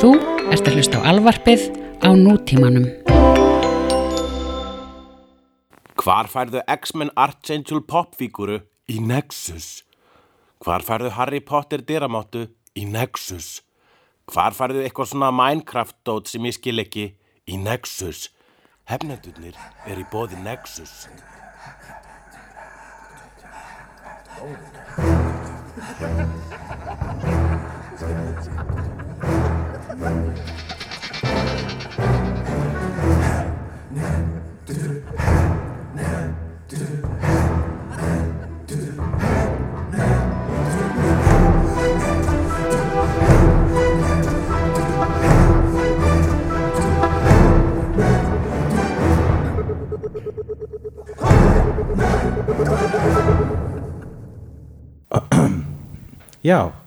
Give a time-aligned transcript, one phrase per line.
[0.00, 0.14] Þú
[0.48, 1.62] ert að hlusta á alvarpið
[2.00, 2.86] á nútímanum.
[6.00, 9.82] Hvar færðu X-Men Archangel popfíguru í Nexus?
[10.64, 13.60] Hvar færðu Harry Potter dyramáttu í Nexus?
[14.24, 17.04] Hvar færðu eitthvað svona Minecraft-dót sem ég skil ekki
[17.44, 18.30] í Nexus?
[18.88, 21.10] Hefnendurnir er í bóði Nexus.
[30.00, 30.08] Já,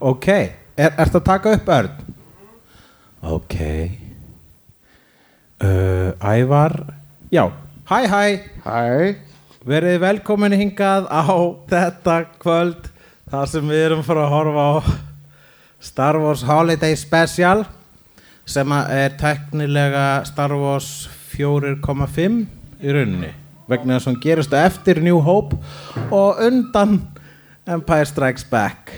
[0.02, 2.13] ok er, Ertu að taka upp Örn?
[3.24, 3.56] Ok.
[5.64, 6.94] Uh, Ævar
[7.32, 7.50] Já,
[7.90, 8.40] hæ hæ.
[8.66, 9.16] Hæ,
[9.66, 11.24] Verið velkomin hingað á
[11.72, 12.90] þetta kvöld
[13.32, 14.74] þar sem við erum fyrir að horfa á
[15.80, 17.64] Star Wars Holiday Special
[18.46, 22.44] sem er teknilega Star Wars 4,5
[22.84, 23.32] í rauninni
[23.72, 25.56] vegna þess að hann gerist eftir New Hope
[26.12, 27.00] og undan
[27.64, 28.92] Empire Strikes Back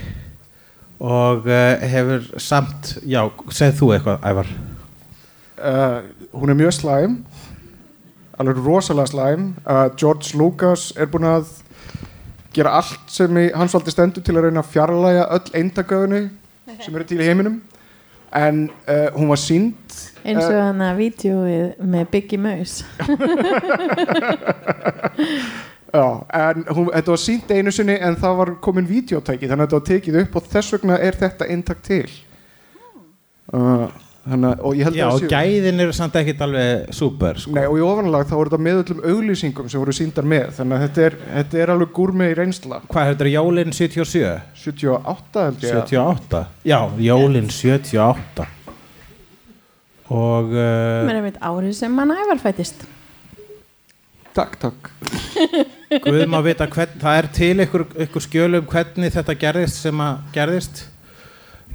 [0.99, 4.53] og uh, hefur samt, já, segð þú eitthvað Ævar?
[5.55, 5.99] Uh,
[6.35, 7.19] hún er mjög slæm
[8.39, 9.55] alveg rosalega slæm.
[9.69, 11.45] Uh, George Lucas er búin að
[12.55, 16.23] gera allt sem í hans valdi stendur til að reyna að fjarlæga öll eindagöðunni
[16.81, 17.57] sem eru til í heiminum.
[18.35, 18.55] En
[18.89, 22.83] uh, hún var sínd eins og hann að vídjóið með Biggie Mouse
[25.95, 26.05] Já,
[26.41, 29.79] en hún, þetta var sínt einu sinni en það var komin videótæki þannig að þetta
[29.79, 32.09] var tekið upp og þess vegna er þetta eintakt til.
[33.53, 33.85] Uh,
[34.25, 36.87] þannig, að- og ég held Já, að og það séu- gæðin eru samt ekkit alveg
[36.97, 37.53] super sko.
[37.55, 40.75] Nei, og í ofanlag þá voru þetta með öllum auglýsingum sem voru síndar með þannig
[40.79, 42.81] að þetta er, þetta er alveg gúrmi í reynsla.
[42.89, 44.33] Hvað, þetta er jólinn 77?
[44.65, 45.77] 78 held ég.
[45.85, 46.43] 78?
[46.65, 48.49] Já, jólinn 78
[50.09, 52.83] Og uh, mér er mitt árið sem hann ævar fættist
[54.35, 54.89] Takk, takk
[56.03, 60.17] Guð má vita hvern, það er til ykkur, ykkur skjölum hvernig þetta gerðist sem að
[60.35, 60.85] gerðist.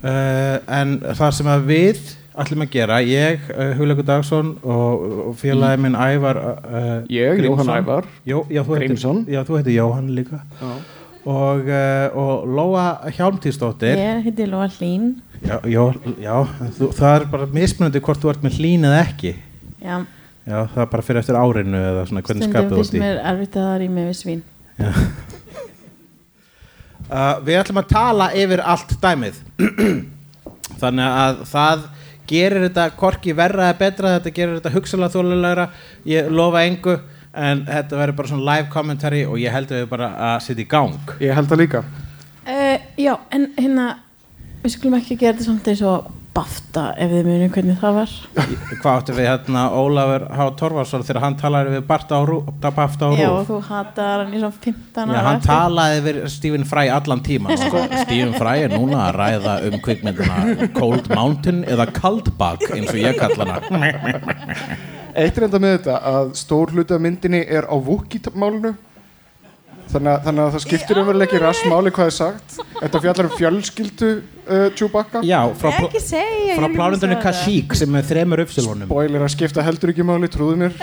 [0.00, 1.98] Uh, en það sem að við
[2.40, 7.66] ætlum að gera, ég, uh, Hugleikur Dagsson og, og félagi minn Ævar uh, Ég, Grímsson.
[7.66, 9.18] Jóhann Ævar Jó, já, Grímsson.
[9.28, 10.40] já, þú heitir Jóhann líka.
[10.62, 10.70] Já.
[11.28, 15.10] og, uh, og Lóa Hjálmtíðsdóttir ég heiti Lóa Hlín.
[15.44, 15.84] Já, já,
[16.20, 16.36] já
[16.78, 19.34] þú, það er bara mismunandi hvort þú ert með hlín eða ekki.
[19.84, 19.98] Já,
[20.50, 22.98] Já, það er bara fyrir eftir árinu eða svona hvernig stundum skapið þú finnst ert
[22.98, 23.02] í.
[23.04, 24.42] mér erfitt að það rými við svín.
[27.10, 29.38] Uh, Við ætlum að tala yfir allt dæmið.
[30.80, 31.80] Þannig að það
[32.30, 35.64] gerir þetta korki verra eða betra þetta gerir þetta hugsalega þólulegra
[36.06, 36.94] ég lofa engu
[37.34, 40.62] en þetta verður bara svona live commentary og ég held að við bara að setja
[40.62, 41.12] í gang.
[41.18, 41.82] Ég held það líka.
[42.46, 43.88] Uh, já, en hérna
[44.62, 48.10] við skulum ekki gera þetta samt eins og BAFTA ef þið munum hvernig það var.
[48.70, 50.44] Hvað áttu við hérna Ólafur H.
[50.60, 54.42] Torfarsson þegar hann talaði við Barta á Rú, Bafta á já, þú hatar hann í
[54.42, 57.82] svona 15 Já, ára hann talaði við Stephen Fry allan tíma sko.
[58.04, 63.18] Stephen Fry er núna að ræða um kvikmyndina Cold Mountain eða Kaldbak eins og ég
[63.18, 64.78] kalla hana.
[65.18, 68.76] Eitt enda með þetta að stór hluti af myndinni er á Wookiee-málinu
[69.92, 72.56] þannig, að- þannig að það skiptir umverulega ekki rassmáli hvað er sagt.
[72.80, 75.22] Þetta fjallar um fjölskyldu uh, Chewbacca.
[75.26, 77.26] Já, frá, Ég ekki segja frá ég vil plánundunni sjá það.
[77.28, 80.76] Kashyyyk sem er þremur uppsilunum Spoiler að skipta heldur ekki máli, trúðu mér.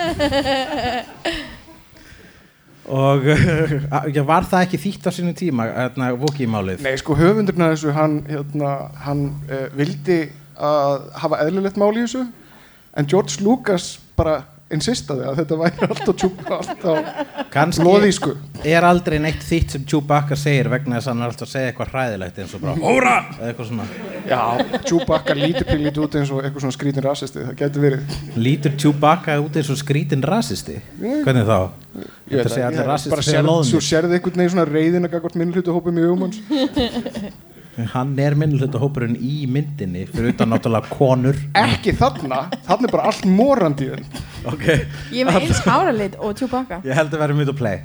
[2.88, 3.26] Og
[4.16, 6.80] já, var það ekki þýtt á sínum tíma hérna, Wookiee-málið?
[6.86, 8.70] Nei, sko höfundurinn að þessu hann, hérna,
[9.04, 10.20] hann uh, vildi
[10.56, 12.22] að hafa eðlilegt mál í þessu.
[12.98, 14.38] En George Lucas bara
[14.74, 16.92] insistaði að þetta væri allt á tjúpa allt á
[17.52, 18.34] Kannski loðísku.
[18.68, 21.70] er aldrei neitt þýtt sem Chewbacca segir vegna þess að hann er alltaf að segja
[21.72, 23.86] eitthvað hræðilegt eins og bara eitthvað svona.
[24.28, 24.42] Já,
[24.84, 28.16] Chewbacca lítur pílít út eins og eitthvað svona skrítin rasisti, það getur verið.
[28.36, 30.78] Lítur Chewbacca út eins og skrítin rasisti?
[31.00, 31.58] Hvernig þá?
[32.28, 33.24] Ég veit það, bara.
[33.66, 36.42] Svo sérði einhvern veginn svona reyðin að gagvart minnlutu hópum í hugum hans
[37.86, 41.36] Hann er minnluta hópurinn í myndinni fyrir utan náttúrulega konur.
[41.58, 44.24] Ekki þarna, þarna er bara allt morandi í þeim.
[44.50, 44.64] Ok.
[45.14, 46.80] Ég er með eins háralit og Chewbacca.
[46.86, 47.78] Ég held að vera mjög að play.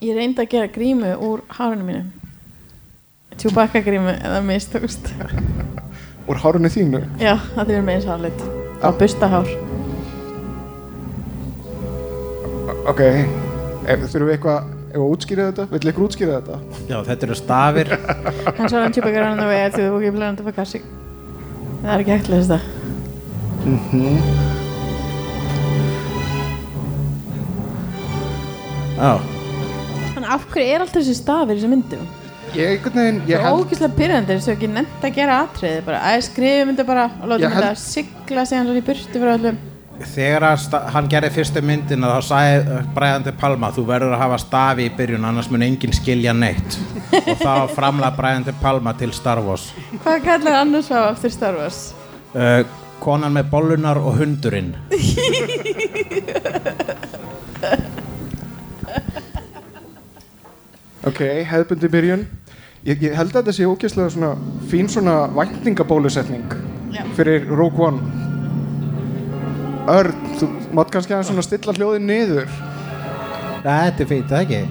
[0.00, 2.04] Ég reyndi að gera grímu úr hárunum mínu.
[3.40, 5.12] Chewbacca grímu eða mistókst
[6.30, 7.00] Úr hárunni þínu?
[7.18, 8.42] Já, það er með eins háralit
[8.86, 9.48] og bustahár.
[12.90, 13.00] Ok,
[13.90, 16.58] ef þurfum við eitthvað ef að útskýra þetta, vill ykkur útskýra þetta?
[16.90, 17.92] Já, þetta eru stafir.
[18.58, 20.86] Han sa den type grann way to walk ibland på Kashyyyk.
[21.80, 23.80] Það er ekki hægt að lesa það.
[29.00, 29.12] Já,
[30.14, 32.02] Þannig af hverju er alltaf þessi stafir í þessu myndum?
[32.50, 35.82] Ég, einhvern veginn, Það ég er held ógeðslega pyrrandi þessu ekki nefnt að gera atriði
[35.86, 36.00] bara.
[36.10, 39.60] Að skrifa myndi bara og láta held- að sigla sig hann í burtu frá öllum
[40.00, 40.44] þegar
[40.94, 45.26] hann gerði fyrstu myndina þá sagði Bræðandi Palma þú verður að hafa stafi í byrjun
[45.28, 46.78] annars mun enginn skilja neitt.
[47.20, 49.70] Og þá framla Bræðandi Palma til Star Wars.
[50.04, 51.82] Hvað kallar annars á aftur Star Wars?
[52.34, 52.62] uh,
[53.00, 54.74] Konan með bollunar og hundurinn.
[61.08, 62.26] Ok, hefðbundi byrjun.
[62.84, 64.30] Ég, ég held að þetta sé ógeðslega svona
[64.70, 66.52] fín svona væntingabólusetning
[67.16, 68.28] fyrir Rogue One
[69.90, 72.50] Örn, þú mátt kannski aðeins svona stilla hljóðin niður.
[73.64, 74.62] Þetta er fýtt, það ekki?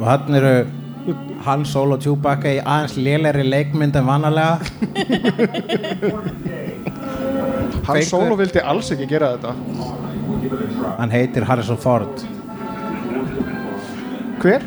[0.00, 0.52] Og hann eru
[1.46, 4.58] Han Solo og Chewbacca í aðeins lélegri leikmynd en vanalega.
[7.86, 9.52] Hann Fengu- Solo vildi alls ekki gera þetta.
[10.98, 12.24] Hann heitir Harrison Ford.
[14.42, 14.62] Hver?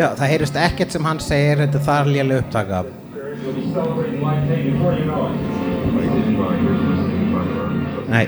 [0.00, 2.84] Já, það heyrist ekkert sem hann segir Þetta þar léleg upptaka.
[8.10, 8.26] Nei,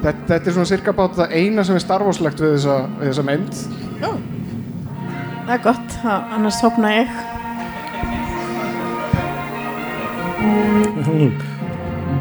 [0.00, 3.24] Þetta, þetta er svona cirka bát það eina sem er starfáslegt við þessa, við þessa
[3.28, 3.58] mynd.
[4.00, 4.10] Ó,
[5.44, 7.12] það er gott, þá- annars sopna ég.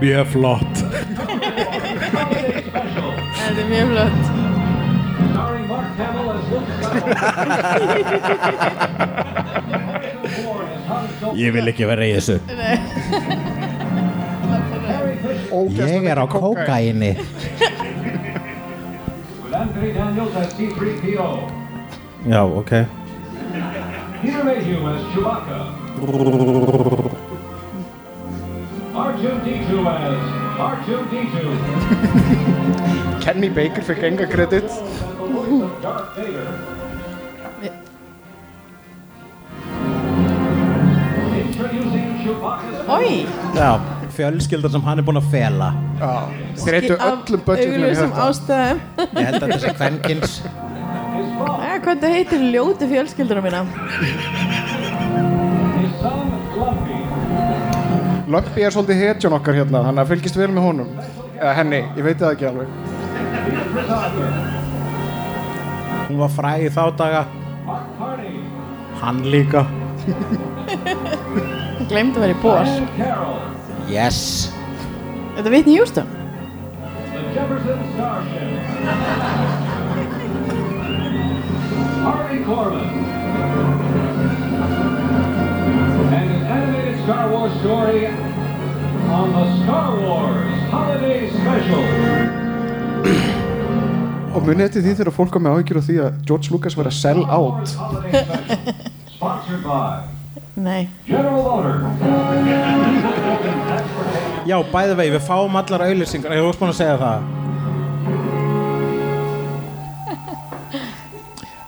[0.01, 0.83] Mjög flott.
[3.39, 4.48] Þetta er mjög flott
[11.39, 12.39] Ég vil ekki vera í þessu
[15.79, 17.11] Ég er á kókaini
[19.59, 21.29] Anthony Daniels as C-3PO.
[22.29, 22.71] Já, ok
[24.21, 25.59] Peter Mayhew as Chewbacca.
[28.93, 30.19] R2-D2 as
[30.59, 31.35] R2-D2.
[33.23, 34.25] Kenny Baker fekk enga
[35.49, 36.49] kredit Darth Vader.
[41.35, 43.25] Introducing Chewbacca's Ói,
[43.55, 43.79] Já,
[44.15, 45.69] fjölskyldan sem hann er búinn að fela
[45.99, 46.11] Já,
[46.63, 48.79] þeir eittu öllum budgetinu í augljósum þetta ástæðum
[49.19, 53.61] Ég held að þessi kvenkins Æ, Hvað það heitir ljóti fjölskyldunum mína?
[55.79, 56.27] his son
[56.59, 56.97] Lumpy.
[58.29, 60.89] Lumpy er svolítið hetjón okkar hérna þannig að fylgist vel með honum
[61.39, 62.67] eða henni, ég veit það ekki alveg
[63.69, 64.68] Chris Arthur.
[66.09, 67.21] Hún var fræg í þá daga
[67.67, 68.39] Mark Carney.
[68.97, 69.61] Hann líka
[71.89, 72.65] Glemt að vera í bór
[73.93, 74.49] Yes
[75.37, 76.09] Þetta vitni Hjúston
[77.13, 78.49] The Jefferson Starship.
[82.03, 82.89] Harvey Korman.
[86.17, 88.07] And an animated Star Wars story
[89.17, 91.85] on the Star Wars Holiday Special.
[94.39, 96.87] Og munið eftir því þegar fólk kom með áhyggjur á því að George Lucas var
[96.87, 97.67] að sell out?
[100.59, 100.83] Nei.
[104.47, 107.19] Já, bæði vegi, við fáum allar auðlýsingar Ég var búinn að segja það.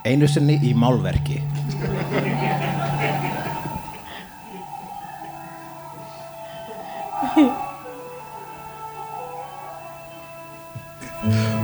[0.12, 1.38] Einu sinni í málverki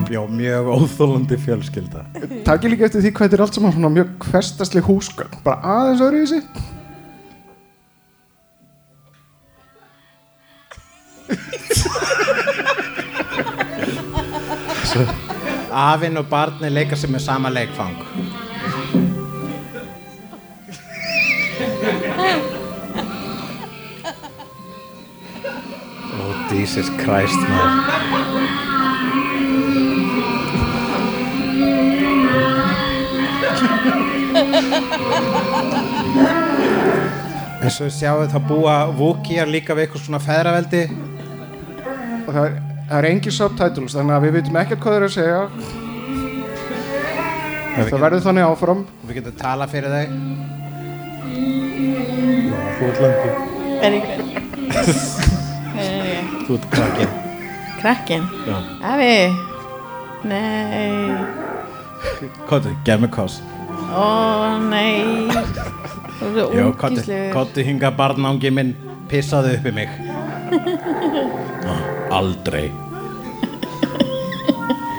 [0.08, 2.06] Já, mjög óþólandi fjölskylda.
[2.44, 5.36] Takk líka eftir því hvað þetta er allt saman svona mjög hverstasleg húsgögn.
[5.44, 6.42] Bara aðeins öðru í sig
[15.68, 17.92] Afinn og barni leika sig með sama leikfang.
[26.16, 28.67] Oh, Jesus Christ, maður
[37.58, 40.82] En svo sjáum við það búa Vúkjar líka við eitthvað svona feðraveldi
[42.28, 42.54] og það er,
[42.88, 45.42] það er engi subtitles þannig að við veitum ekkert hvað þeir eru að segja
[47.88, 50.06] það verður þannig áfram Við getum tala fyrir þau
[53.82, 54.22] er ég hver?
[55.72, 56.22] Hver er ég?
[56.46, 57.10] Þú ert krakkin
[57.78, 58.24] Krakkin?
[58.46, 58.56] Já.
[58.92, 59.12] Afi
[60.28, 61.46] Nei
[62.48, 63.40] Kottu, gef mig koss.
[63.94, 65.28] Ó nei.
[66.18, 68.74] Þú eru kottu, úkíslegur kottu hinga barnángi minn
[69.08, 69.88] Pissaðu upp í mig.
[72.12, 72.66] Aldrei.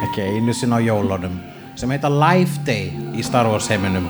[0.07, 1.37] Ekki einu sinni á jólunum
[1.79, 4.09] sem heita Life Day í Star Wars heiminum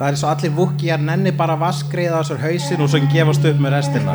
[0.00, 3.58] Það er svo allir vukkijar nenni bara vaskriða á sér hausin og svo gefast upp
[3.60, 4.14] með restina.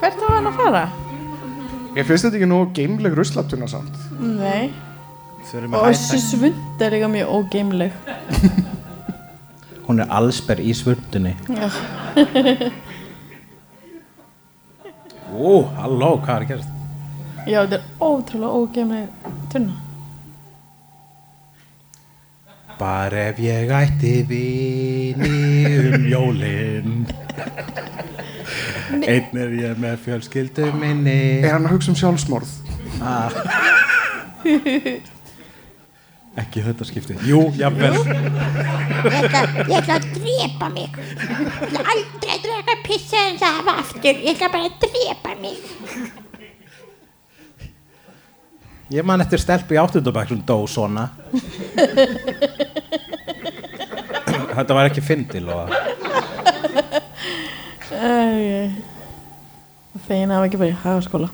[0.00, 0.84] Hvert á hann að fara?
[1.98, 3.94] Ég finnst þetta ekki nógu geimleg ruslatunna samt.
[4.16, 4.72] Nei.
[5.48, 7.92] Og þessi svund er líka mjög ógeimleg.
[9.88, 11.36] Hún er allsber í svundinni.
[11.48, 11.68] Já.
[15.32, 16.72] Ó, halló, hvað er að gerast?
[17.48, 19.08] Já, þetta er ótrúlega ógeimleg
[19.52, 19.76] tunna.
[22.78, 25.32] Bara ef ég ætti vini
[25.90, 26.96] um jólin.
[29.02, 31.20] Einn er ég með fjölskyldu minni.
[31.42, 32.50] Er hann að hugsa um sjálfsmorð?
[36.38, 40.96] Ekki þetta skipti Jú, jafnvel Ég ætla, ég ætla að drepa mig.
[40.98, 44.14] Ég ætla aldrei að draka pissa en það hafa aftur.
[44.24, 45.58] Ég ætla bara að drepa mig.
[48.88, 51.02] Ég man eftir stelpu í áttundabæk sem dó svona
[54.56, 55.68] Þetta var ekki fyndil og
[57.92, 58.72] Æ,
[60.06, 61.28] Fegin hafa ekki bara í hagaskóla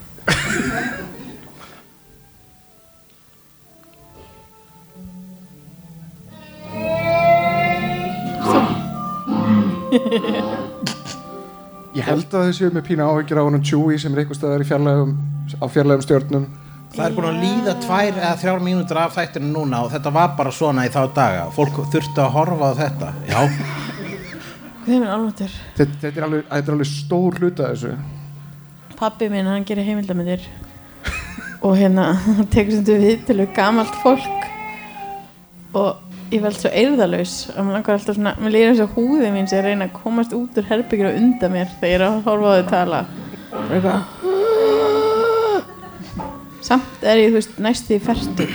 [11.94, 14.64] Ég held að þau séu með pína áhyggjur á honum Chewie sem er eitthvað staðar
[14.64, 15.12] í fjarlægum
[15.62, 16.46] á fjarlægum stjörnum.
[16.94, 20.34] Það er búin að líða tvær eða þrjár mínútur af þættinu núna og þetta var
[20.38, 21.46] bara svona í þá daga.
[21.54, 23.08] Fólk þurfti að horfa á þetta.
[23.30, 23.40] Já,
[24.84, 25.48] þetta,
[25.78, 27.94] þetta, er alveg, þetta er alveg stór hluta þessu.
[28.98, 30.46] Pappi minn, hann gerir heimildamindir
[31.64, 34.50] og hérna, hann tekur sem þú við til við gamalt fólk.
[35.74, 36.03] Og
[36.34, 39.48] ég veld svo eirðalaus og mér langar alltaf svona, mér líður eins og húðið mín
[39.50, 42.20] sem að reyna að komast út úr herbyggir og undan mér þegar ég er að
[42.28, 43.00] horfa á þau tala.
[43.54, 44.00] Og eitthvað.
[46.64, 48.48] Samt er ég, þú veist, næstu í ferstu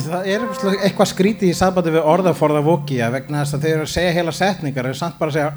[0.00, 0.44] það er
[0.86, 4.32] eitthvað skrítið í sambandi við orðaforða vokja vegna þess að þeir eru að segja heila
[4.36, 5.52] setningar en samt bara að segja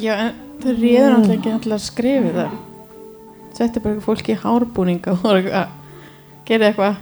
[0.00, 2.52] Já, en þau réður alltaf ekki alltaf að skrifa það.
[3.52, 5.81] Setti bara fólki í hárbúninga og eitthvað
[6.48, 6.94] Gerði eitthvað.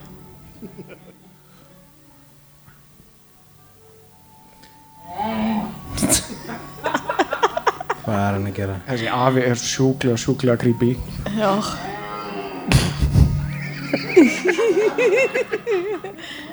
[8.00, 8.74] Hvað er hann að gera?
[8.88, 10.90] Þessi afi er sjúklega, sjúklega creepy.
[11.38, 11.52] Já.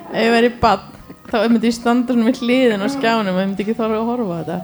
[0.08, 0.84] Ef ég væri bann
[1.28, 4.08] þá myndi ég standa svona við hliðin á skjánum og ég myndi ekki þorfa að
[4.08, 4.58] horfa á þetta.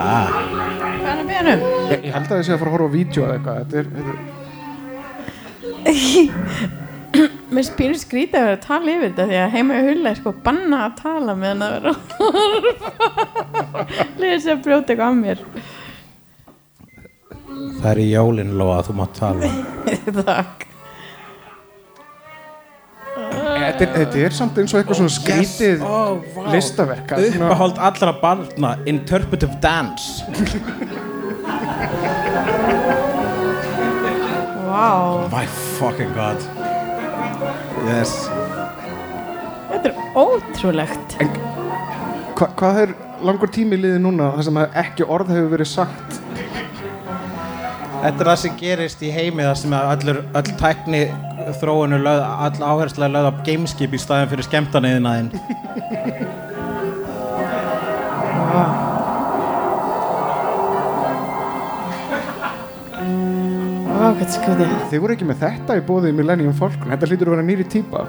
[0.00, 0.59] Hvað
[1.40, 1.88] er að beða um?
[1.90, 3.56] Ég, ég held að þau séu að fara að horfa á vídeo eða eitthvað.
[3.60, 4.18] Þetta er, þetta er
[7.50, 10.18] Mér spyrir skrítið að vera að tala yfir þetta því að heima í hulla er
[10.20, 13.84] sko banna að tala meðan að vera að horfa.
[14.20, 15.44] Leður sér að brjóta eitthvað að mér.
[17.80, 19.52] Það er í jólinn lofa að þú mátt tala.
[20.30, 20.66] Takk.
[23.60, 26.48] Þetta er, þetta er samt eins og eitthvað svona skrítið oh, wow.
[26.54, 30.24] listaverk Uppáhald allra barna Interpretive dance
[34.80, 35.44] Vá, My
[35.76, 36.40] fucking god.
[37.84, 38.12] Yes.
[39.68, 41.16] Þetta er ótrúlegt.
[42.38, 46.16] Hva, Hvað er langur tími liðið núna þar sem að ekki orð hefur verið sagt?
[48.00, 51.02] Þetta er það sem gerist í heimi þar sem að allur, öll tækni
[51.60, 55.30] þróunu löð, all áhersla er löð á gameskip í staðin fyrir skemmtaneiðinaðinn
[64.00, 64.70] Vá, hvað skrítið.
[64.88, 66.88] Þið voru ekki með þetta í bóðið Millennium Falcon.
[66.88, 68.04] Þetta hlýtur að vera nýri típa.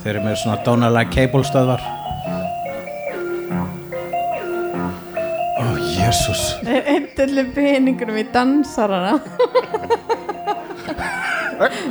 [0.00, 1.84] Þeir eru með svona dónalega cable stöðvar.
[5.60, 9.18] Ó, oh, jésús Er eitthvað peningunum í dansarana.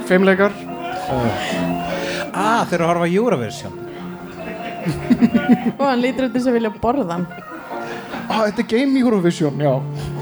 [0.09, 0.57] Feimleikar
[2.33, 3.77] Ah, þeir eru að horfa Eurovision.
[5.77, 7.29] Og hann lítur út þess að vilja borða hann.
[8.25, 10.14] Ah, Þetta er Game Eurovision, já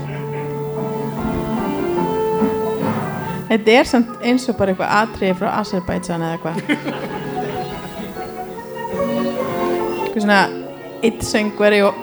[3.53, 6.55] Þetta er samt eins og bara eitthvað atriði frá Azerbaijan eða eitthvað.
[10.01, 10.39] Eitthvað svona
[11.03, 11.93] eitt söngveri og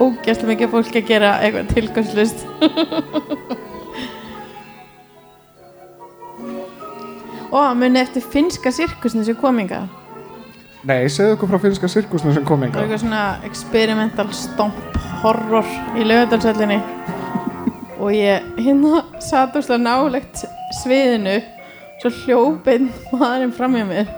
[0.00, 2.40] ógæslega mikið fólk að gera eitthvað tilgangslust
[7.54, 9.84] og muni eftir finska sirkusni sem kominga
[10.84, 15.68] Nei, segðu okkur frá finnska sirkusinu sem kom og enga eitthvað svona experimental stomp horror
[15.96, 16.80] í lögadalsöllinni
[17.96, 20.44] og ég hérna satt úrst nálegt
[20.82, 21.38] sviðinu
[22.02, 24.08] svo hljópinn maðurinn fram hjá mér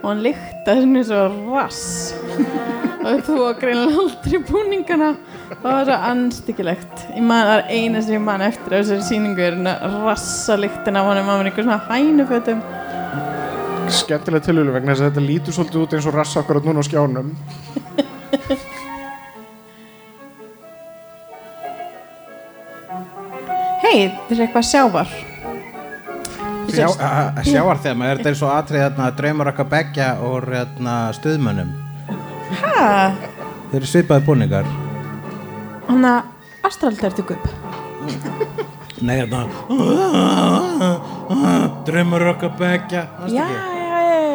[0.00, 2.14] og hann lyktaði svona og rass.
[3.06, 5.12] Og þú var greinlega aldrei búningana.
[5.46, 8.76] Og það var svo anstyggilegt ég man það er eina sem ég man eftir á
[8.80, 9.74] þessari sýningu er hérna
[10.06, 12.60] rassalyktin af honum á mér einhver svona hænufötum.
[13.94, 16.88] Skemmtilega tilhjólu vegna þess að þetta lítur svolítið út eins og rassa akkurat núna á
[16.88, 17.28] skjánum.
[23.86, 25.08] Hei, þetta er eitthvað sjávar
[26.76, 28.80] sjáar þeim, er þetta eins og atrið
[29.18, 31.70] draumur okkar beggja og hérna, stuðmönnum?
[32.60, 32.76] Hæ,
[33.72, 34.66] þeir eru svipaði búningar.
[35.88, 36.18] Hann að
[36.66, 37.44] astraltertu gupp?
[39.00, 39.46] Nei hérna
[41.86, 42.50] draumur okkar
[43.28, 43.46] já, já,
[44.08, 44.26] já,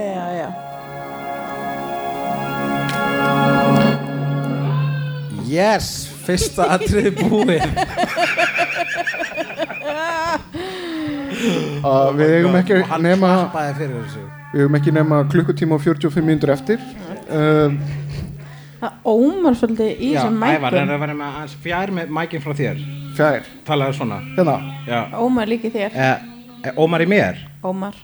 [0.00, 0.48] já, já
[5.46, 5.86] yes,
[6.26, 7.62] fyrsta atrið búið
[11.46, 14.24] uh, Við eigum ekki nema klappaði fyrir þessu.
[14.52, 16.82] Við eigum ekki nema klukkutíma og 45 mínútur eftir.
[17.26, 17.78] Um,
[18.80, 20.94] það ómar svolítið í Já, þessum Ævar, er mækum.
[20.96, 22.82] að vera með aðeins fjær með mækin frá þér.
[23.16, 24.18] Fjær, talaðu svona.
[24.36, 24.56] Hérna.
[24.86, 25.00] Já.
[25.24, 26.16] ómar líki þér, Eh,
[26.64, 27.38] eh, Ómar í mér?
[27.64, 27.94] Ómar.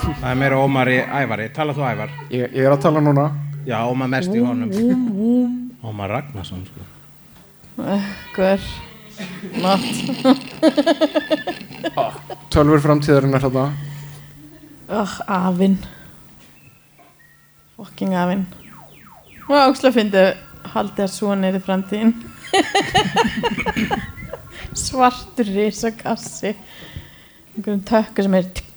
[0.00, 2.10] Það er meira Ómar í Ævari, tala þú Ævar.
[2.30, 3.28] Ég, ég er að tala núna.
[3.66, 4.70] Já, Ómar mest í honum.
[5.84, 6.80] Ómar Ragnarsson sko.
[8.34, 8.60] hver
[9.60, 9.84] not.
[12.50, 13.66] Tölfur framtíðarinnar hérna
[14.90, 15.78] oh, afinn.
[17.76, 18.46] Fucking afinn.
[19.48, 20.24] Og ákslega fyndi
[20.74, 22.14] haldið að svona er í framtíðin?
[24.86, 26.54] Svartur risakassi.
[27.54, 28.70] Einhverjum tökku sem er tikk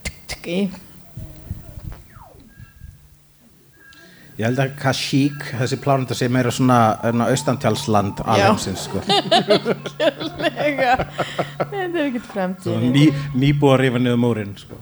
[0.44, 0.60] tikk í
[4.34, 6.78] Ég held að Kashyyyk, þessi plánunda sé meira svona
[7.28, 9.04] austantjálsland alheimsins sko.
[10.42, 10.96] Lega.
[11.60, 13.04] þetta er ekkert framtíð Ný,
[13.38, 14.80] nýbúið að rífa niður múrin sko.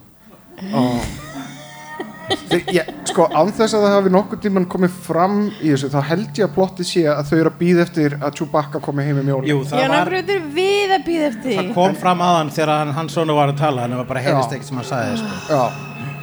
[2.31, 5.99] Þeir, ég, Sko, án þess að það hafi nokkuð tímann komið fram í þessu þá
[6.13, 9.19] held ég að plottið sé að þau eru að býða eftir að Chewbacca komi heim
[9.19, 12.53] í mjóli Jú, Já, það var náttúrulega við að býða eftir það kom fram aðan
[12.55, 14.55] þegar hann, hann svona var að tala en það var bara heyrist Já.
[14.55, 15.41] ekkert sem hann sagði sko.
[15.51, 15.63] Já,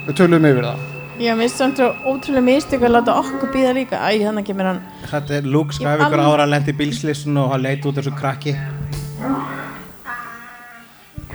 [0.07, 3.99] við töluðum yfir það Já, mér finnst svo ótrúlega mistök að láta okkur býða líka.
[3.99, 4.81] Æ, þannig kemur hann.
[5.11, 8.55] Þetta er Luke alveg- ára að lendi bílslissun og hann leit út þessu krakki.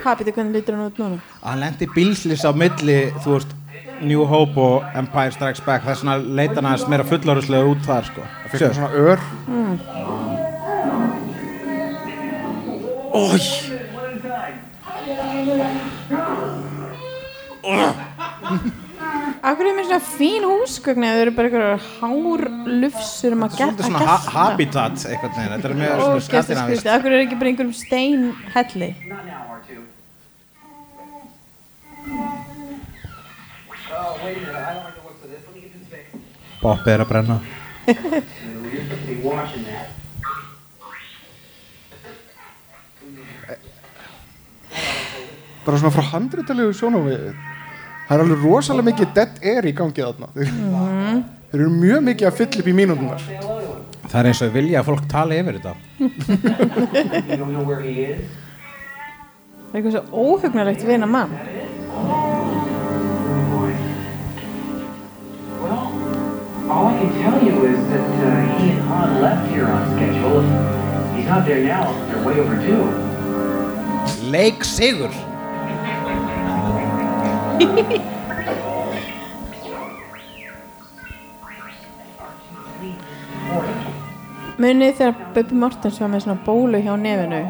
[0.00, 1.18] Hvað býta hvernig lítur hann út núna?
[1.42, 3.52] hann lendi í bílslis á milli þú veist
[4.00, 5.84] New Hope og Empire Strikes Back.
[5.84, 8.22] Þess vegna leita hann aðeins meira fullorðslega út þar sko.
[8.50, 9.18] Fikk hann svona ör.
[13.14, 13.40] Ói
[19.44, 22.42] Akkur er mér svona fín húsgögn eða þau eru bara einhverjar hár
[22.80, 27.12] lufsur um að geta svona ha habitat eitthvað neginn, þetta er mjög svona skandinavist Akkur
[27.12, 28.90] er ekki bara einhverjum steinhelli?
[36.64, 37.36] Boppi er að brenna.
[45.64, 47.52] Bara svona frá handritalegu sjónavið
[48.08, 50.48] það er alveg rosalega mikið dead air í gangi þarna þeir,
[51.50, 53.22] þeir eru mjög mikið að fylla upp í mínútunar
[54.04, 55.74] Það er eins og vilja að fólk tala yfir þetta
[59.74, 61.32] Það er eitthvað svo óhugnarlegt við hennar mann
[65.64, 65.88] Well,
[66.70, 70.42] all I can tell you is that uh, he and Han left here on schedule.
[71.16, 71.84] He's not there now.
[72.08, 72.84] They're way overdue.
[74.30, 75.10] Leik sigur
[84.64, 87.40] Munið þegar Bubi Mortens var með svona bólu hjá nefinu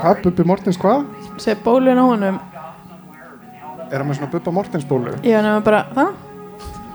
[0.00, 1.04] hvað, Bubbi Mortens hvað?
[1.40, 2.36] Segð bólun á honum
[3.88, 5.12] er hann með svona Bubba Mortens bólu?
[5.24, 6.10] Já, nefnum bara, það?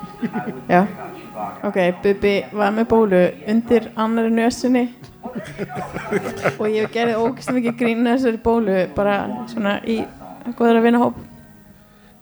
[0.73, 0.81] Já
[1.67, 4.86] Ok, Bubi var með bólu undir annari nössinni
[6.57, 9.15] og ég gerði ógst mikið grín að þessari bólu bara
[9.49, 10.01] svona í
[10.57, 11.17] góður að vinna hóp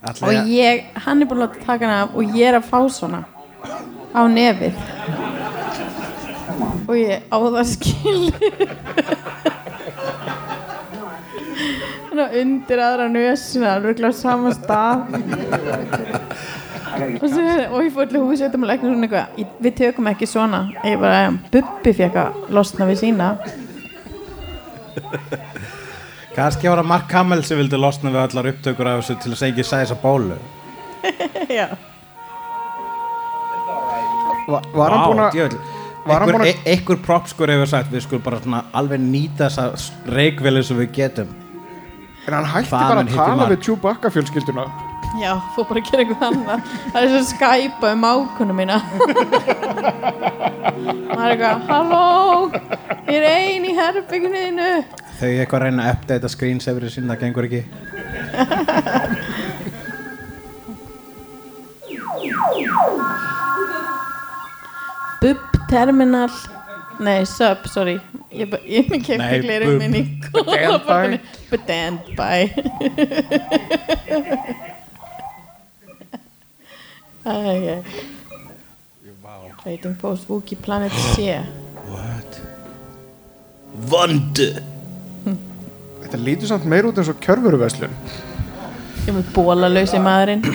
[0.03, 3.23] og ég, hann er búin að taka hana af og ég er að fá svona
[4.15, 4.75] á nefið.
[6.85, 8.19] Og ég á það skil
[12.15, 14.97] undir aðra nössina alveg á sama stað.
[16.95, 17.43] Og, svo,
[17.75, 19.27] og ég fór til húsveitum og leiknir svona eitthvað.
[19.41, 20.61] "Ég- við tökum ekki svona.
[20.85, 23.37] Ég bara, "Já, Bubbi fekk að losna við sína
[26.35, 29.37] Kannski var það Mark Hamill sem vildi losna við allar upptökur af þessu til að
[29.39, 30.35] sæði þessa bólu.
[31.59, 31.67] Já,
[34.45, 35.31] Var, var hann búinn að
[36.05, 39.43] var hann búinn að- e einhver propskur hefur sagt við skulum bara svona alveg nýta
[39.47, 39.63] þessa
[40.13, 41.29] reikveli sem við getum.
[42.27, 44.65] En hann hætti bara að tala við Chewbacca fjölskylduna.
[45.21, 46.59] Já, fór bara að gera eitthvað annað.
[46.91, 48.77] Það er svo skæpa um ákunum mína.
[51.15, 52.05] Maður er eitthvað halló,
[53.07, 54.69] ég er ein í herbygginu
[55.15, 57.61] Þau eitthvað að reyna að updata screensaverið sín, það gengur ekki.
[65.21, 65.37] Bub
[65.69, 66.29] Terminal.
[66.99, 67.99] Nei, Sub, sorry.
[68.31, 69.79] Ég, ég kefti Nei, glerið Bub.
[69.81, 71.19] minn í kólaborðinu
[71.51, 72.29] Badandbæ
[77.25, 77.75] Ægæ
[79.65, 81.17] Rating Post Wookie Planet C.
[81.91, 82.31] What?
[83.89, 84.49] Vondu
[86.15, 87.95] Þetta lítur samt meir út eins og kjörfuruverslun
[89.03, 90.45] Ég með bólalausi maðurinn.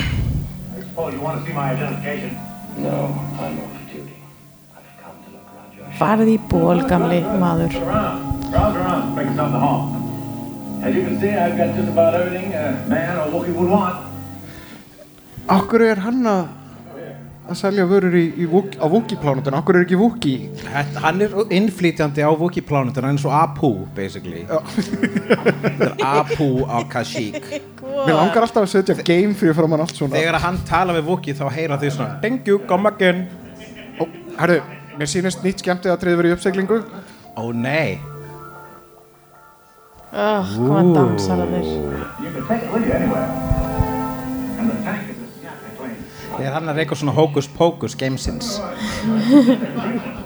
[5.99, 7.77] Farði í ból, gamli maður.
[7.77, 9.85] Around, browse around, break us off the hall.
[10.81, 14.01] As you can see, I've got just about everything a man or Wookiee would want.
[15.45, 16.49] Akkur er hann að
[17.51, 20.51] að selja vörur í, í Wookie- á Wookie-plánutinu Akkur er ekki Wookie?
[20.63, 24.45] Þetta- Hann er innflýtjandi á Wookiee plánutinu eins og Apu, basically.
[24.47, 27.43] Þetta er Apu á Kashyyyk.
[27.83, 30.15] Mér langar alltaf að setja game fyrir fram hann allt svona.
[30.15, 33.27] Þegar hann tala við Wookiee þá heyra því svona Thank you, come again.
[34.01, 34.07] Ó,
[34.39, 34.61] Herru,
[34.97, 36.79] mér sýnist nýtt skemmtið að treyða verið í uppseglingu
[37.37, 37.99] Ó nei.
[40.13, 43.29] Oh, Hvað dansar að þér You can take it with you anywhere.
[44.59, 45.10] And the tank
[46.37, 48.57] Þegar hann er eitthvað svona hókus pókus gamesins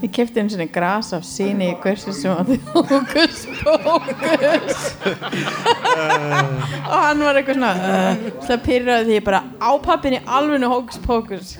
[0.00, 4.78] Ég kefti einu sinni gras af síni í hversu sem að þið hókus pókus.
[6.88, 10.98] Og hann var eitthvað svona uh, það pyrraði því ég bara á pappinni alveg hókus
[11.04, 11.52] pókus.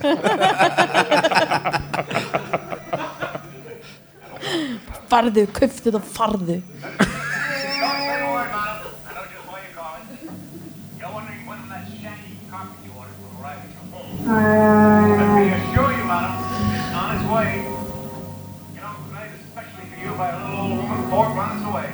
[5.12, 6.56] Farðu, köftu þetta farðu
[7.80, 8.88] Don't say a word, madam.
[9.04, 10.04] I know just why you're calling.
[10.98, 14.19] You're wondering when that shaggy carpet you ordered will arrive at your home.
[14.30, 16.34] Let me assure you, madam,
[16.76, 17.50] it's on its way.
[18.74, 21.90] You know, made especially for you by a little old woman four planets away.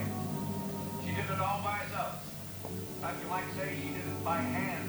[1.04, 2.12] She did it all by herself.
[3.00, 4.84] Fact, you might say she did it by hand.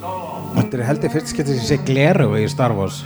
[0.00, 0.54] Solo.
[0.56, 3.02] Þetta er heldur fyrst skiptið sem sé gleru í Star Wars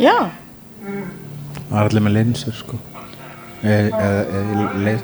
[0.00, 0.14] já,
[0.82, 2.78] Það er allir með linsur sko
[3.62, 5.02] er, er, er,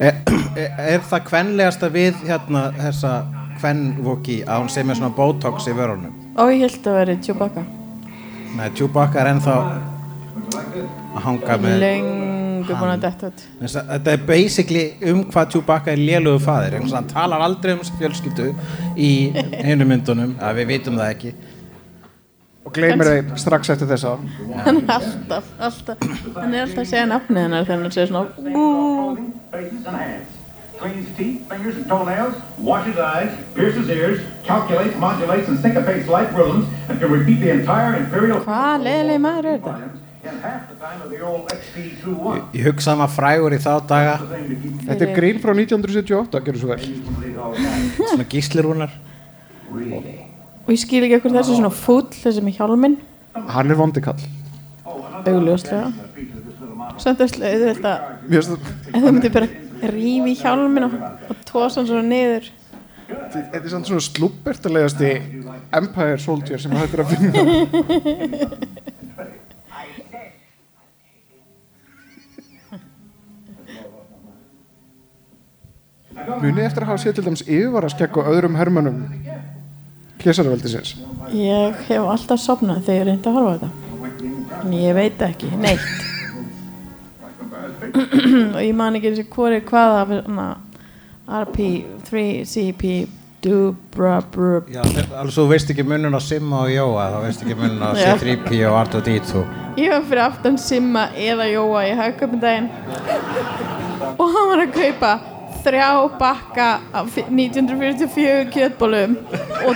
[0.00, 0.22] er,
[0.58, 3.12] er, er það kvenlegasta við hérna þessa
[3.60, 6.16] kvenvoki að hún sem er svona botox í vörunum.
[6.40, 7.64] Og ég held að vera Chewbacca.
[8.56, 14.24] Nei, Chewbacca er ennþá að hanga með lengur búin að detta Þess að Þetta er
[14.28, 16.78] basically um hvað Chewbacca er lélugu faðir.
[16.80, 18.50] En hann talar aldrei um fjölskyldu
[18.96, 19.12] í
[19.68, 21.34] einu myndunum að við vitum það ekki.
[22.60, 24.16] Og gleymir þeim strax eftir þessa.
[24.66, 26.04] Hann er alltaf, alltaf
[26.36, 30.39] hann er alltaf að segja nafnið hennar þegar hann segir svona "Ú".
[30.80, 36.66] Cleans teeth, fingers, and toenails, washes eyes, pierces ears, calculates, modulates, and syncopates life rhythms,
[36.88, 39.74] and can repeat the entire imperial hvað leiðileg maður er þetta?
[40.22, 42.40] in half the time of the old XP-21.
[42.56, 44.16] Ég hugsa maður frægur í þá daga.
[44.88, 46.82] Þetta er grín frá 1978, gerur svo vel.
[47.96, 48.92] Svona gíslirúnar
[49.70, 52.96] og ég skil ekki okkur þessi svona fúll þessi með hjálminn.
[53.54, 54.18] Hann er vondikall
[55.20, 55.90] augljóslega.
[57.00, 59.48] samt að auðvitað að Mér finnst það- myndir bara
[59.88, 60.96] rífi hjálminn og,
[61.48, 62.50] tósa hann svona niður.
[63.10, 65.12] Þetta er samt svona slúbbertalegasti
[65.80, 67.40] Empire Soldier sem hættir að finna.
[76.40, 79.00] Munið eftir að hafa séð til dæmis yfirvaraskegg og öðrum hermönum
[80.20, 80.94] Klésarveldisins
[81.34, 83.70] ég hef alltaf sopnað þegar ég reyndi að horfa á þetta.
[84.60, 86.09] En ég veit ekki, neitt
[88.54, 90.50] og ég man ekki eins og hvori hvaða hana,
[91.40, 92.92] RP3CP
[93.40, 97.56] Dubra Brub Já, alveg svo veist ekki munun á Simma og Jóa þá veist ekki
[97.56, 98.12] munun á Já.
[98.18, 99.44] C3P og R2D2
[99.80, 102.68] Ég var fyrir aftan Simma eða Jóa í hagköpindaginn
[104.20, 105.12] og hann var að kaupa
[105.64, 109.16] þrjá bakka af 1944 kjötbólum
[109.66, 109.74] og,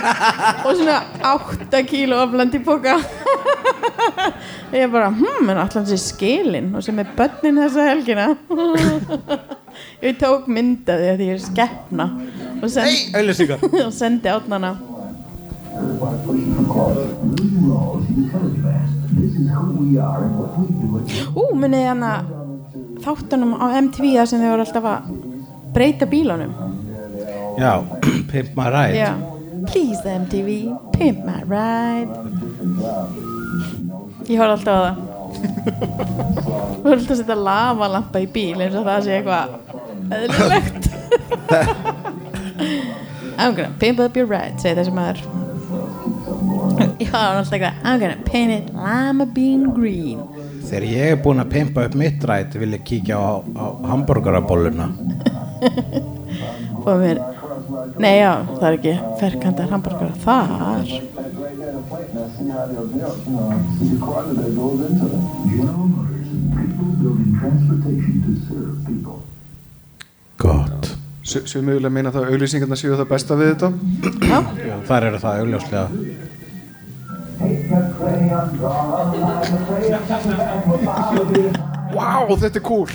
[0.65, 1.01] og svona
[1.33, 2.97] 8 kíló af landipoka.
[4.75, 8.31] Ég bara, hm, en allan sé skilin og sem er börnin þessa helgina?
[10.05, 12.05] Ég tók myndaði því ég er skeppna
[12.61, 14.75] og send, auðlýsingar og sendi átnana
[21.35, 22.11] Ú, munið hana
[23.03, 25.09] þáttunum á MTV þar sem þau voru alltaf að
[25.75, 26.51] breyta bílunum.
[27.59, 27.83] Já,
[28.31, 28.97] Pimp My Ride.
[28.97, 29.13] Já.
[29.65, 30.49] Please MTV,
[30.97, 32.11] pimp my ride.
[34.29, 34.95] Ég horf alltaf á það.
[36.75, 39.47] Þú voru alltaf að setja lavalampa í bíl eins og það sé eitthvað
[40.19, 40.83] eðlilegt.
[43.39, 45.23] I'm gonna pimp up your ride segi þessi maður.
[46.75, 50.21] Hann er alltaf eitthvað I'm gonna paint it lima bean green.
[50.65, 54.87] Þegar ég er búinn að pimpa upp mitt rætt vil ég kíkja á, á hambúrgarabóluna
[56.85, 57.23] og mér
[57.99, 60.89] Nei já, það er ekki ferkandar hambúrgar þar.
[70.37, 70.91] Gott.
[71.25, 73.69] Sem mögulega meina það að auglýsingarna séu það besta við þetta.
[74.21, 75.87] Já, Já, þar eru það augljóslega.
[81.95, 82.89] Vá, þetta er cool.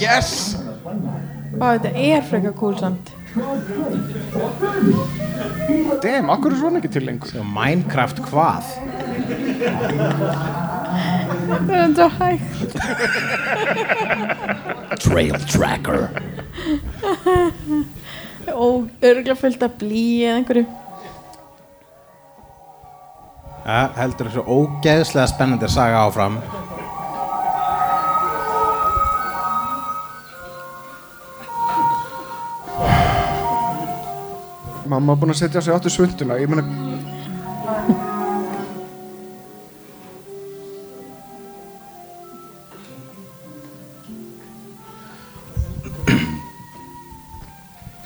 [0.00, 0.65] Yes
[1.56, 3.12] Vá, þetta er frekar cool samt.
[6.02, 7.32] Damn, akkur er svona ekki til lengur?
[7.52, 8.70] Minecraft hvað?
[11.46, 12.76] Það er enda hægt.
[15.04, 16.08] Trail Tracker.
[18.54, 20.66] Og örgulega fullt af blí eða einhverju.
[23.66, 26.36] Ja, Heldur þessu ógeðslega spennandi saga áfram
[34.88, 36.64] Mamma er búin að setja sig áttu svönduna Ég meina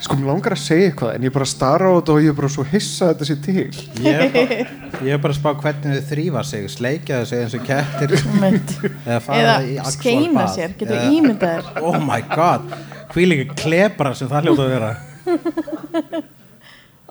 [0.01, 2.37] Sko, mér langar að segja eitthvað en ég bara stara á þetta og ég er
[2.39, 3.65] bara svo hissa að þetta sé til.
[4.01, 4.55] Ég er bara,
[5.05, 8.15] ég er bara að spá hvernig þau þrýfa sig Sleikja þau sig eins og kettir.
[9.05, 11.85] Eða fara eða skeina sér, getur Eða- ímyndað þér.
[11.85, 12.65] Oh my god
[13.13, 14.91] Hvílíka klebra sem það hljóta að vera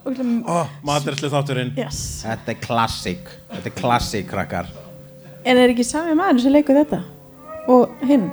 [0.05, 2.23] oh, Maturslu þátturinn yes.
[2.27, 4.71] Þetta er klassík Þetta er klassík, krakkar
[5.45, 7.03] en er ekki sami maður sem leikur þetta
[7.71, 8.31] og hinn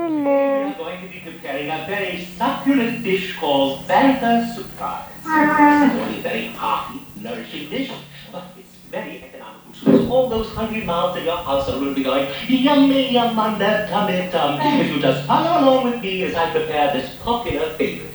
[0.00, 5.02] We're going to be preparing a very succulent dish called Bantha Sukha.
[5.18, 7.90] It's only a very hearty, nourishing dish,
[8.32, 9.74] but it's very economical.
[9.74, 13.90] So all those hungry mouths in your house will be going, yummy, yum, on that
[13.90, 14.58] tummy tum.
[14.62, 18.14] If you just follow along with me as I prepare this popular favorite.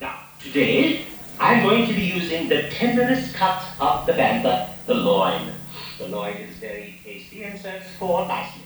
[0.00, 1.06] Now, today,
[1.42, 5.50] I'm going to be using the tenderest cut of the bantha, the loin.
[5.98, 8.62] The loin is very tasty and serves for nicely.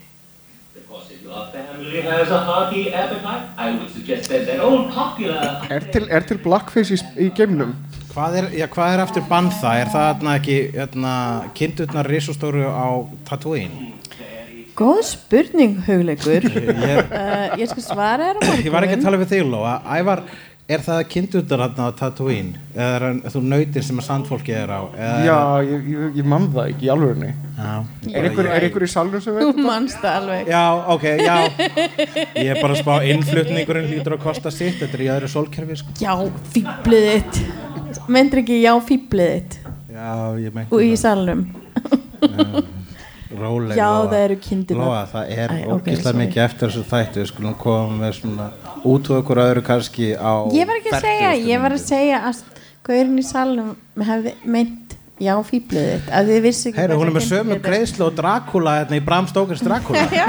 [0.76, 4.92] Of course, if your family has a hearty appetite, I would suggest that that old
[4.92, 5.64] popular...
[5.70, 7.72] Er til, er til blackface í, í geimnum?
[8.12, 9.72] Hvað er, já, hvað er eftir bantha?
[9.80, 11.14] Er það þarna ekki hérna,
[11.56, 12.86] kindurnar risastóru á
[13.24, 13.94] Tatooine?
[14.76, 16.44] góð spurning hugleikur
[16.92, 19.46] Ég, uh, ég skal svara þér á morgun ég var ekki að tala við þig,
[19.48, 20.22] Lóa Ævar,
[20.68, 22.56] er það kindurnar hérna á Tatooine?
[22.74, 24.80] Eða er hann- þú nautin sem að sandfólki er á?
[24.98, 25.36] Eða Já,
[25.68, 26.90] ég, ég, ég mann það ekki í
[27.56, 29.46] Já, Er einhver, er einhver í salnum sem veit?
[29.46, 31.36] þú manst það alveg já, ok, já
[32.36, 35.76] Ég er bara að spá innflutningurinn lítur að kosta sitt Þetta er í öðru sólkerfi
[35.80, 35.94] sko.
[36.02, 36.12] já,
[36.52, 39.58] fýblið þitt mendur ekki já, fýblið þitt
[39.96, 40.10] Já,
[40.42, 41.46] ég meinti og í salnum
[43.40, 44.06] Róleg Já, Lóa.
[44.12, 44.36] það eru.
[44.80, 46.20] Lóa, það er ógislega sorry.
[46.24, 48.48] mikið eftir þessu þættu Við skulum koma með svona
[48.86, 51.46] út og okkur öðru kannski á ég var ekki að segja, 40.
[51.52, 52.42] ég var að segja að
[52.86, 53.70] gaurin í salnum
[54.10, 55.70] hefði meint já, ekki
[56.76, 60.26] Heyri, hún er með sömu greiðslu og Dracula hérna í Bram Stokers Dracula já,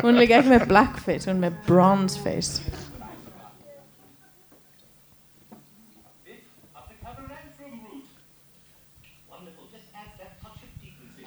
[0.00, 2.62] hún er líka ekki með blackface hún er með bronze face
[6.74, 8.06] Of the Cabaretrum root.
[9.30, 9.66] Wonderful.
[9.72, 11.26] Just add that touch of piquancy.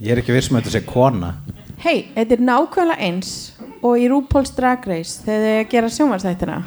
[0.00, 1.30] Ég er ekki viss með þetta sé kona.
[1.80, 3.30] Hei, þetta er nákvæmlega eins
[3.84, 6.58] og í RuPaul's Drag Race þegar þið gera sjónvarsþættina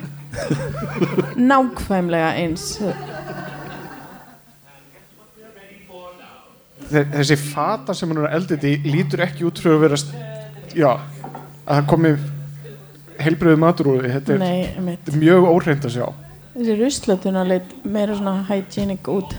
[1.52, 2.65] nákvæmlega eins.
[6.89, 10.00] Þe- Þessi fata sem hann er eldið í lítur ekki út fyrir að vera
[10.78, 10.89] Já,
[11.65, 12.12] að það komi
[13.20, 14.12] heilbriðu matur úr því.
[14.15, 16.08] Þetta er, Nei, er mjög óhreint að sjá.
[16.56, 19.34] Þessi ruslutuna leit meira svona hygienic út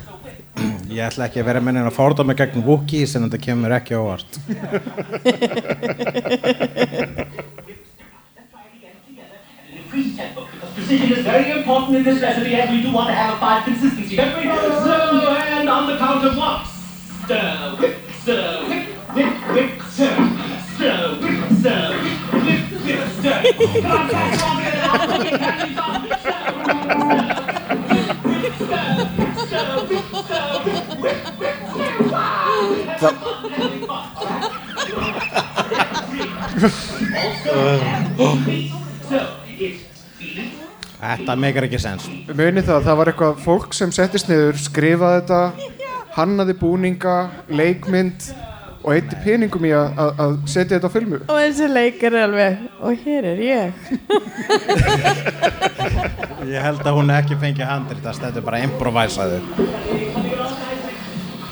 [0.90, 3.94] Ég ætla ekki að vera mennin að fórða mig gegn Wookiees en þetta kemur ekki
[3.94, 4.32] á óvart
[41.00, 42.04] Þetta megar ekki sens.
[42.36, 45.40] Muni það, það var eitthvað fólk sem settist niður, skrifaði þetta
[46.16, 47.14] hannaði búninga,
[47.48, 48.20] leikmynd
[48.80, 51.18] og eitti peningum í að, að- að setja þetta á filmu.
[51.28, 53.68] Og þessi leikar er alveg Og hér er ég.
[56.48, 59.40] Ég held að hún ekki fengi handrit það stendur bara improvisaðu.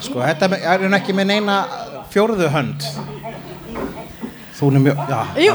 [0.01, 1.59] Sko, þetta er hún ekki með neina
[2.12, 2.87] fjórðu hönd?
[4.59, 4.96] Þú er mjög,
[5.38, 5.53] já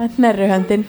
[0.00, 0.84] það er höndin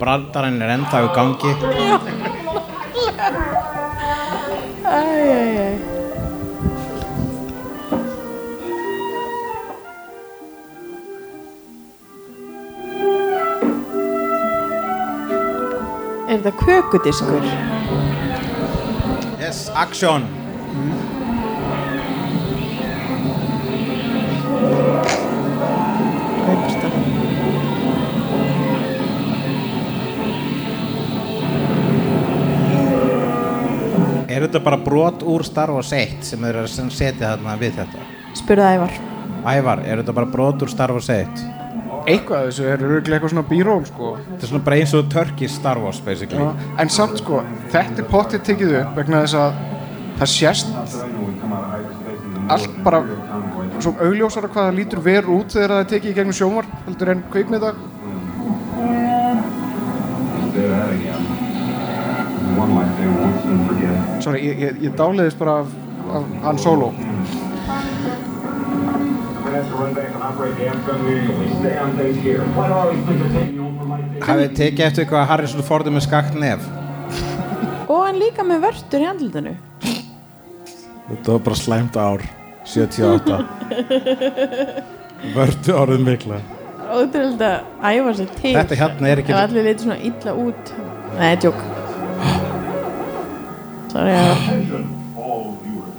[0.00, 1.52] Brandarinn er ennþá í gangi.
[4.90, 5.90] Æj, æj, æj
[16.30, 17.46] Er þetta kökudiskur?
[19.42, 20.22] Yes, action.
[26.46, 26.79] Kaupstað
[34.30, 37.80] Er þetta bara brot úr Star Wars 1 sem þeir eru að setja þarna við
[37.80, 38.04] þetta?
[38.38, 38.92] Spurðu Ævar
[39.40, 41.40] Ævar, er þetta bara brot úr Star Wars 1?
[42.10, 44.12] Eitthvað þessu er örgulega eitthvað svona bíról, sko.
[44.28, 47.42] Þetta er svona bara eins og Turkish Star Wars basically Já, en samt, sko,
[47.74, 49.50] þetta er pottið tekið upp vegna þess að
[50.20, 50.66] það sést
[52.50, 53.02] allt bara
[53.80, 57.14] svo augljósara hvað það lítur verð út þegar það er tekið í gegnum sjómar heldur
[57.14, 57.74] en kvikmynda.
[64.20, 65.72] Sorry, ég, ég, ég dáleiðist bara af,
[66.12, 66.90] af Han Solo.
[74.20, 76.64] Hafið tekið eftir hvað Harrison Ford er með skakt nef?
[77.90, 79.54] Og hann líka með vörtur í andlutinu
[81.10, 82.24] Þetta var bara slæmt ár
[82.70, 83.40] 78
[85.34, 86.38] Vördu árið mikla.
[86.90, 87.50] Ótrúlega
[87.82, 90.72] að æfa sér til Þetta hérna er ekki- allir leiti svona illa út.
[91.18, 91.58] Nei, tjók
[93.90, 95.90] Sorry, Attention, all viewers.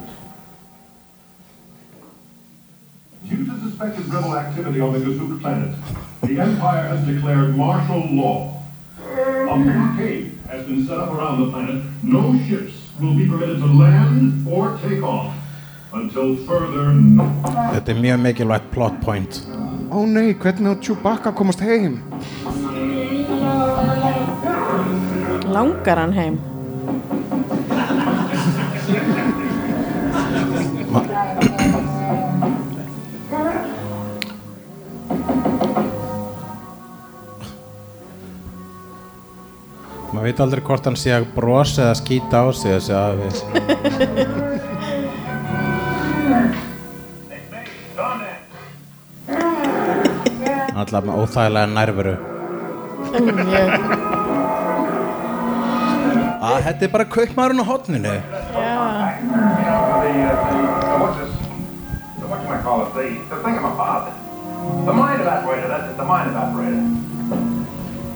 [3.28, 5.76] Due to suspected rebel activity on the Gazoo planet,
[6.22, 8.62] the Empire has declared martial law.
[8.96, 11.84] A blockade has been set up around the planet.
[12.02, 15.34] No ships will be permitted to land or take off
[15.92, 17.52] until further notice.
[17.74, 19.42] Þetta er mjög mikilvægt plot point
[19.90, 22.00] Ó nei, hvernig á Chewbacca komast heim?
[25.52, 26.40] Langar hann heim
[28.82, 28.96] Maður
[40.26, 43.28] veit aldrei hvort hann sé að brosa eða skýta á sig þessi afi.
[50.74, 52.16] Alltaf með óþægilega nærveru.
[53.30, 54.10] Mjög
[56.42, 58.14] að þetta er bara kaupmaðurinn á hotninu
[59.20, 61.32] Já The, uh, what's this?
[62.20, 62.90] The, what you call it?
[62.94, 64.12] The, the thing I'm about.
[64.86, 66.82] The mind evaporator, that's it, the mind evaporator.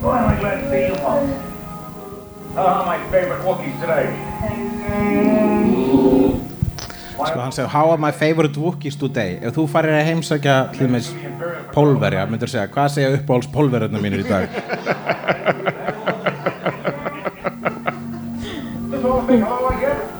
[0.02, 1.32] Well, I'm glad to see you folks.
[2.56, 4.06] Ah, my favorite Wookiees today.
[7.16, 10.56] Sko hann segir How are my favorite Wookiees today Ef þú farir að heimsækja
[10.92, 11.08] með
[11.72, 14.46] pólverja myndur segja hvað segja uppáhalds pólverjarnir mínir í dag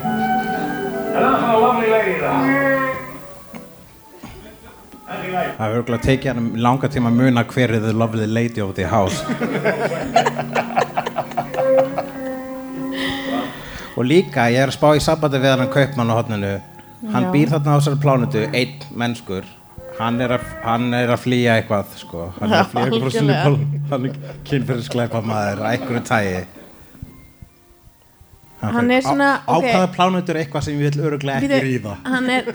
[1.17, 2.77] And I'm a lovely lady, though.
[5.07, 8.75] Það hefur örgulega tekið hann langa tíma að muna hver er the lovely lady of
[8.77, 9.23] the house
[13.97, 16.55] Og líka, ég er að spá í sambandi við hann kaupmann á hotninu
[17.14, 19.47] Hann býr þarna á þessari plánutu, einn mennskur
[19.97, 22.26] Hann er að, hann er að flýja eitthvað, sko.
[22.36, 23.57] Hann er að flýja eitthvað frá pól
[23.92, 24.14] Hann er
[24.51, 26.42] kynfyrirskleipa maður, að einhverju tægi
[28.61, 29.64] Hann er svona, á, ok.
[29.64, 32.42] Á hvaða plánutu er eitthvað sem ég vil öruglega ekki ríða Hann er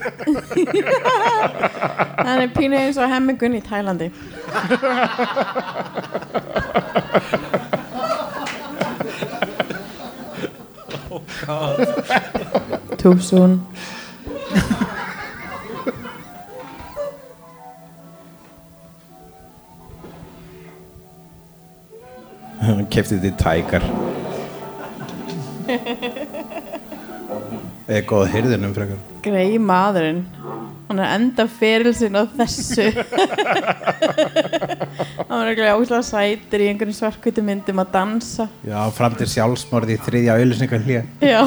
[2.25, 4.07] Hann er pínu eins og hemmingun í Tælandi.
[12.97, 13.65] Too soon
[22.61, 23.83] Hann kefti þetta í tækar
[27.91, 28.99] Eða góða hyrðinum frekar.
[29.25, 30.21] Grei maðurinn.
[30.91, 32.89] Hann er enda fyrir sinn á þessu.
[35.31, 38.45] Hann var ekki óslega sætir í einhverjum svarkvítu myndum að dansa.
[38.67, 41.41] Já, fram til sjálfsmorði í þriðja auðlýsningar hlýja já.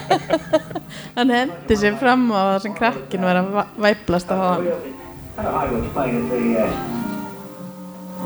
[1.18, 3.46] Hann hendi sér fram á það sem krakkin var að
[3.84, 4.64] væplast á hann.
[5.36, 5.38] I
[5.76, 6.64] explain it to you.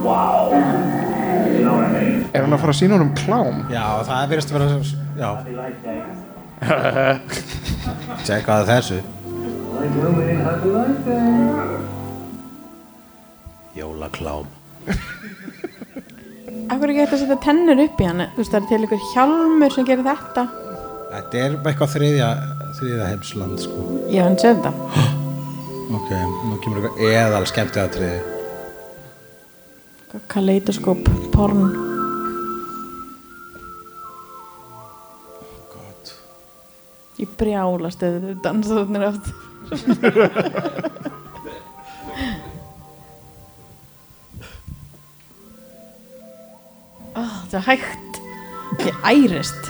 [0.07, 1.18] Wow.
[1.69, 3.59] Er hann að fara að sína honum klám?
[3.73, 4.69] Já, það verðist að vera
[5.19, 5.31] Já,
[8.27, 8.99] tjekkaði þessu.
[13.79, 14.47] Jólaklám.
[16.69, 18.25] Akkur ekki hægt að setja tennur upp í hann?
[18.35, 20.45] Þú veist það er til ykkur hjálmur sem gerir þetta.
[21.09, 22.29] Þetta er bara eitthvað þriðja
[22.79, 23.87] þriðja heimsland sko.
[24.13, 24.73] Já, hann séð þetta.
[25.89, 26.11] Ok,
[26.45, 28.19] nú kemur eitthvað eðal skemmti aðtriði
[30.09, 31.73] Kaleidoskóp, porn.
[35.69, 36.13] God.
[37.21, 39.27] Ég brjálast eða þau dansa þarna átt
[47.13, 48.13] oh, Það er hægt.
[48.89, 49.63] Ég ærist.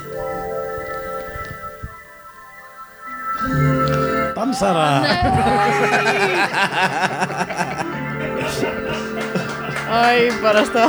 [4.39, 4.87] Dansara
[9.89, 10.85] Æ, bara stá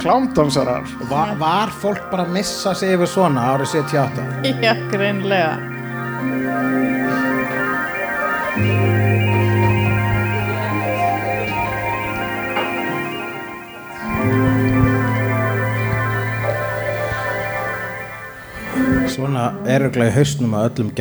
[0.00, 4.26] Klámdansarar var, var fólk bara að missa sig yfir svona árið 78?
[4.60, 5.54] Já, greinlega
[19.14, 20.92] Svona eruglega í hausnum að öllum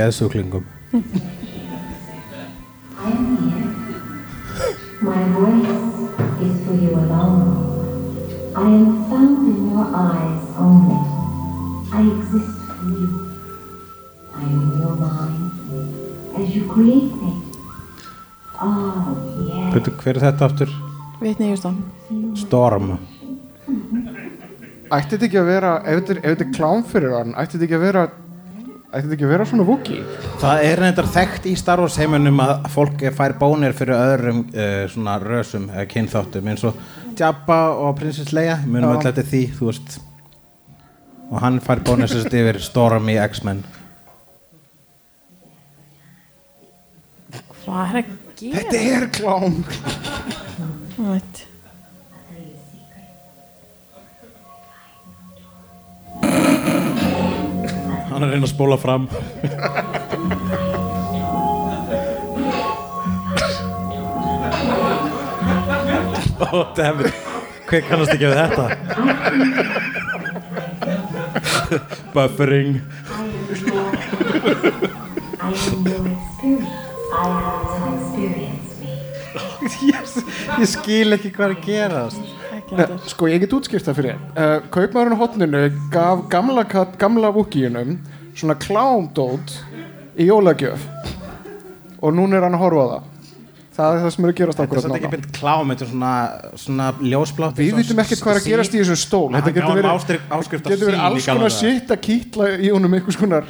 [0.93, 1.31] geðsúklingum
[5.03, 5.75] My voice
[6.39, 7.49] is for you alone.
[8.55, 10.99] I am found in your eyes only.
[11.91, 13.09] I exist for you.
[14.33, 15.51] I am in your mind
[16.37, 17.31] as you create me.
[18.61, 19.17] Oh,
[19.49, 19.73] yes.
[19.73, 20.69] Veitu, hver er þetta aftur?
[21.19, 21.81] Vitni Hjústón
[22.37, 22.93] Storm
[24.93, 27.77] Ætti þetta ekki að vera, er, ef þetta er klám fyrir hann Ætti þetta ekki
[27.79, 28.03] að vera
[28.93, 29.95] Ætti þetta ekki að vera svona vúki
[30.37, 34.83] Það er reyndar þekkt í Star Wars heiminum að fólk fær bónir fyrir öðrum uh,
[34.93, 36.77] svona rösum eða kynþáttum eins og
[37.17, 38.57] Jabba og Princess Leia.
[38.65, 39.97] Munum alltaf þetta því, þú veist.
[41.29, 43.63] Og hann fær bónir sem sagt yfir Storm í X-Men.
[47.63, 48.59] Hvað er að gera?
[48.59, 49.59] Þetta er klám.
[50.93, 51.43] Þú veit.
[58.23, 59.07] Hann að reyna að spóla fram
[66.39, 67.11] Ó, dammit
[67.67, 68.65] Hver kannast ekki við þetta?
[72.13, 72.79] Buffering
[79.83, 80.17] yes,
[80.59, 82.33] Ég skil ekki hvað er að gerast
[82.73, 82.97] heldur.
[83.09, 85.61] Sko, ég get útskýrt það fyrir uh, Kaupmaðurinn á hotninu
[85.93, 87.97] gaf gamla, kat- gamla vúkíunum
[88.33, 89.55] svona klámdót
[90.19, 90.85] í jólagjöf.
[92.03, 93.09] Og núna er hann að horfa á það.
[93.73, 96.09] Það er það sem er að gerast Þetta er ekki beint klám Þetta er svona,
[96.61, 99.23] svona ljósblátt Við vitum ekkert hvað er að gerast í þessum stól.
[99.33, 103.49] Þetta Hann getur verið, getur verið alls konar shit að kýtla í honum einhvers konar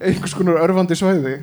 [0.00, 1.38] einhvers konar örfandi svæði.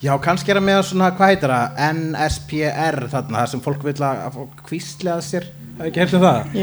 [0.00, 1.80] Já, kannski er það með svona, hvað heitir það?
[1.96, 5.48] NSPR þarna, það sem fólk vil að að fólk kvísli að sér.
[5.80, 6.54] Hafið ekki um það?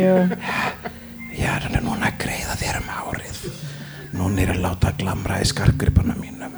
[1.37, 2.06] Ég er hann núna
[4.18, 6.53] Núna er að láta glamra í skarkgripana mínum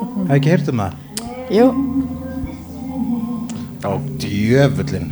[0.00, 0.92] Hafið ekki heyrt um það?
[1.50, 1.66] jú
[3.80, 3.90] Á
[4.22, 5.08] djöfullin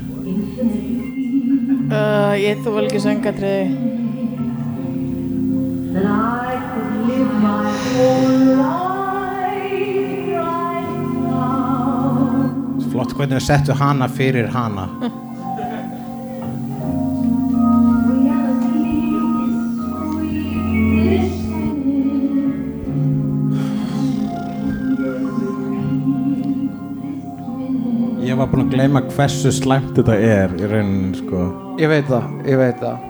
[1.91, 3.97] uh, Ég þú vel ekki söngatriði
[5.99, 12.87] I could live my whole life right now.
[12.93, 14.87] Flott hvernig þau settu hana fyrir hana
[28.39, 31.41] Ég var búinn að gleyma hversu slæmt þetta er í rauninni, sko.
[31.83, 33.03] Ég veit það, ég veit það.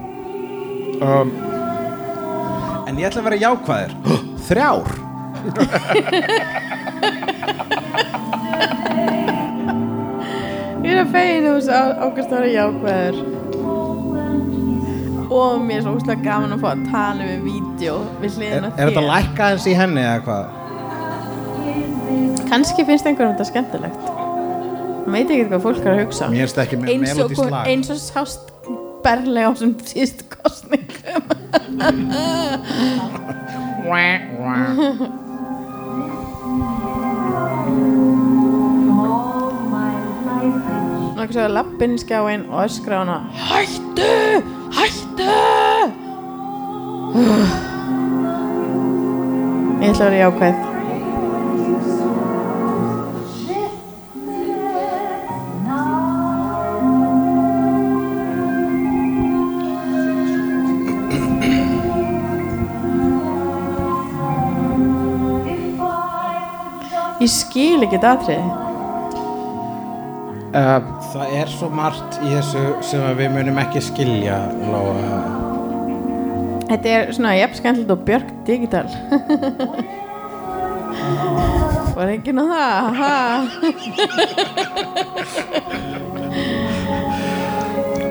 [1.05, 1.29] Um,
[2.89, 3.93] En ég ætla að vera jákvæður.
[4.47, 4.89] Þrjár.
[10.79, 13.17] Ég er að fegin þú veist ákvæmst að vera jákvæður.
[15.29, 18.89] Og mér er svo úslega gaman að fá að tala við vídeo við hliðina er
[18.89, 20.45] þetta lækka eins í henni eða hvað?
[22.49, 24.18] kannski finnst einhverjum þetta skemmtilegt
[25.05, 26.29] maður veit ekki hvað fólk er að hugsa
[26.63, 27.29] ekki eins og,
[27.63, 28.53] eins og sást
[29.03, 31.23] berlega á þessum síðustu kostningum
[41.19, 43.19] Náttúrulega svo að lappin í skjáin og öskra hana
[43.49, 44.11] Hættu!
[44.75, 45.29] Hættu!
[49.79, 50.68] Ég ætla að vera jákvæð
[67.29, 68.45] Ég skil ekki þetta atrið
[70.57, 70.79] uh,
[71.11, 75.19] Það er svo margt í þessu sem að við munum ekki skilja Lóa.
[76.71, 78.89] Þetta er svona jafn skemmtilegt og Björk Digital
[81.99, 83.13] Var ekki ná það ha?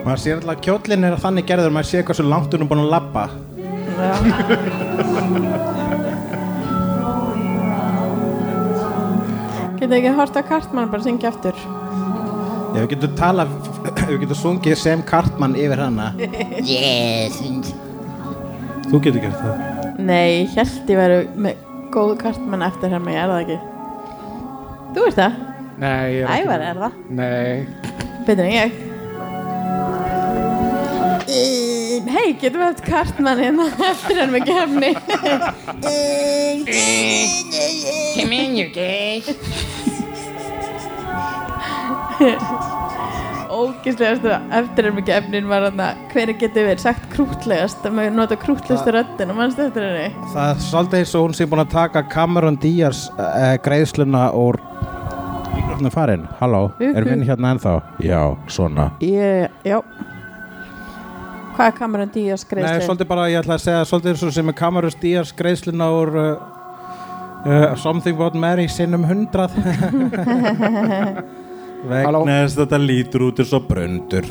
[0.07, 2.71] Maður sér alltaf að kjóllin er þannig gerður maður sé hvað svo langt hún er
[2.71, 3.25] búin að labba
[3.99, 4.15] Já.
[9.79, 11.57] Getur ekki hort á kartmann bara syngja aftur.
[12.75, 13.45] Ef við getum tala
[14.09, 16.11] við getum sungið sem kartmann yfir hana.
[16.69, 17.39] Yes.
[18.89, 19.55] Þú getur gert það.
[19.99, 21.65] Nei, ég held ég væri með
[21.95, 23.59] góð kartmann eftir hérna, ég er það ekki.
[24.97, 25.41] Þú ert það?
[25.79, 27.51] Nei, ég er ekki Ævar er það, Nei,
[28.27, 28.79] betur en ég.
[31.29, 31.68] Um,
[32.29, 34.89] Hei, getum við haft kartmann hérna eftir hann með kefni
[38.19, 39.23] Come in, you gay.
[43.49, 45.81] Ógislegast eftir hann með kefnin var hann
[46.13, 50.51] hver getur verið sagt krútlegast að maður nota krútlegastu röddin og mannstu eftir henni Það
[50.51, 54.61] er svolítið eins og hún sé búin að taka Cameron Diaz uh, greiðsluna úr
[55.57, 56.29] Hvernig farin?
[56.43, 57.79] Halló, er minn hérna ennþá?
[58.05, 58.21] Já,
[58.53, 59.81] svona Ég, já
[61.59, 62.85] Hvað er Cameron Díaz Nei, greiðsli?
[62.87, 66.11] svolítið bara, ég ætla að segja svolítið eins og sem er Cameron Diaz greiðsluna úr
[66.15, 66.39] uh,
[67.43, 69.57] uh, Something About Mary sinnum hundrað?
[71.91, 74.27] Vegna þess að þetta lítur út eins og bröndur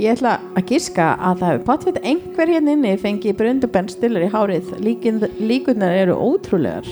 [0.00, 4.32] Ég ætla að giska að það hefur potfitt einhver hérna inni fengið brundubenn stiller í
[4.32, 6.88] hárið Líkin, líkurnar eru ótrúlegar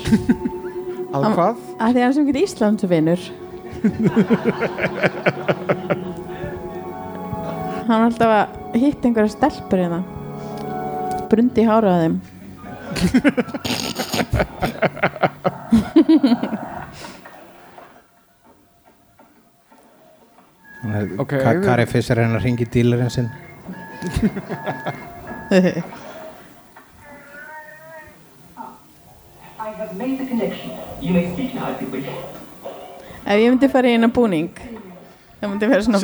[1.16, 1.56] að hvað?
[1.80, 3.24] að því hann sem getur Íslandsvinur
[7.92, 9.98] Hann er alltaf að hitta einhverja stelpur hérna
[11.28, 12.16] Brundi í hárið að þeim
[21.20, 21.36] Ok.
[21.36, 23.28] Ka Kari Fisser er hennar hringi dílarinn sinn
[29.62, 30.70] I have made the connection.
[31.00, 32.08] You may speak now if you wish.
[33.26, 36.00] Ef ég myndi fara í eina búning Það myndi vera svona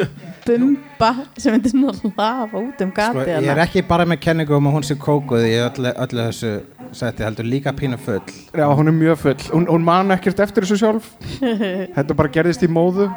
[0.48, 4.56] bumba sem myndi svona lafa út um sko, gatið Ég er ekki bara með kenningu
[4.58, 6.52] um að hún sé kókuð í öllu, öllu þessu
[6.92, 8.22] seti heldur líka pínu full.
[8.56, 9.36] Já, hún er mjög full.
[9.52, 11.10] Hún, hún man ekkert eftir þessu sjálf.
[11.96, 13.08] Þetta bara gerðist í móðu.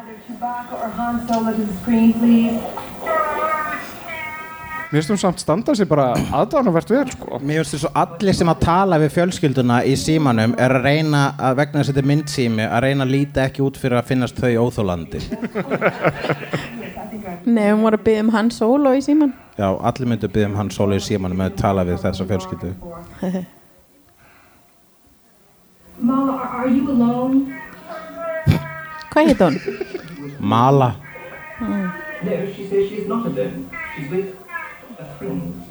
[4.92, 7.38] Mér finnst hún samt standa sig bara aðdánavert vel sko.
[7.40, 11.22] Mér finnst þess að allir sem að tala við fjölskylduna í símanum er að reyna
[11.40, 14.12] að vegna þess að þetta er myndsími að reyna að líta ekki út fyrir að
[14.12, 15.22] finnast þau óþólandi
[17.44, 20.56] Nei, hún voru að byggja um hann solo í síman Já, allir myndu byggja um
[20.60, 22.70] hann sólu í símanum með að tala við þessa fjölskyldu
[26.02, 27.36] Mama, are, you alone?
[29.12, 29.56] Hvað heit hún?
[30.38, 30.94] Mala
[31.62, 33.68] No, she says she's not alone.
[33.94, 34.36] She's with
[34.98, 35.62] a friend.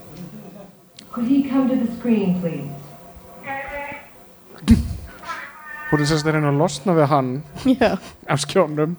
[1.12, 2.72] Could he come to the screen, please?
[5.92, 7.32] Hún er sérst að reyna að losna við hann
[7.68, 7.98] Já,
[8.32, 8.94] af skjónum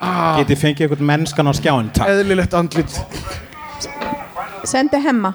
[0.00, 2.98] Getið fengið einhvern mennskan á skjáin Takk Eðlilegt andlit
[4.64, 5.34] sendi hemma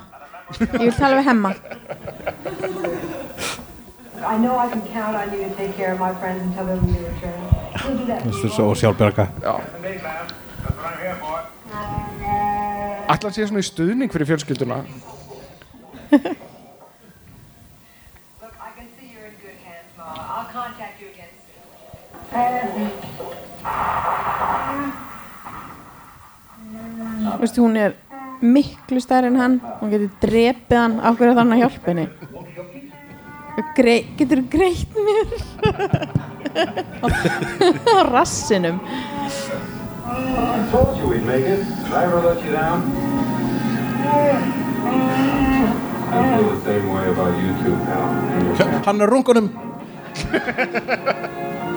[0.60, 1.54] Ég vil tala við hemma
[4.30, 6.88] I know I can count on you to take care of my friends until them
[6.88, 7.40] you return.
[7.86, 8.24] We'll do that.
[8.24, 8.74] Þú svo.
[13.10, 14.84] Ætla að sé svona í stuðning fyrir fjölskylduna
[16.12, 16.26] Look,
[18.62, 20.22] I can see you're in good hands, Mama.
[20.36, 21.34] I'll contact you again
[23.10, 23.19] soon.
[27.40, 27.94] Veistu, hún er
[28.42, 32.08] miklu stærri en hann Hún getur drepið hann Á hverju þannig að hjálpa henni
[33.76, 35.28] Grei, Getur greitt mér
[37.96, 38.78] Á rassinum
[40.10, 41.60] I told you we'd make it.
[41.60, 42.82] Did I ever let you down?
[46.10, 48.08] I feel the same way about you two, pal.
[48.86, 49.50] Hann er rungunum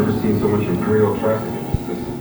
[0.00, 2.14] Never seen so much imperial traffic in this system.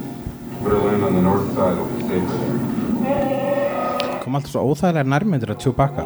[0.63, 4.19] Better land on the north side, it'll be safer there.
[4.23, 6.03] Kom alltaf svo óþægilega nærmyndir að Chewbacca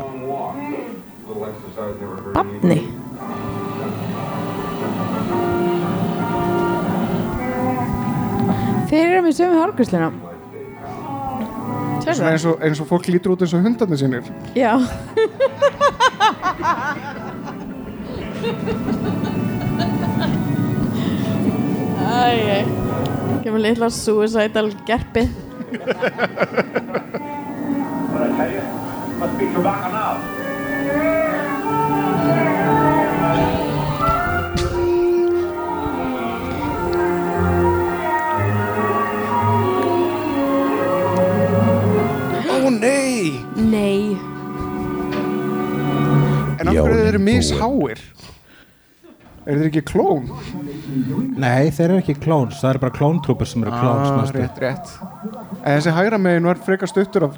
[2.38, 2.78] anybody.
[8.94, 10.10] Þeir eru með sömu hárgrusluna
[12.04, 14.78] Svona eins og, eins og fólk lítur út eins og hundarnir sínir Já
[22.14, 22.66] Æj,
[23.44, 25.30] kemur litla suicidal gerpið
[28.14, 28.64] What I tell you?
[29.20, 30.14] Must be Chewbacca now.
[42.54, 44.18] Ó nei Nei
[46.62, 47.26] En af Já, hverju þeir eru búið.
[47.28, 48.00] misháir?
[49.46, 50.28] Er þeir ekki klón?
[51.36, 54.38] Nei, þeir eru ekki klóns, það eru bara klóntrúpur sem eru klóns Ah, næstu.
[54.40, 54.88] rétt, rétt
[55.66, 57.38] En þessi hægra megin var frekar stuttur af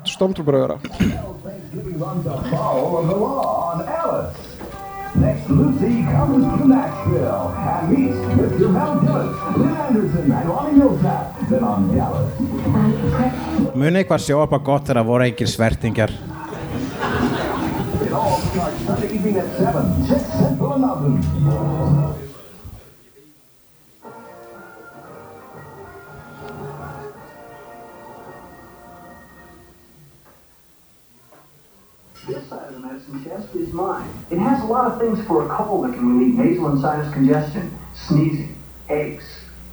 [4.05, 4.51] Alice.
[5.15, 8.67] Next, Lucy comes to Nashville and meets Mr.
[8.69, 11.47] Mel Gillis, Lynn Anderson, and Ronnie Millsap.
[11.49, 12.31] Then on Dallas.
[13.75, 16.11] Muni eitthvað sjá upp á gott þegar það voru engir svertingjar
[18.05, 21.94] It all starts Sunday evening at 7, 6 Central and Mountain.
[32.27, 34.09] This side of the medicine chest is mine.
[34.31, 37.13] It has a lot of things for a cold that can relieve nasal and sinus
[37.13, 38.55] congestion, sneezing,
[38.89, 39.25] aches,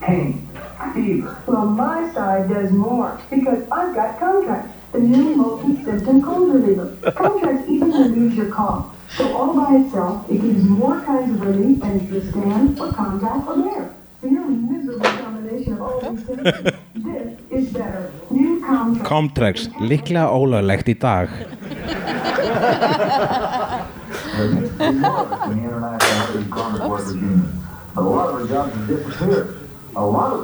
[0.02, 0.46] pain,
[0.92, 1.42] fever.
[1.46, 6.94] Well, my side does more because I've got Contract, the new multi-symptom cold reliever.
[7.12, 8.94] Contract even relieves your cough.
[9.16, 12.92] So all by itself, it gives more kinds of relief than if you stand or
[12.92, 13.94] contact or wear.
[14.20, 16.70] The nearly miserable combination of all these symptoms.
[16.94, 18.12] This is better.
[18.30, 19.08] New Contract.
[19.08, 21.32] Comtrex, líklega ólöglegt í dag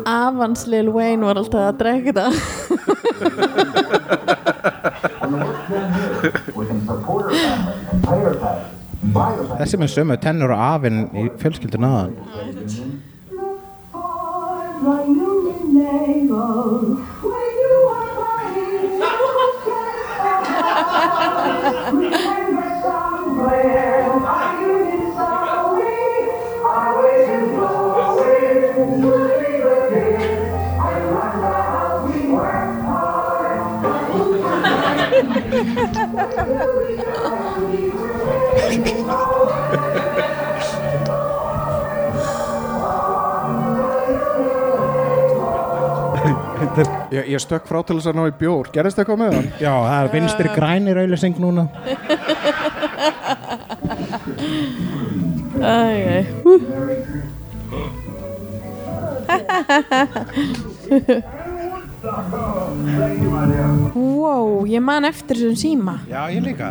[0.04, 2.38] Avans Lil Wayne var alltaf að the taxes.
[9.58, 12.12] Þessi með sömu tennur og afinn í fjölskyldun aðan
[47.08, 49.48] Ég, ég stökk frá til þess að ná í bjór Gerðist eitthvað með hann?
[49.62, 51.64] Já, það er vinstri grænir auðlýsing núna
[60.88, 61.34] my dear.
[63.94, 65.96] Wow, ég man eftir þessum síma.
[66.06, 66.70] Já, ég líka.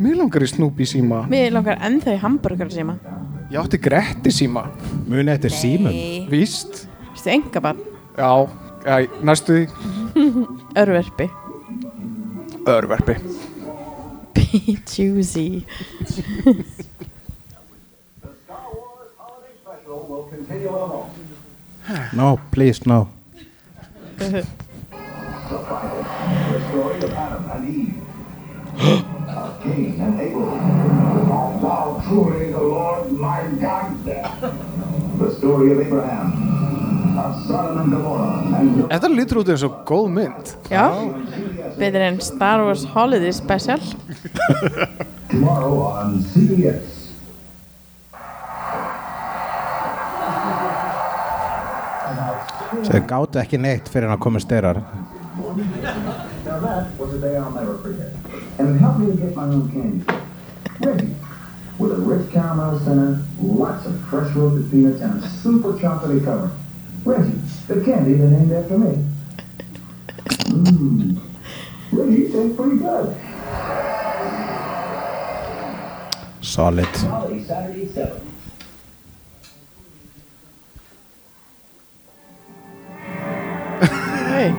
[0.00, 1.24] Mér langar í Snoopy síma.
[1.28, 2.96] Mér langar ennþá í hambúrgar síma.
[3.52, 4.62] Ég átti Gretti síma.
[5.04, 5.92] Muni eftir símum.
[6.32, 6.86] Víst.
[7.12, 7.78] Vistu engabann,
[8.16, 8.48] Já,
[8.86, 9.66] já næstu því.
[10.82, 11.28] Örverpi.
[12.66, 13.14] Örverpi.
[14.88, 15.64] Juicy.
[22.14, 23.10] No, please, no
[38.90, 40.86] Þetta lítur út eins og góð mynd Já,
[41.78, 43.80] betur en Star Wars Holiday Special
[45.30, 47.03] tomorrow on CBS.
[52.82, 54.80] Þau gátu ekki neitt fyrir hann að koma styrar
[56.44, 58.12] Now that was a day I'll never forget.
[58.58, 60.04] And it helped me to get my own candy.
[60.80, 61.14] Reggie,
[61.78, 66.50] with a rich caramel center, lots of fresh roasted peanuts, and a super chocolatey cover.
[67.04, 69.04] Reggie, the candy they named after me.
[70.54, 71.20] Mmm.
[71.92, 73.16] Reggie tastes pretty good.
[76.40, 78.33] Solid Holiday Saturday at 7.
[84.34, 84.50] Okay.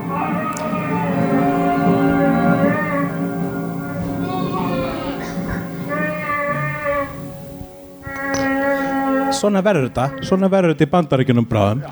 [9.36, 11.82] Svona verður þetta Svona verður þetta í bandaríkunum bráðum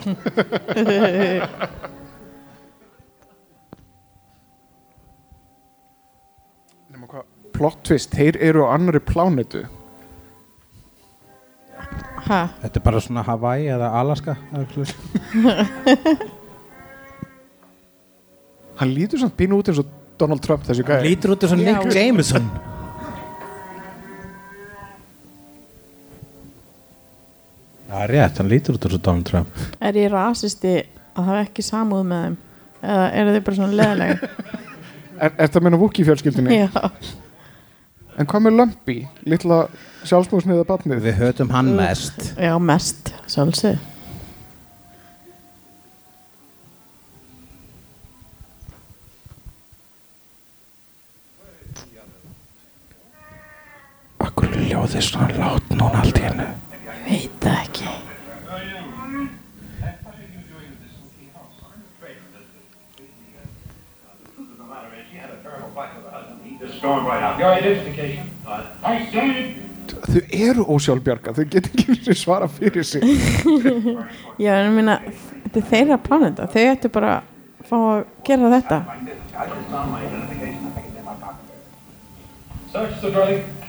[6.87, 7.25] Nefnum hvað
[7.57, 9.67] Plot twist, þeir eru á annari plánitu
[12.23, 12.47] Ha?
[12.61, 14.63] Þetta er bara svona Hawaii eða Alaska eða
[18.79, 21.61] Hann lítur samt pínu út eins og Donald Trump þessi gæði lítur út eins og.
[21.65, 22.47] Nick Jameson.
[27.89, 29.59] Það er rétt, hann lítur út eins og Donald Trump.
[29.83, 30.77] Er ég rasisti
[31.13, 32.37] að hafa ekki samúð með þeim?
[32.83, 34.15] Eða eru þið bara svona leðilega
[35.23, 36.57] Er, er það meina Wookie fjölskyldinni?
[36.65, 36.89] já,
[38.19, 38.95] En hvað með Lumpy,
[39.29, 39.59] litla
[40.05, 40.99] sjálfsmúsniða batnið?
[41.05, 42.33] við höfum hann mest.
[42.37, 43.77] Já mest sjálfsög
[54.83, 56.45] Akkur ljóði svona lát núna allt í hennu
[57.05, 57.91] veit það ekki.
[70.03, 73.07] Þau eru ósjálfbjarga, þau get ekki verið svara fyrir sig
[74.43, 78.53] já en ég minna þetta er þeirra plánenda þau ættu bara að fá að gera
[78.59, 78.83] þetta.
[82.73, 83.62] Search the dwelling.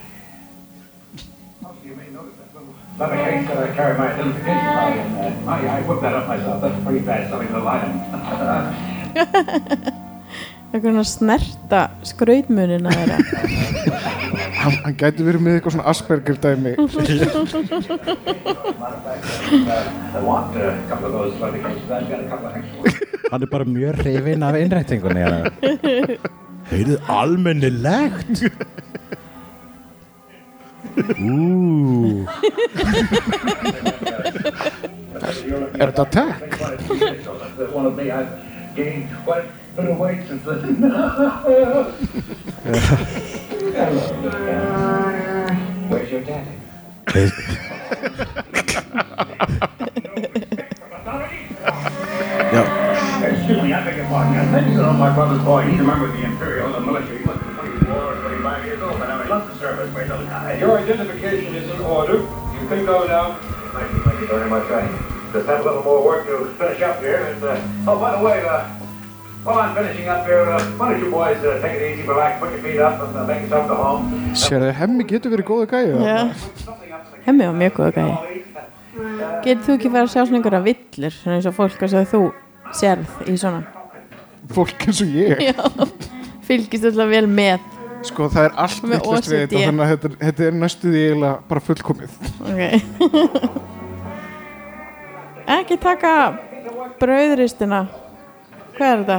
[2.98, 5.06] That little leather case that I carry my identification card in.
[5.16, 6.62] Uh, I, I whipped that up myself.
[6.62, 7.92] That's a pretty fast selling little item.
[10.74, 13.18] það er hvernig að snerta skrautmunina þeirra.
[14.58, 16.72] Hann, hann gæti verið með eitthvað svona Asperger dæmi.
[20.14, 20.96] Uh, uh, a
[22.46, 22.50] a
[23.30, 25.22] hann er bara mjög hrifin af innrættingunni
[26.70, 28.44] heyrðu almennilegt
[30.94, 32.26] Ú,
[35.74, 36.38] Er þetta tech?
[37.58, 38.10] That's one of me.
[38.10, 38.30] I've
[38.76, 40.82] gained quite a bit of weight since then.
[45.88, 46.50] Where's your daddy?
[52.24, 54.36] Excuse me, I beg your pardon.
[54.36, 54.92] I think so.
[54.92, 57.23] My brother's boy, he's a member of the Imperial the military.
[60.64, 62.24] Your identification is in order.
[62.56, 63.36] You can go now.
[63.76, 64.64] Thank you, thank you very much.
[64.72, 64.88] I
[65.30, 67.20] just have a little more work to finish up here.
[67.20, 68.64] And, uh, oh, by the way, uh,
[69.44, 72.40] while I'm finishing up here, uh, why don't you boys uh, take it easy, relax,
[72.40, 74.08] put your feet up, and uh, make yourself to home.
[74.32, 76.16] Sérðu, hemmi getur verið góða gæði já.
[77.28, 78.40] hemmi var mjög góð gæði
[79.44, 82.24] getur þú ekki verið að sjá svona einhverja villur svona eins og fólk að þú
[82.80, 83.60] sérð í svona
[84.54, 85.88] Fólk eins og ég já,
[86.48, 87.73] fylgist alltaf vel með
[88.04, 91.36] Sko það er allt vittlust við þetta þannig að þetta, er- þetta er næstuði eiginlega
[91.48, 92.12] bara fullkomið.
[92.50, 92.62] Ok.
[95.58, 96.12] Ekki taka
[97.00, 97.80] brauðristina.
[98.74, 99.18] Hvað er þetta?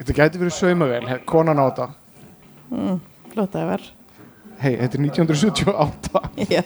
[0.00, 1.86] Þetta gæti verið saumavél, he- konan á þetta.
[2.70, 3.00] Mm,
[3.32, 3.82] flott að ver
[4.60, 6.20] Hei, þetta er 1978
[6.52, 6.62] já.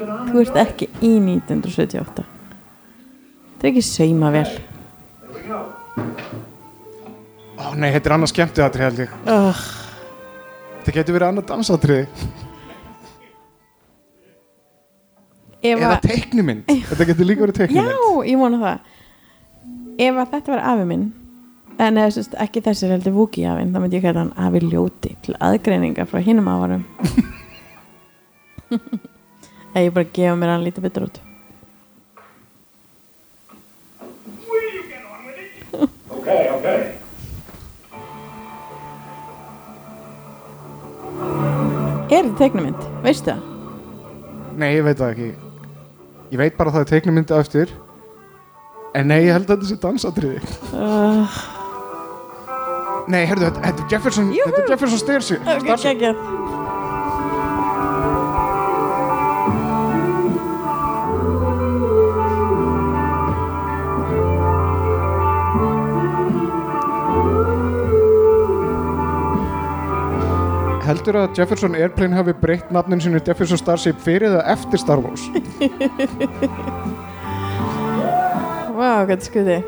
[0.00, 4.48] Þú ert ekki í 1978 þetta er ekki sauma vel
[7.60, 9.14] Ó nei, þetta er annað skemmtiðatri held ég.
[9.28, 9.64] Uh,
[10.80, 12.06] Þetta gæti verið annað dansatriði.
[15.60, 18.78] Ef Eða að teiknimynd Þetta gæti líka verið já, teiknimynd ég vona það.
[20.00, 21.08] Ef að þetta var afi minn
[21.80, 25.14] en eða sérst ekki þessi heldur Vúki afinn þá myndi ég kalla hann afi ljóti
[25.24, 26.82] til aðgreininga frá hinum afarum
[29.72, 31.20] eða ég bara gefa mér hann lítið betur út.
[36.20, 36.99] Okay, okay.
[42.10, 43.46] Er þetta teiknumynd, veistu það?
[44.60, 45.30] Nei, ég veit það ekki.
[46.30, 47.72] Ég veit bara að það er teiknimyndi á eftir.
[48.98, 50.40] En nei, ég held að þetta sé dansatriði.
[50.74, 51.40] Uh,
[53.10, 56.58] Nei, herðu, þetta, er Jefferson Þetta er Jefferson Stairs ok, geggjað
[70.90, 75.22] Heldur að Jefferson Airplane hafi breytt nafnin sinu Jefferson Starship fyrir eða eftir Star Wars?
[78.74, 79.60] Vá, hvað skuði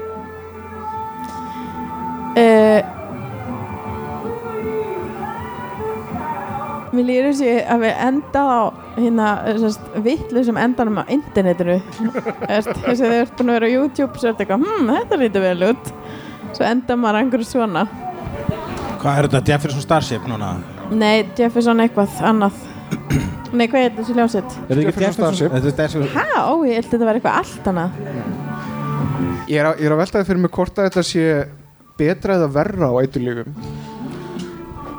[2.43, 2.81] uh,
[6.91, 8.61] Mér líður þessi að við enda á
[8.99, 9.31] hérna
[10.03, 11.79] vittlu sem endanum á internetinu
[12.49, 15.23] Þess að þau ert búin að vera á YouTube svo er þetta eitthvað, hm, þetta
[15.23, 15.95] lítur vel út
[16.51, 17.87] Svo enda maður einhverju svona
[18.99, 20.57] Hvað er þetta Jefferson Starship núna?
[20.99, 22.61] Nei, Jefferson eitthvað annað.
[23.53, 24.55] Nei, hvað er þessi ljósitt?
[24.67, 27.69] Er þetta ekki Jefferson er þessi Hæ, ó, ég held að þetta var eitthvað allt
[27.73, 27.99] annað.
[29.51, 31.25] Ég er, að, ég er að veltaði fyrir mig hvort að þetta sé
[31.99, 33.51] betra eða verra á eiturlífum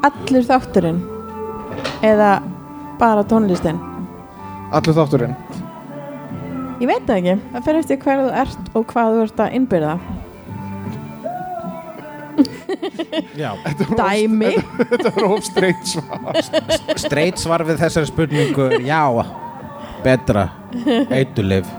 [0.05, 0.99] Allur þátturinn
[2.03, 2.29] Eða
[2.99, 3.79] bara tónlistin?
[4.73, 5.33] Allur þátturinn.
[6.81, 9.57] Ég veit það ekki, það fyrir eftir hver þú ert og hvað þú ert að
[9.59, 9.93] innbyrða
[13.99, 14.51] Dæmi.
[14.89, 16.41] Þetta var of straight svar.
[16.97, 19.03] Straight svar við þessari spurningu Já,
[20.03, 20.49] betra.
[21.13, 21.69] Eitulif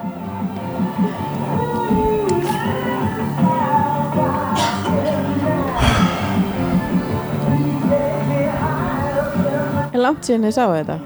[9.94, 10.96] Er langt síðan þið sáu þetta?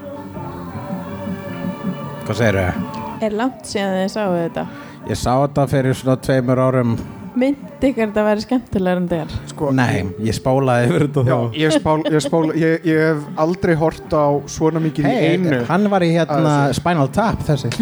[2.25, 2.97] Hvað segir þau?
[3.25, 4.63] Er langt síðan þið sáu þetta?
[5.09, 6.95] Ég sá þetta fyrir svona tveimur árum
[7.39, 9.27] Myndi ykkur þetta að vera skemmtilegur en þér?
[9.51, 13.19] sko, Nei, ég spálaði yfir þetta Já, þá ég, spál, ég, spál, ég, ég hef
[13.45, 15.59] aldrei hort á svona mikið í Hey, einu.
[15.69, 17.69] hann var í hérna Að Spinal Tap þessi.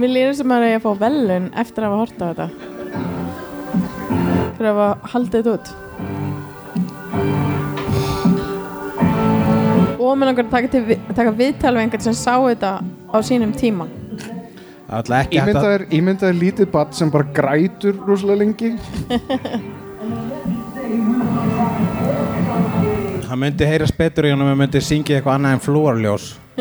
[0.00, 2.46] Mér líður sem að ég að fá velun eftir að hafa hort á þetta.
[4.56, 5.66] Fyrir að hafa haldið þetta út.
[10.00, 12.70] Og mér langar að taka, til, vi- taka viðtal við einhvern sem sá þetta
[13.12, 13.84] á sínum tíma
[14.90, 18.74] Það er lítið badd sem bara grætur rosalega lengi.
[23.30, 26.24] Það myndi heyrast betur í honum að myndi syngja eitthvað annað en flúarljós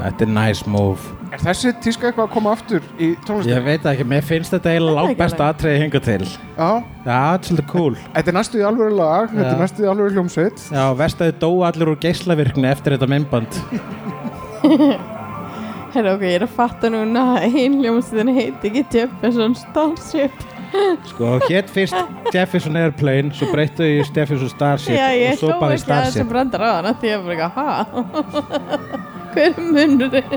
[0.00, 3.52] Þetta er nice move Er þessi tíska eitthvað að koma aftur í tónlistin?
[3.54, 6.24] Ég veit það ekki, mér finnst þetta eiginlega Það langt ekki besta atriði hinga til.
[6.26, 6.70] Já, Já,
[7.04, 7.94] þetta er svolítið cool.
[8.16, 9.60] Þetta er næstu í alvöru lag Þetta er Já.
[9.62, 10.58] næstu í alvöru hljómsveit.
[10.74, 13.52] Já, vestaði dói allir úr geislavirkni eftir þetta myndband.
[15.94, 20.34] Herra ok, ég er að fatta núna að ein hljómsveitin heiti ekki Jefferson Starship.
[21.10, 21.98] Sko, hétt fyrst
[22.34, 26.28] Jefferson Airplane, svo breyttu í Jefferson Starship Já, ég og svo bara ekki að Starship.
[26.30, 27.66] brandar á hana því ég bara eitthvað, ha?
[29.34, 30.32] Hver er munurinn?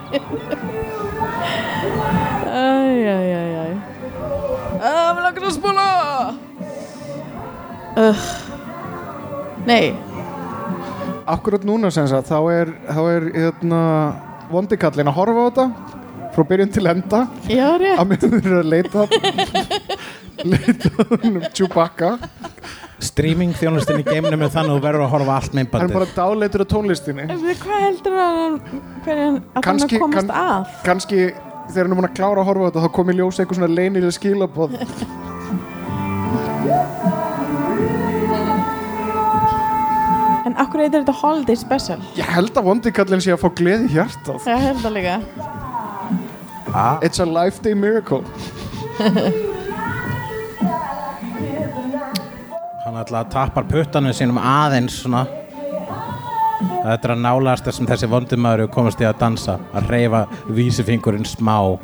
[2.53, 3.73] Æj, æj, æj, æj
[4.83, 5.85] Æ, mér langar að spóla
[7.97, 8.25] uh.
[9.65, 9.93] Nei,
[11.23, 13.81] Akkurat núna sem sagt, þá er, þá er hérna,
[14.51, 15.65] vondikallin að horfa á þetta
[16.33, 17.21] frá byrjun til enda.
[17.47, 17.99] Já, rétt.
[18.01, 19.05] Að mér er að leita
[20.51, 20.89] leita
[21.21, 22.17] um Chewbacca
[23.03, 25.95] Streaming þjónustin í geiminum er þannig að þú verður að horfa allt hann er myndbandið
[25.97, 27.25] bara dáleitur á tónlistinni.
[27.63, 28.55] Hvað heldur hann
[29.05, 30.61] hvernig hann að hann Kannski- að komast kann- að?
[30.87, 31.19] kannski
[31.73, 33.59] þegar hann er búin að klára að horfa á þetta þá kom í ljós eitthvað
[33.59, 34.71] svona leynilega skilabóð
[40.43, 41.99] En akkur heitir þetta Holiday Special?
[42.19, 44.43] ég held að vondikallin sé að fá gleði í hjartað.
[44.51, 45.15] Ég held það líka.
[47.05, 48.23] It's a life day miracle
[52.83, 55.21] Hann alltaf tappar puttanum sínum aðeins svona.
[56.83, 61.79] Þetta er að nálast þessum þessi vondumæður komast í að dansa að reyfa vísifingurinn smá.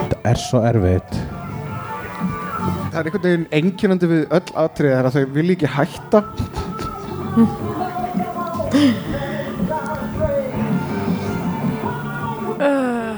[0.00, 1.12] Þetta er svo erfitt.
[2.88, 6.24] Það er einhvern veginn einkennandi við öll atrið er að þau vilja ekki hætta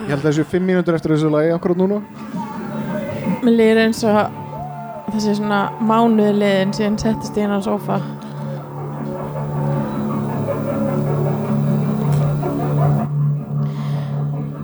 [0.07, 1.97] ég held að þessu fimm mínútur eftir þessu lagi akkurat núna
[3.43, 4.21] Mér líður eins og
[5.11, 7.99] þessi svona mánuði liðin síðan settist ég inn á sofa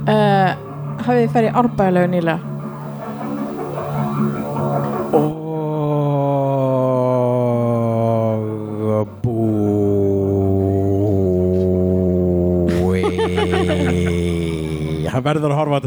[0.06, 0.54] uh,
[1.02, 2.51] Hafið þið farið í árbæðilegu nýlega?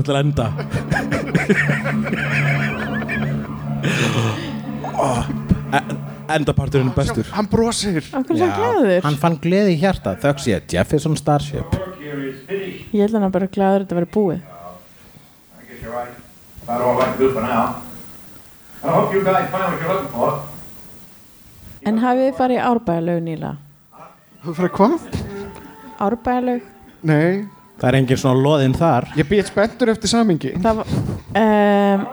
[0.06, 0.46] Verður að til enda
[4.96, 5.24] oh,
[6.36, 8.02] endaparturinn er bestur hann brosir
[8.32, 9.02] glæður?
[9.06, 11.82] hann fann gleði í hjarta þöggs ég Jefferson Starship
[12.96, 14.40] Ég held hann að bara glæður þetta búið
[19.82, 20.40] you're looking for.
[21.86, 23.56] En hafið þið farið í árbæðilegu nýlega?
[24.46, 25.06] þú fyrir hvað?
[26.06, 26.66] Árbæðileg?
[27.06, 27.46] nei,
[27.80, 29.10] það er engin svona loðinn þar.
[29.20, 30.96] Ég býð spenntur eftir samingi Það var
[31.42, 32.08] um,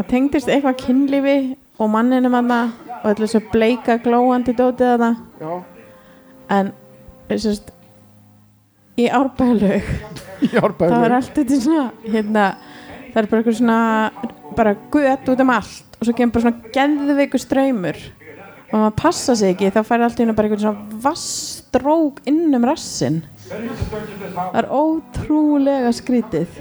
[0.00, 1.36] Það tengdist eitthvað kynlífi
[1.80, 2.60] og manninum aðna
[3.00, 5.52] og allir svo bleika glóandi dótið aðna já,
[6.56, 6.72] en
[7.30, 7.70] sérst,
[9.00, 9.30] í það
[10.42, 12.46] var árbæðinu allt þetta svona hérna,
[13.12, 13.80] það er bara eitthvað svona
[14.58, 18.00] bara gött út um allt og svo kemur bara svona geðveiku ströymur
[18.70, 22.48] og maður passa sig ekki þá fær allt í hennu bara eitthvað svona vastrók inn
[22.56, 26.60] um rassin það er ótrúlega skrítið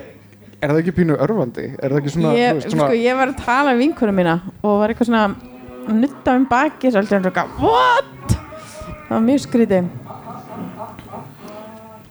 [0.59, 1.65] Er það ekki pínu örfandi?
[1.79, 4.17] Er það ekki svona, ég, þú veist, svona sko, ég var að tala um vinkunum
[4.19, 8.33] mína og var eitthvað svona að nutta um baki svo alltaf eitthvað, what?
[9.05, 9.95] það var mjög skrítið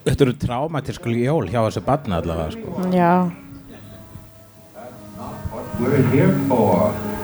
[0.09, 2.87] Þetta eru traumatísku jól hjá þessu barna allavega sko.
[2.97, 3.29] já,
[5.79, 7.18] We're here for.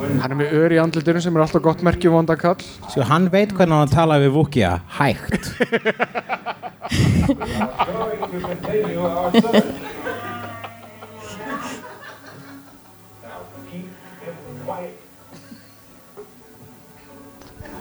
[0.00, 2.56] Hann er með ör í andlutinu sem er alltaf gott merki vonda kall
[2.88, 5.50] Sko, hann veit hvernig hann tala við Vukia hægt.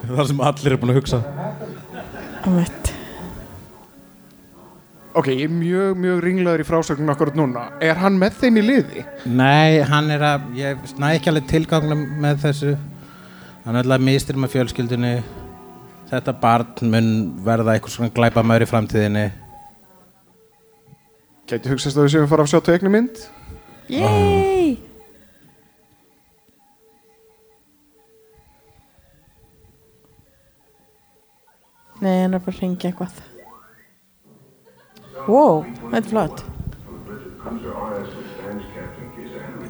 [0.09, 1.24] Það sem allir er búin að hugsa.
[2.49, 2.99] Um eitt
[5.18, 8.64] Ok, ég er mjög, mjög ringlaður í frásögnum akkurat núna Er hann með þeim í
[8.68, 9.03] liði?
[9.26, 12.74] Nei, hann er að ég næ ekki alveg tilgangnum með þessu
[13.66, 15.14] hann er alltaf mistir með fjölskyldunni
[16.12, 17.10] þetta barn mun
[17.45, 19.26] verða eitthvað svona glæpa maður í framtíðinni
[21.49, 23.24] Gæti hugsaðist að við séum að fara að sjá teiknumynd?
[23.89, 24.78] Yay!
[31.99, 33.18] Nei, hann er bara að ringja eitthvað
[35.30, 36.45] Wow, þetta er flott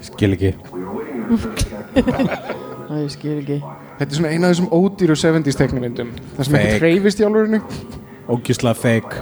[0.09, 0.53] skil ekki
[2.89, 3.57] Það ég skil ekki
[3.99, 6.79] Þetta er svona eina af þessum ódýru 70s teiknumyndum Það sem ekki Fake.
[6.83, 7.59] treyfist í álurinu
[8.29, 9.15] ógislega feik.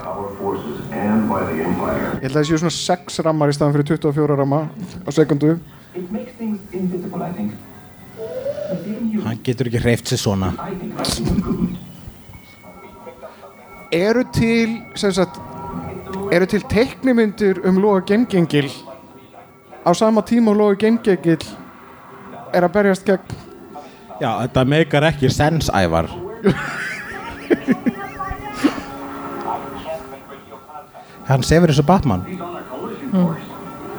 [2.18, 5.54] Ég held að það séu svona 6 rammar í staðan fyrir 24 ramma á sekundu
[9.24, 10.52] hann getur ekki hreift sér svona.
[13.96, 15.40] Eru til, sem sagt
[16.32, 18.68] Eru til teiknumyndir um Lóa Gengengil
[19.86, 21.40] á sama tíma og Lóa Gengengil
[22.52, 23.32] er að berjast gegn
[24.20, 26.08] já, þetta meikar ekki sens ævar
[31.28, 33.42] hann sefur og Batman He's on a collision course.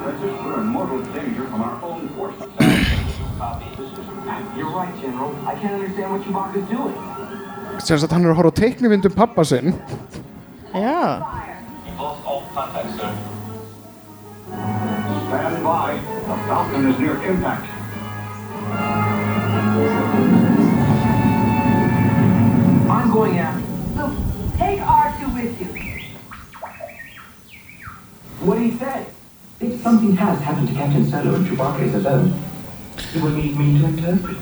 [0.04, 2.48] That's just we're in mortal danger from our own forces.
[4.56, 5.30] You're right, General.
[5.46, 6.94] I can't understand what Chewbacca's doing.
[7.80, 9.72] sem sagt hann er að horfa á teiknumyndum pappa sinn
[10.74, 11.22] Já,
[12.54, 13.12] contact, sir.
[15.26, 15.94] Stand by.
[16.28, 17.66] The Falcon is near impact.
[22.90, 23.66] I'm going after.
[23.94, 24.02] So
[24.58, 25.68] take R2 with you.
[28.40, 29.06] What did he say?
[29.60, 32.32] If something has happened to Captain Solo and Chewbacca is alone,
[33.12, 34.38] he will need me to interpret.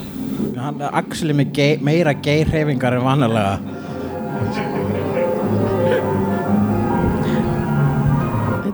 [0.58, 3.58] hann er axli með gei, meira geirhefingar en vanalega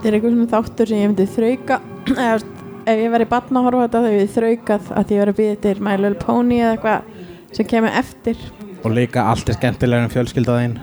[0.05, 1.77] þetta er eitthvað svona þáttur sem ég myndi þrauka
[2.19, 2.49] veist,
[2.85, 5.31] ef ég væri batna að horfa þetta þá hefði ég þraukað að því ég var
[5.31, 8.43] að býða til My Little Pony eða eitthvað sem kemur eftir.
[8.85, 10.75] Og líka allt er skemmtilega en fjölskyldaðinn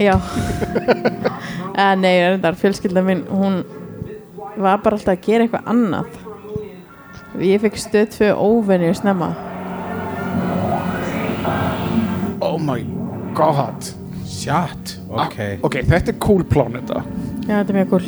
[0.00, 0.14] Já.
[1.80, 3.58] Eða nei, reyndar, fjölskylda mín hún
[4.60, 6.14] var bara alltaf að gera eitthvað annað.
[7.42, 9.32] Ég fekk stöð tvö óvenju snemma.
[12.40, 12.86] Oh my
[13.34, 13.90] god.
[14.30, 15.36] Shut, ok.
[15.66, 17.02] Ok, þetta er cool pláneta
[17.50, 18.04] Já, þetta er mjög cool.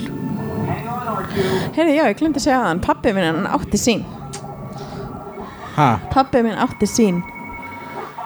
[1.74, 4.04] Heyrðu, já, ég glemdi að segja það Pappi minn, hann átti sín.
[5.74, 7.18] Ha, Pappi minn átti sín.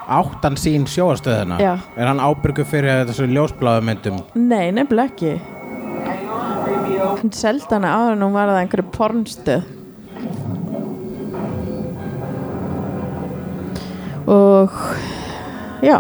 [0.07, 1.73] Áttan sín sjóastöðuna Já.
[1.99, 4.21] er hann ábyrgur fyrir þessu ljósbláðu myndum?
[4.39, 5.33] Nei, nefnilega ekki.
[7.17, 9.67] Hann seldi hana áður en hún var að einhverju pornstöð.
[14.31, 14.77] Og
[15.85, 15.99] Já,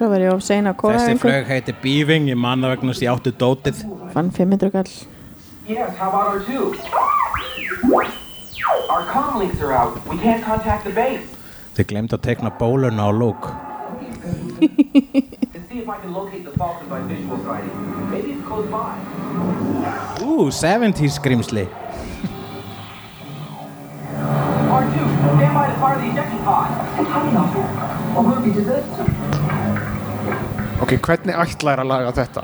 [0.00, 3.02] svo var ég of sein að kóra þessi flög heiti Beaving ég manna vegna þess
[3.02, 3.82] að ég átti dótið
[4.14, 4.92] Fann 500 kall
[5.68, 6.72] Yes, how about our two?
[8.90, 10.00] Our comm links are out.
[10.08, 11.28] We can't contact the base.
[11.76, 13.50] þið glemt að tekna bóluna á lúk
[14.60, 17.76] And see if I can locate the Falcon by visual sighting.
[18.10, 18.96] Maybe it's close by.
[20.24, 21.68] ú, 70s skrimsli
[24.80, 24.96] R2,
[25.36, 26.72] stand by to fire the ejection pod.
[28.16, 29.19] Og hvað býtu þau?
[30.80, 32.42] Ok, hvernig ætlar að laga þetta?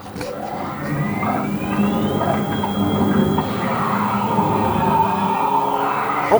[6.30, 6.38] Ó,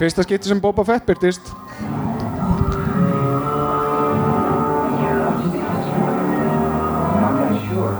[0.00, 1.52] Fyrsta skipti sem Boba Fett byrtist
[7.24, 7.94] I'm not sure.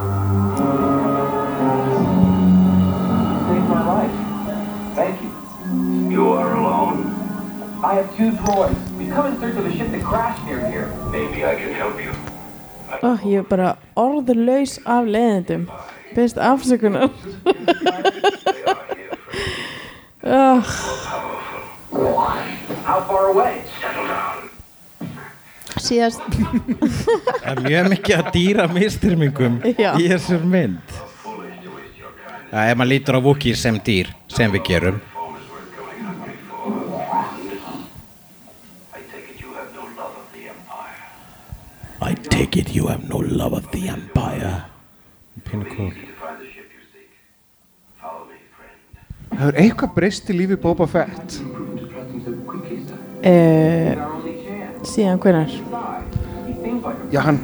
[3.48, 4.16] Saved my life.
[4.96, 5.30] Thank you.
[6.10, 6.98] You are alone.
[7.84, 8.90] I have two droids.
[8.96, 10.86] We've come in search of a ship that crashed near here.
[11.10, 12.13] Maybe I can help you.
[13.02, 15.66] Oh, Ég er bara orðurlaus af leiðendum
[16.14, 17.10] Best afsökunar.
[20.24, 20.62] Down.
[25.84, 26.22] Síðast.
[26.30, 29.90] Það er mjög mikið að dýra mistyrmingum Já.
[29.98, 30.94] í þessum mynd.
[32.54, 35.02] Ef maður lítur á Wookiee sem dýr sem við gerum
[42.04, 44.64] I take it you have no love of the Empire.
[45.48, 45.92] Pínu cool
[49.34, 51.38] Hefur eitthvað breyst í lífi Boba Fett?
[53.24, 54.04] uh,
[54.84, 55.50] Síðan hvenar
[57.10, 57.40] Já, hann,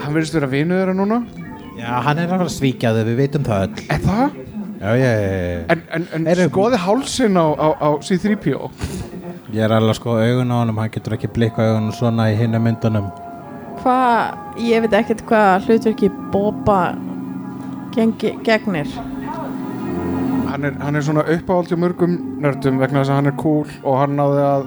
[0.00, 1.18] hann verðist vera vinuð þeirra núna.
[1.76, 3.84] Já, hann er að fara að svíkja þau, við veitum það öll.
[3.90, 4.36] Er það?
[4.76, 5.60] Já, já, já.
[5.74, 8.70] En, en, en skoði hálsin á, á, á C-3PO?
[9.56, 12.36] Ég er alveg að sko augun á honum, hann getur ekki blikka augunum svona í
[12.38, 13.08] hinna myndunum
[13.86, 16.78] Hvað, ég veit ekkert hvað hlutverki Boba
[17.94, 18.88] gengi, gegnir.
[20.50, 23.68] Hann er, hann er svona uppáhald hjá mörgum nördum vegna þess að hann er cool
[23.84, 24.64] og hann náði að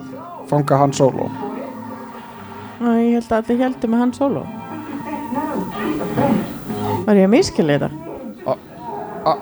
[0.47, 1.27] fanga hann solo.
[2.79, 4.45] Æ, Ég held að allir heldur með hann solo.
[7.03, 8.55] Var ég að miskilja þetta?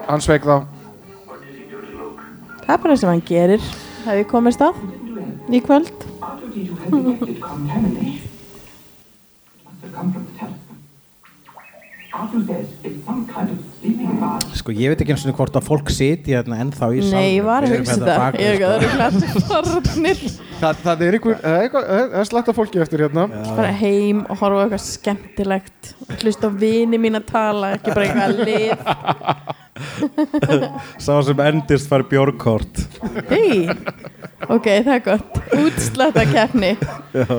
[0.07, 0.65] Hann sveik þá.
[2.63, 3.69] Það er bara sem hann gerir.
[4.07, 4.81] Hef ég komist að
[5.53, 5.93] í kvöld
[14.57, 17.35] Sko, ég veit ekki eins og hvort að fólk siti hérna ennþá í salnum Nei,
[17.37, 18.07] ég var að hugsa við,
[18.41, 18.65] Ég er sko.
[18.65, 19.11] ekki að
[19.47, 20.17] það.
[20.57, 23.23] Það, það er einhver, það er eitthvað- það er slætt af fólki eftir hérna.
[23.57, 25.81] Bara heim og horfa á eitthvað skemmtilegt.
[26.17, 28.73] Hlusta á vini mín að tala Ekki bara eitthvað að lið.
[31.05, 32.75] Sá sem endist fær bjórkort.
[33.29, 33.69] Hei,
[34.49, 35.31] ok, það er gott.
[35.53, 36.73] Útslætta keppni
[37.13, 37.29] Já.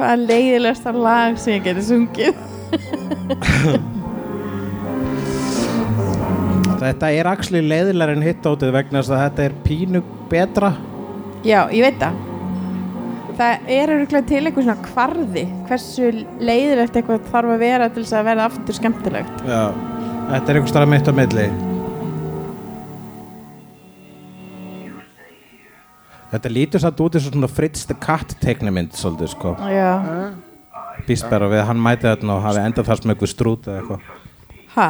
[0.00, 2.38] Hvað er leiðilegasta lag sem ég geti sungið.
[6.80, 10.70] Þetta er actually leiðilega en hittótið vegna þess að þetta er pínu betra.
[11.44, 12.16] Já, ég veit það.
[13.42, 16.08] Það er öruglega til eitthvað svona kvarði Hversu
[16.40, 19.44] leiðilegt eitthvað þarf að vera til þess að verða aftur skemmtilegt.
[19.44, 19.62] Já,
[20.30, 21.46] þetta er einhver starf mitt á milli
[26.30, 29.56] Þetta lítur satt út og svona Fritz the Cat teiknumynd svolítið sko.
[29.70, 29.90] Já,
[31.08, 33.80] Býst bara við að hann mæti þarna og hafi endað þar sem eitthvað strút eða
[33.80, 34.08] eitthvað.
[34.76, 34.88] Ha?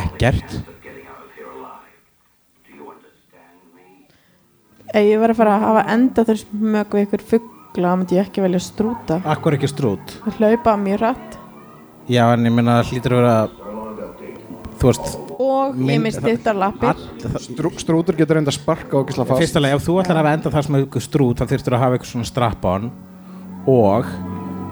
[0.00, 0.56] Ekkert.
[4.90, 8.16] Ef ég var að fara að hafa enda þess mög við ykkur fuggla þá myndi
[8.18, 9.20] ég ekki velja strúta.
[9.22, 10.16] Akkur ekki strút?
[10.40, 11.36] Hlaupa mjög rætt
[12.10, 13.36] Já, en ég meina það hlýtur að vera
[14.80, 16.98] Þú veist og ég misti þetta lappir
[17.40, 19.42] Strú, strútur getur reynda að sparka og gísla fast.
[19.42, 21.82] Fyrsta leið, ef þú ætlar að hafa endað þar sem eitthvað strút þá þurftur að
[21.84, 22.90] hafa eitthvað svona strap-on.
[23.70, 24.10] Og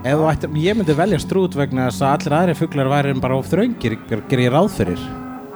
[0.03, 3.39] ef þú ættir, ég myndi velja strút vegna þess að allir aðri fuglar væri bara
[3.39, 3.99] of þröngir.
[4.09, 5.09] Ger ég ráð fyrir?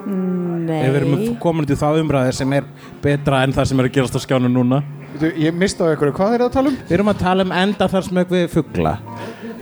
[0.03, 2.67] Ef við erum Nei, komin til það umræði sem er
[3.03, 4.83] betra en það sem er að gerast á skjánu núna.
[5.21, 6.77] Ég mista á einhverju, hvað er það að tala um?
[6.89, 8.95] Við erum að tala um enda þar sem við fugla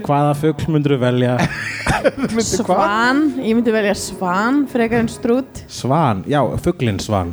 [0.06, 1.34] Hvaða fugl myndur við velja?
[2.46, 3.18] svan.
[3.40, 5.52] Ég myndi velja svan frekar en strút.
[5.70, 7.30] Svan, já, fuglinn svan.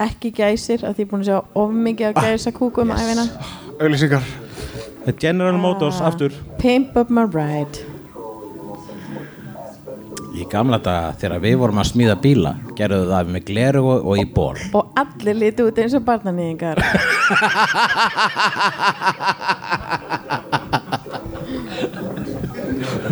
[0.00, 3.24] Ekki gæsir að því ég er búin að sjá of mikið að gæsa kúkum æfina
[3.80, 4.24] Auðlýsingar
[5.20, 6.32] General Motors, aftur.
[6.60, 7.76] Pimp up my ride.
[10.36, 14.14] Í gamla daga þegar við vorum að smíða bíla gerðu það með gleru og, og
[14.22, 16.78] í ból Og allir liti út eins og barnanýðingar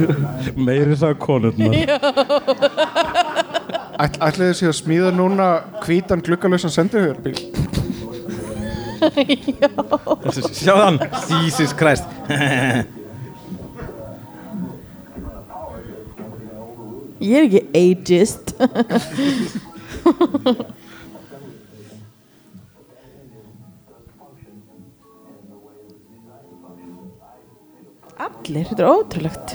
[0.66, 1.74] Meiri sá konurnar.
[3.98, 5.48] Ætl, Ætliði séu að smíða núna
[5.84, 7.38] hvítan gluggalösan sendihugurbíl
[10.58, 10.96] Sjáðan,
[11.30, 12.06] Jesus Christ.
[17.18, 18.54] Ég er ekki ageist
[28.18, 29.54] Allir, þetta er ótrúlegt.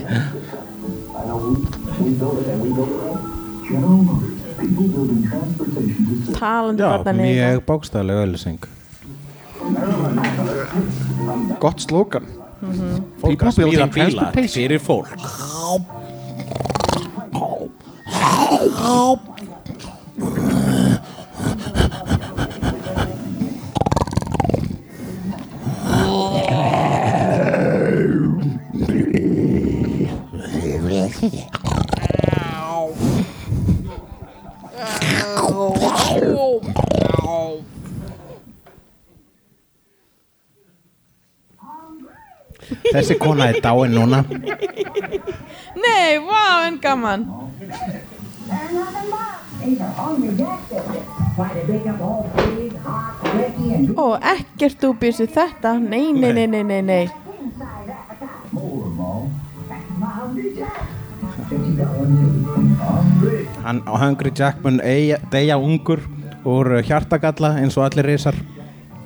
[6.37, 8.67] Talandi Já, mjög bókstæðlega auðlýsing
[11.63, 12.27] Gott slókan
[13.19, 15.11] Fólk að smíða bíla fyrir fólk
[42.93, 44.19] Þessi kona er dáin núna.
[45.79, 47.23] Nei, vá, en gaman.
[53.95, 54.83] Og ekkert
[55.23, 55.77] við þetta.
[55.79, 57.07] Nei, nei, nei, nei, nei, nei.
[63.63, 65.99] Hann á Hungry Jack mun eia- deyja ungur
[66.45, 68.35] úr hjartagalla eins og allir risar.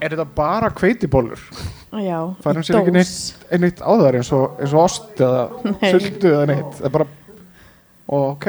[0.02, 1.40] Er þetta bara kveitibólur?
[1.98, 5.22] já, Fær hann í sér ekki neitt, neitt á þar eins og, eins og ost
[5.24, 5.44] eða
[5.82, 5.92] Nei.
[5.94, 7.08] sultu eða neitt Það er bara,
[8.08, 8.48] ok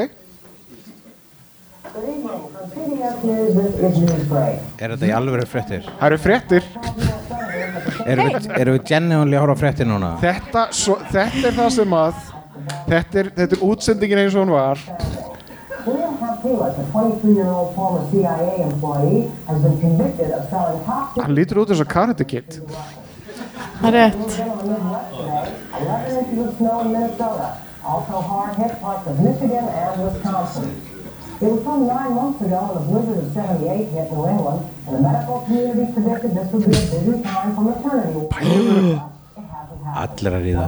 [4.79, 5.87] Er þetta í alveg fréttir?
[5.89, 6.67] Það eru fréttir
[8.09, 10.11] Erum við, erum við genuinely að horfa á fréttir núna?
[10.21, 12.21] þetta, svo, þetta er það sem að
[12.89, 14.79] þetta er, þetta er útsendingin eins og hún var
[15.87, 21.63] William Taylor, a 23-year-old former CIA employee, has been convicted of selling toxic Hann lítur
[21.65, 22.61] út eins og Karate Kid
[23.79, 24.15] Það er rétt.
[25.79, 27.49] 11 inches of snow in Minnesota,
[27.85, 30.71] also hard hit parts of Michigan and Wisconsin.
[31.41, 34.97] It was some nine months ago when a blizzard of 78 hit New England, and
[34.97, 39.13] the medical community predicted this would be a busy time for maternity ward.
[39.97, 40.67] Allir að ríða.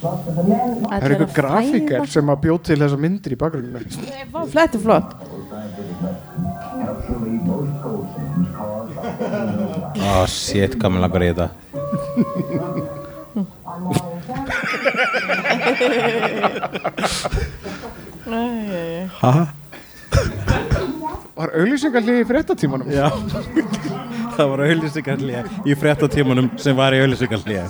[0.00, 3.80] Það er einhver grafíker sem að bjóð til þessa myndir í bakgruninu
[4.52, 5.10] Þetta er flott.
[7.82, 11.48] Cold symptoms caused by Ó, shit, hvað mér langar í þetta.
[19.20, 19.32] Hæ?
[21.36, 22.88] Var auðlýsingarlið í fréttatímanum?
[22.92, 23.08] Já.
[24.36, 27.66] Það var auðlýsingarlíða í fréttatímanum sem var í auðlýsingarlíða.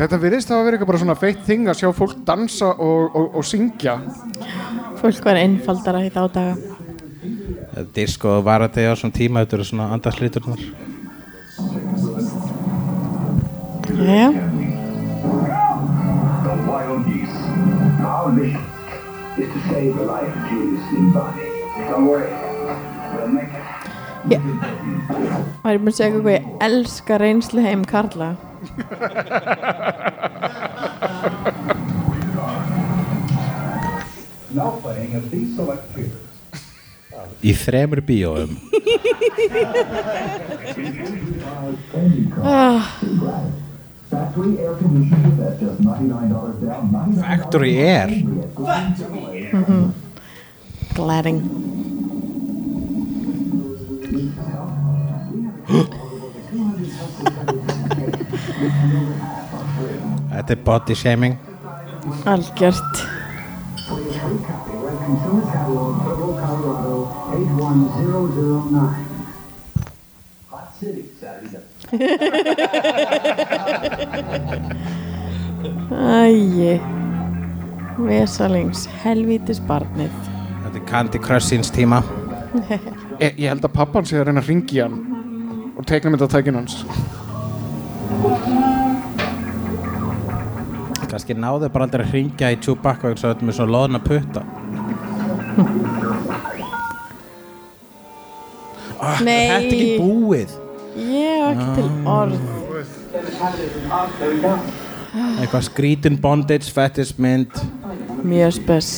[0.00, 3.26] Þetta virðist hafa verið eitthvað bara svona feitt þing að sjá fólk dansa og, og,
[3.36, 3.98] og syngja
[5.00, 6.54] Fólk var einfaldara í þá daga.
[7.96, 10.64] Disko var þetta á svona tíma, þetta eru svona andarslíturnar.
[14.00, 14.26] Já,
[16.44, 17.38] the wild geese.
[18.00, 18.64] Our mission
[19.38, 21.49] is to save the life of Julius
[24.30, 24.38] Já.
[25.64, 28.30] var ég búin að segja eitthvað ég elska reynslu heim Karla.
[34.52, 36.26] Now playing at these select theaters.
[37.40, 38.56] Í þremur bíóum.
[42.44, 42.98] Ah,
[44.10, 46.90] Factory air conditioners at just $99 down.
[46.92, 48.08] 99 Factory Air.
[51.00, 51.40] Gladding.
[60.30, 61.38] Þetta er body shaming.
[62.28, 63.06] Algjört.
[76.20, 76.80] Æji
[78.00, 78.86] Vesalings.
[79.04, 80.39] Helvítis barnið.
[80.90, 82.02] Er Candy Crush síns tíma.
[83.20, 84.94] Ég, ég held að pappan sé að reyna að ringi hann
[85.78, 86.80] og teikna mynda tækin hans
[91.10, 94.42] Kannski náðu bara aldrei að hringja í Chewbacca og þetta með svona loðna putta.
[98.98, 99.46] Ah, Nei.
[99.46, 100.58] Þetta er ekki búið.
[101.06, 102.36] Ég hef ekki til orð.
[105.38, 107.62] Eitthvað skrítin bondage, fetish mynd.
[108.26, 108.94] Mjög spes.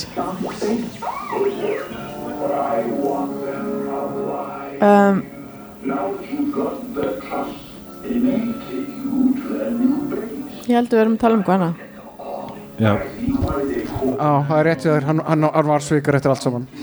[4.82, 5.22] Um,
[10.66, 11.76] ég held að við erum að tala um hvað annað.
[12.82, 12.92] Já.
[14.18, 16.64] Á, það er rétt í þér, hann, hann, hann var svikar eftir allt saman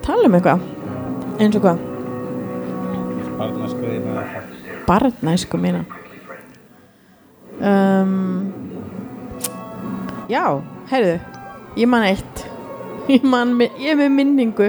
[0.00, 0.60] Tala um eitthvað.
[1.40, 1.78] Eins og hvað?
[4.88, 5.82] Barnæsku mína.
[7.60, 8.52] Um,
[10.32, 10.44] já,
[10.90, 11.16] heyrðu,
[11.76, 12.29] ég man eitt.
[13.10, 14.68] Ég, man, ég er með minningu.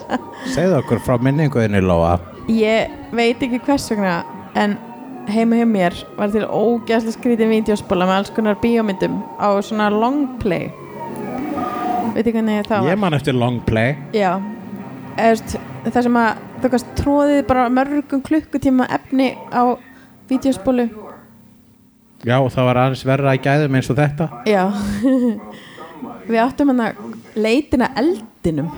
[0.54, 2.18] Segðu okkur frá minninguðinni, Lóa.
[2.50, 4.20] Ég veit ekki hvers vegna
[4.58, 4.76] en
[5.30, 10.38] heima hjá mér var til ógæslega skrítið vídeospóla með alls konar bíómyndum á svona long
[10.42, 10.70] play
[12.14, 13.94] veit ekki hvernig það var Ég man eftir long play.
[14.16, 14.38] Já,
[15.20, 15.56] eðst,
[15.86, 19.78] það sem að þú kannst tróðið bara mörgum klukkutíma efni á
[20.30, 20.88] vídeospólu
[22.26, 24.26] Já, og það var aðeins verra í gæðum eins og þetta.
[24.44, 24.66] Já
[26.30, 26.98] Við áttum hann að
[27.36, 28.70] leitina eldinum.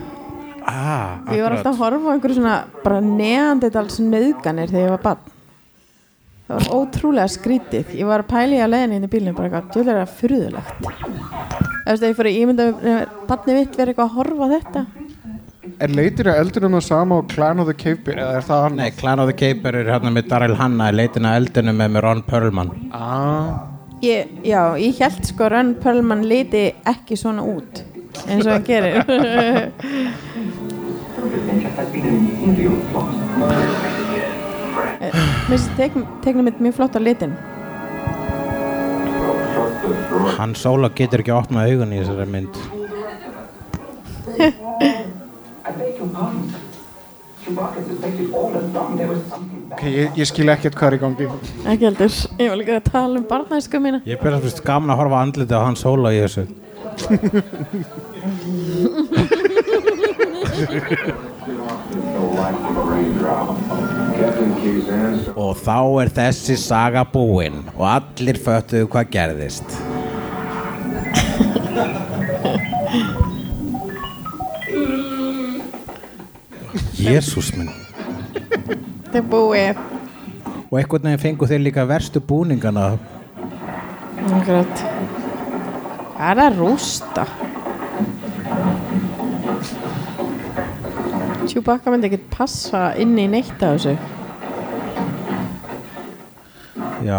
[0.67, 5.03] Ah, Ég var alltaf að horfa á einhverju svona bara neandetals nöðganir þegar ég var
[5.07, 5.31] barn.
[6.47, 7.93] Það var ótrúlega skrítið.
[7.99, 10.87] Ég var að pæla í að leiðin inn í bílnum bara eitthvað, djúlega er furðulegt.
[11.83, 12.67] Þú veist, ég fór að ímynda
[13.31, 14.85] barnið mitt verið eitthvað að horfa á þetta.
[15.83, 18.65] Er leitir að eldunum það sama og Clan of the Cave Bear eða er það
[18.67, 18.79] annað?
[18.83, 22.05] Nei, Clan of the Caper er hérna með Daryl Hannah í leitina eldinu með með
[22.07, 22.73] Ron Perlman.
[22.95, 23.63] Ah,
[24.05, 27.83] ég, já, ég held sko að Ron Perlman liti ekki svona út
[28.27, 28.95] eins og hann gerir
[35.03, 35.71] Mér finnst
[36.23, 37.35] teikna mitt mjög flott á litin.
[40.39, 42.59] Hann Sóla getur ekki að opna augun í þessari mynd.
[49.73, 51.31] Ok, ég, ég skil ekkert hvað er í gangi.
[51.67, 54.03] Ekki heldur, ég var líka að tala um barnæsku mína.
[54.09, 56.47] Ég byrja að finnst gaman að horfa andliti á hann Sóla í þessu
[65.37, 69.77] Og þá er þessi saga búinn og allir föttuðu hvað gerðist.
[77.03, 77.73] Jésús minn.
[78.33, 79.81] Þetta er búið.
[80.71, 82.95] Og einhvern veginn fengu þeir líka verstu búningana.
[84.23, 85.22] Akkurat
[86.23, 87.23] Hvað er að rústa?
[91.51, 93.97] Chewbacca myndi ekkert passa inn í neitt af þessu
[97.03, 97.17] Já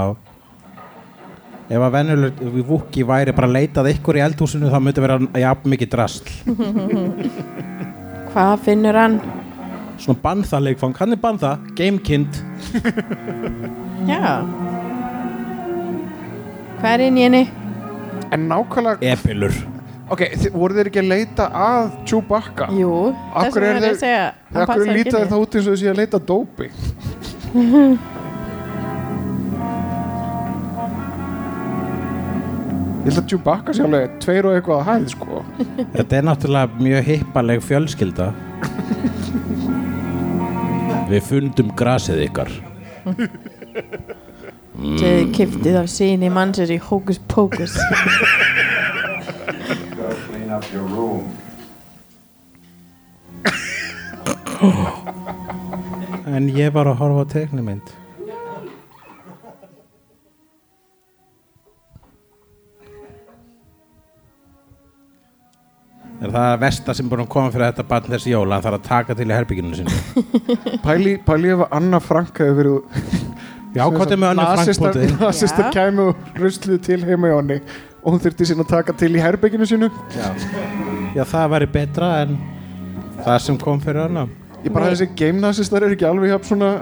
[1.67, 5.17] Ef að venjulegt við Vúki væri bara að leitað ykkur í eldhúsinu þá myndi vera
[5.41, 6.29] jafn mikið drasl
[8.31, 9.17] Hvað finnur hann?
[9.97, 12.39] Svona bannða leikfang, hann er bannða Gamekind
[14.07, 14.47] Já
[16.79, 17.43] Hvað er inn í henni?
[18.33, 19.53] En nákvæmlega Epilur
[20.13, 22.67] Ok, þi- voru þeir ekki að leita að Chewbacca?
[22.75, 22.89] Jú,
[23.33, 25.19] þess hverju vegna er er ég að þeir- segja hann Þegar passar ekki líta í.
[25.19, 26.67] þeir það út eins og þessi að leita að dópi?
[33.03, 35.39] Ég held að Chewbacca sé alveg tveir og eitthvað að hæð, sko.
[35.97, 38.27] Þetta er náttúrulega mjög hippaleg fjölskylda
[41.09, 42.53] Við fundum grasið ykkar
[44.73, 46.79] Þegar kiftið af síni mannsir í
[50.73, 51.27] your room.
[56.33, 57.89] En ég var að horfa á teiknumynd
[66.23, 68.55] Er það að versta sem búin að koma fyrir þetta barn þessi jóla?
[68.55, 72.79] Hann þarf að taka til í herbygginu sinni Pæli, pæli ef Anna Frank hefur verið
[73.73, 75.13] Já, hvað er með Anna Frank Nasistar, bótið?
[75.23, 75.71] nasistar Já.
[75.73, 76.05] kæmu
[76.37, 77.57] rusluð til heima í honni
[78.03, 79.87] og hún þurfti sín að taka til í herbygginu sínu.
[80.13, 80.27] Já.
[81.15, 82.35] Já, það væri betra en
[83.23, 84.27] það sem kom fyrir hana.
[84.63, 86.73] Ég bara þessi game nasistar er ekki alveg jafn svona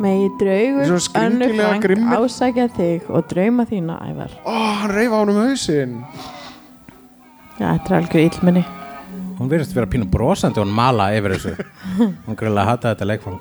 [0.00, 2.20] Megi draugur Svo skringilega Önnu Frank grimmir.
[2.24, 4.36] ásækja þig og drauma þína ævar.
[4.48, 5.96] Ó, hann reyfa á hann um hausinn.
[7.60, 8.62] Já, þetta er algjör illminni.
[9.36, 11.52] Hún virðist vera pínu brosandi og hún mala yfir þessu.
[12.26, 13.40] Hún greiðlega hata þetta leikfang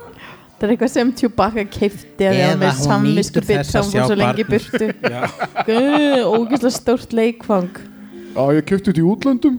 [0.60, 4.02] Það er eitthvað sem Chewbacca keifti að því að Eða með samvisku að sem fór
[4.10, 4.44] svo lengi
[5.08, 5.22] Já.
[6.28, 7.80] Ógislega stórt leikfang.
[8.36, 9.56] Já, ég kjöpti út í útlöndum.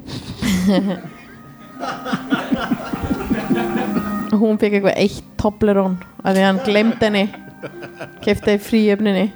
[4.40, 7.24] Hún fekk eitthvað eitt Toblerone að því hann glemd henni.
[8.20, 9.26] Keifti í fríöfninni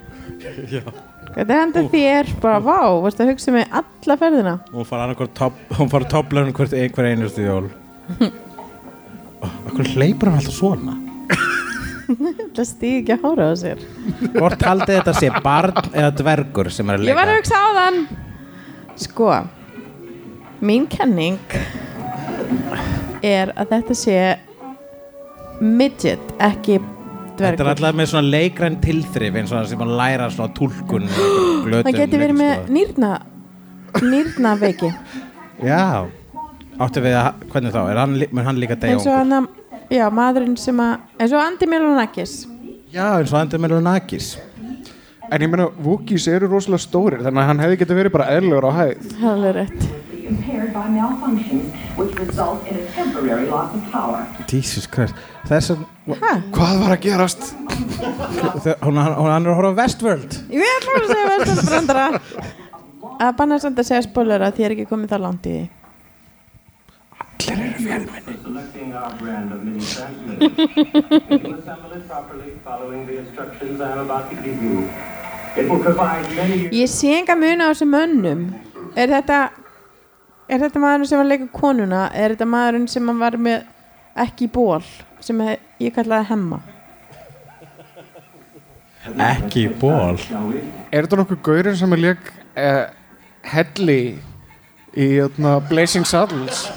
[1.35, 4.53] Þetta hendur þér bara vá, varstu að hugsa mig alla ferðina?
[4.71, 7.67] Hún fara toplarinn hvert einhver einustu jól.
[9.45, 10.95] Akkur hleypur hann alltaf svona
[12.55, 13.85] Það stíði ekki að hára á sér.
[14.35, 17.61] Hvort haldið þetta sé barn eða dvergur sem er að Ég leika var að hugsa
[17.61, 18.01] á þann.
[19.05, 19.29] Sko
[20.65, 21.39] Mín kenning
[23.25, 24.19] er að þetta sé
[25.65, 26.79] midget, ekki
[27.35, 30.55] Þetta er dvergur alltaf með svona leikræn tilþrif eins og það sem að læra svona
[30.55, 33.11] túlkun Það geti verið með nýrna
[34.05, 34.89] nýrnaveiki.
[35.65, 36.07] Já.
[36.83, 39.35] Áttu við að, hvernig þá, er hann, lí- mun hann líka deyja eins og hann
[39.37, 39.45] að,
[39.93, 42.35] já, maðurinn sem að eins og Andi Milonakis
[42.95, 44.37] Já, eins og Andy Melonakis
[45.33, 48.67] En ég meina, Wookiees eru rosalega stórir Þannig að hann hefði getið verið bara eðlugur
[48.71, 49.07] á hæð.
[49.19, 49.87] Það er rétt.
[54.53, 55.19] Jesus Christ.
[55.49, 55.85] Þess að?
[56.55, 57.51] Hvað var að gerast?
[58.85, 60.37] Hún hann er að horfa á Westworld.
[60.55, 62.23] Ég bara segja verðstönd brandara.
[63.15, 65.84] Að banna samt að segja spoiler að þið er ekki komið það langt í því
[67.41, 70.45] Selecting our brand of mini transmitter.
[71.31, 74.89] you will assemble it properly following the instructions I am about to give you.
[75.57, 78.41] It will provide many Ég sé enga muna á þessum mönnum
[78.99, 79.39] Er þetta
[80.51, 83.69] Er þetta maðurinn sem var að leika konuna Er þetta maðurinn sem var með
[84.25, 84.83] ekki ból
[85.25, 86.59] sem ég kallaði hemma
[89.31, 90.19] Ekki ból
[90.91, 92.29] Er þetta nokkuð gaurinn sem er leik
[92.59, 92.85] uh,
[93.55, 94.01] Helli
[94.97, 96.69] í jötna, Blazing Saddles?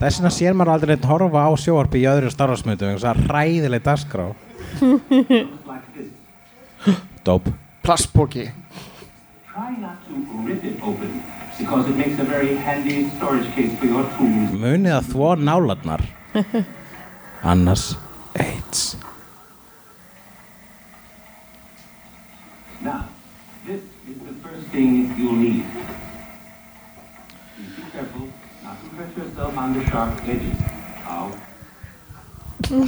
[0.00, 3.84] Þess vegna sér maður aldrei einn horfa á sjóarpi í öðru starfsmyndum Það er ræðileg
[13.76, 14.56] for your tools.
[14.56, 16.06] Munið að þvó nálarnar.
[17.52, 17.90] Annars
[18.38, 19.09] AIDS
[22.82, 23.08] Now,
[23.66, 25.64] this is the first thing you'll need.
[27.54, 28.28] Please be careful
[28.64, 30.56] not to cut yourself on the sharp edges.
[31.04, 31.28] Ow.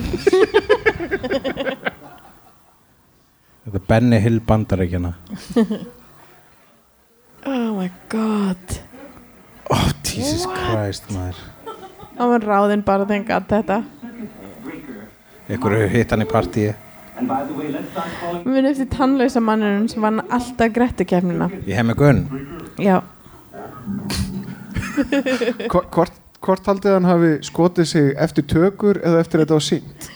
[3.63, 5.13] Þetta er Benny Hill bandaríkjana
[7.53, 8.59] Oh my god.
[9.71, 11.37] Oh, Jesus Christ, maður.
[12.17, 13.79] Það var ráðinn bara þegar hann gat þetta.
[15.53, 16.71] Ykkur hefur hitt hann í partíi
[17.19, 21.51] And by the way, let's start calling Muni eftir tannlausa mannurinn sem vann alltaf grettukefnina
[21.67, 22.23] Ég hef með gunn.
[22.81, 23.01] Já.
[25.73, 30.11] Hvo- hvort, hvort haldið hann hafi skotið sig eftir tökur eða eftir þetta á sínt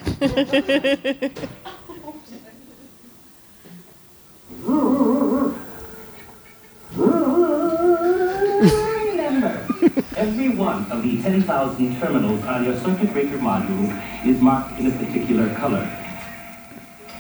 [10.17, 13.91] every one of the 10,000 terminals on your circuit breaker module
[14.27, 15.85] is marked in a particular color.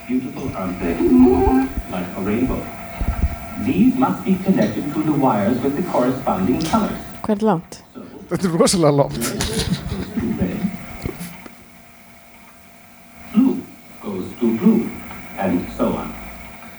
[0.06, 0.94] Beautiful, aren't they?
[1.90, 2.64] Like a rainbow.
[3.64, 7.00] These must be connected through the wires with the corresponding colors.
[7.26, 7.82] Hvað er langt?
[8.30, 9.18] Þetta er rosalega langt
[13.32, 13.62] Blue
[14.00, 14.90] goes to blue,
[15.38, 16.14] and so on.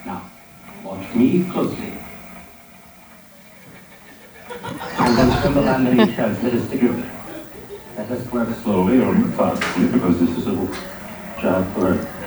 [0.06, 0.22] Now,
[0.82, 1.92] watch me closely.
[5.04, 7.10] And then string the laminated transmitters together.
[7.98, 10.56] Let us work slowly or fastly because this is a
[11.42, 12.17] job for doing.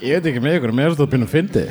[0.00, 1.64] Ég veit ekki með ykkur, mér er þetta að byrja að fyndi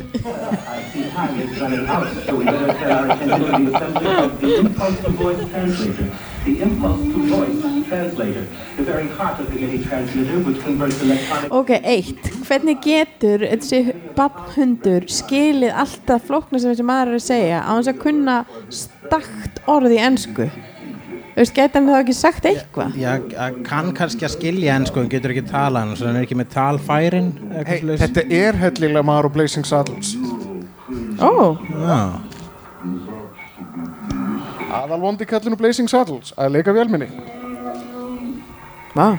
[11.50, 12.30] Ok, eitt.
[12.46, 13.80] Hvernig getur þessi
[14.16, 18.36] barnhundur skilið alltaf flóknar sem þessi maður er að segja á þess að kunna
[18.80, 20.48] stakt orð í ensku
[21.30, 22.96] Þú veist, geta hann þá ekki sagt eitthvað?
[22.98, 23.12] Já,
[23.66, 26.50] kann kannski að skilja en sko, hann getur ekki tala hann, hann er ekki með
[26.56, 27.30] talfærin
[27.68, 30.16] hey, Þetta er hellilega og Blazing Saddles.
[31.22, 31.54] Ó,
[31.86, 32.00] Já,
[34.70, 37.10] Aðalvondi kallinu Blazing Saddles að leika vélminni
[38.94, 39.18] vá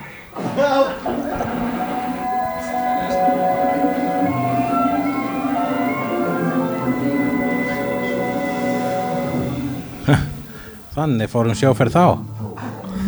[10.96, 12.06] þannig fórum sjóferð þá.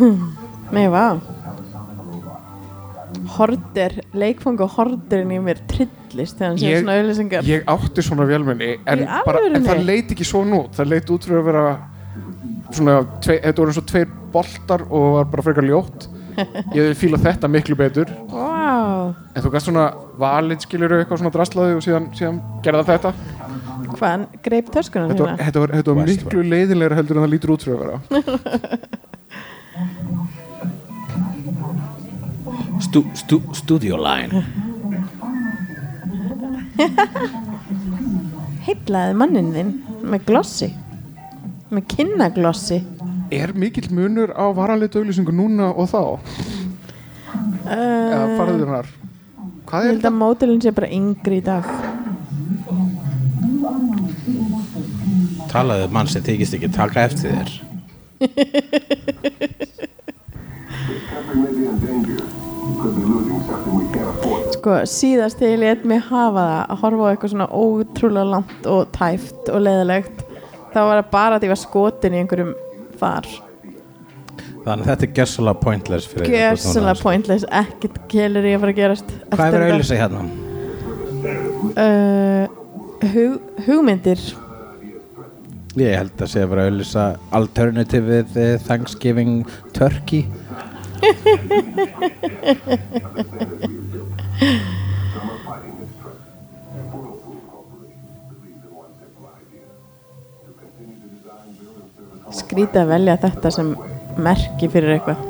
[0.74, 1.18] Nei, vá.
[3.34, 8.26] Horder, leikfang og horderinn í mér trillist þegar hann segir svona auðlýsingar ég átti svona
[8.28, 10.74] vélminni en, bara, en það leit ekki svona út.
[10.76, 11.64] Það leit út fyrir að vera
[12.74, 16.08] svona, tvei, þetta voru eins og tveir boltar og var bara frekar ljótt.
[16.74, 18.10] Ég fílað þetta miklu betur.
[18.30, 19.84] Vá, en þú gæst svona
[20.20, 23.10] valið skilur eitthvað svona drastlaði og síðan, síðan gerða þetta?
[23.94, 27.24] Hvað hann greip töskunan þetta var, hérna þetta var, þetta var miklu leiðilegra heldur en
[27.26, 27.96] það lítur út fyrir að vera.
[32.84, 34.42] Stu, stu, Studio Line.
[38.66, 39.72] Heitlaði mannin þinn
[40.10, 40.68] með glossi
[41.74, 42.80] með kynnaglossi
[43.34, 46.02] er mikill munur á varanleitu auglýsingu núna og þá
[47.64, 48.92] eða uh, farðunar
[49.74, 51.66] hvað er að mótilinn sé bara yngri í dag.
[55.50, 57.50] Talaðu mann sem þykist ekki taka eftir þér.
[64.54, 68.68] Sko, síðast þegar ég let mig hafa það að horfa á eitthvað svona ótrúlega langt
[68.70, 70.22] og tæft og leiðilegt
[70.74, 72.54] þá var það bara að ég var skotin í einhverjum
[73.00, 73.28] þar
[74.64, 77.04] Þannig að þetta er gjössalega pointless fyrir núna, sko.
[77.04, 80.22] pointless, ekkert kelur ég að fara að gerast Hvað er verið að auðlýsa hérna?
[81.84, 82.44] uh,
[83.12, 83.34] hug,
[83.66, 84.24] Hugmyndir
[85.74, 87.04] Ég held að sé að vera að auðlýsa
[87.34, 89.32] Alternative eh, Thanksgiving
[89.76, 90.22] Turkey
[102.34, 103.68] Skrítið að velja þetta sem
[104.18, 105.20] merki fyrir eitthvað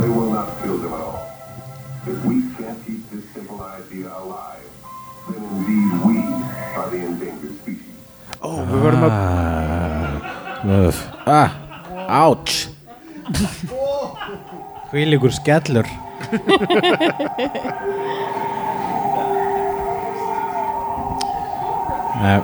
[0.00, 1.20] They will not fill them at all.
[2.06, 4.68] If we can't keep this simple idea alive,
[5.28, 6.16] then indeed we
[6.76, 7.96] are the endangered species.
[8.42, 9.14] Ó, við verðum að
[10.64, 11.50] Ah, ah,
[12.24, 12.54] Ouch
[14.92, 15.88] Hvílíkur skellur
[22.22, 22.38] Nei,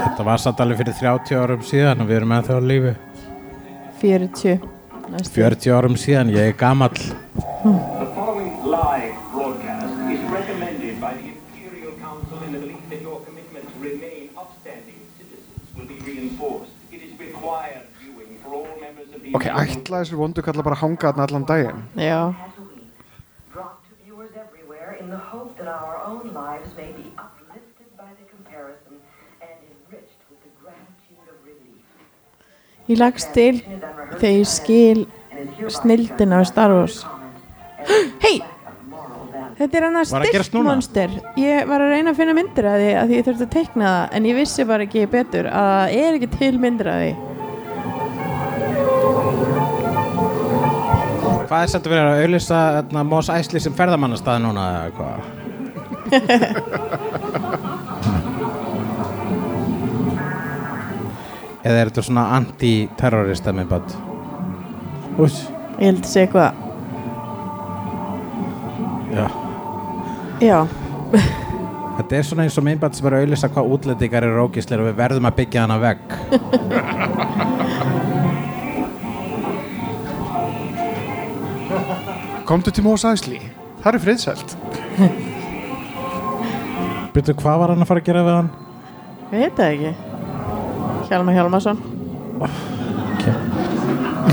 [0.00, 2.92] Þetta var samt alveg fyrir 30 árum síðan og við erum ennþá á lífi.
[4.00, 4.60] 40
[5.12, 5.34] næstu.
[5.36, 8.20] 40 árum síðan, ég er of the
[19.30, 21.84] Ok, ætla þessir vondu kalla bara hanga þarna allan daginn.
[21.94, 22.34] Já,
[32.90, 33.60] ég lagst til
[34.18, 35.00] þegar ég skil
[35.70, 36.96] snildina við Star Wars
[38.24, 38.36] Hei!
[39.60, 40.74] Þetta er hann að Var að gerast núna?
[40.80, 41.10] stikkmonster
[41.40, 44.04] Ég var að reyna að finna myndir af því að ég þurfti að teikna það
[44.16, 47.12] en ég vissi bara ekki betur að það er ekki til myndir af því
[51.50, 55.18] Hvað er þetta verið að auðlýsa hérna, Mós Æsli sem ferðamannastað núna eða hvað?
[61.60, 63.92] Eða er þetta svona anti-terrorista minnband?
[65.20, 65.42] Ús,
[65.80, 66.50] Ég held að segja eitthvað
[69.16, 69.26] já.
[70.40, 70.58] Já,
[72.00, 74.88] Þetta er svona eins og minnband sem er að auðlýsa hvað útlendingar eru ógíslir og
[74.88, 76.00] við verðum að byggja hana vegg.
[82.48, 83.38] Komdu til Mós Æsli,
[83.82, 84.54] það er friðsælt
[87.14, 88.50] Byrju, hvað var hann að fara að gera við hann?
[89.30, 89.92] við veit það ekki
[91.10, 91.76] Hjalmar Hjalmarsson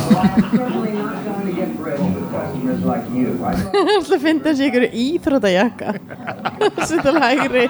[0.07, 3.33] Certainly not going to get thrilled with customers like you.
[3.43, 3.55] I
[4.07, 5.95] Það finnst þessi ykkur íþróttajakka
[6.87, 7.65] Setta lægri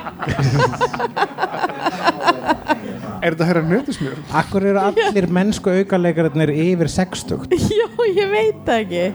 [3.18, 4.20] Er þetta herra nöðusmjör?
[4.42, 7.48] Akkur eru allir mennsku aukaleikarinnir yfir 60?
[7.80, 9.06] Já, ég veit það ekki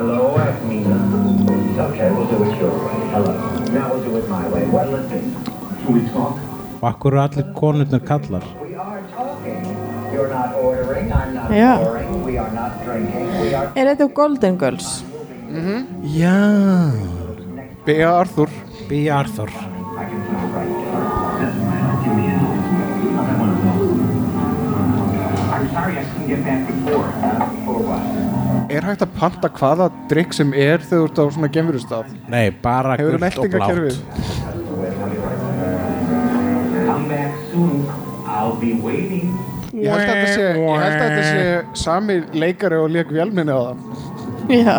[0.00, 0.30] Hello,
[0.64, 0.96] Mina.
[1.90, 2.96] Okay, we'll do it your way.
[3.12, 3.32] Hello.
[3.74, 4.64] Now we'll do it my way.
[4.72, 5.20] What'll it be?
[5.82, 6.49] Should we talk?
[6.80, 8.44] Og akkur eru allir konurnir kallar?
[11.50, 11.80] Are.
[13.76, 14.88] Er þetta Golden Girls?
[16.14, 16.36] Já.
[17.84, 18.08] B.A.
[18.20, 18.48] Arthur
[18.88, 19.08] B.
[19.12, 19.50] Arthur.
[28.70, 32.10] Er hægt að panta hvaða drikk sem er þegar þú ert á svona gemurustaf?
[32.30, 34.59] Nei, bara Hefur gult og meldingakerfið?
[37.00, 37.86] Come back soon.
[38.26, 39.32] I'll be waiting.
[39.72, 43.54] Ég held að þetta sé, ég held að þetta sé sami leikari og leik vélminni
[43.54, 43.78] á það
[44.58, 44.76] Já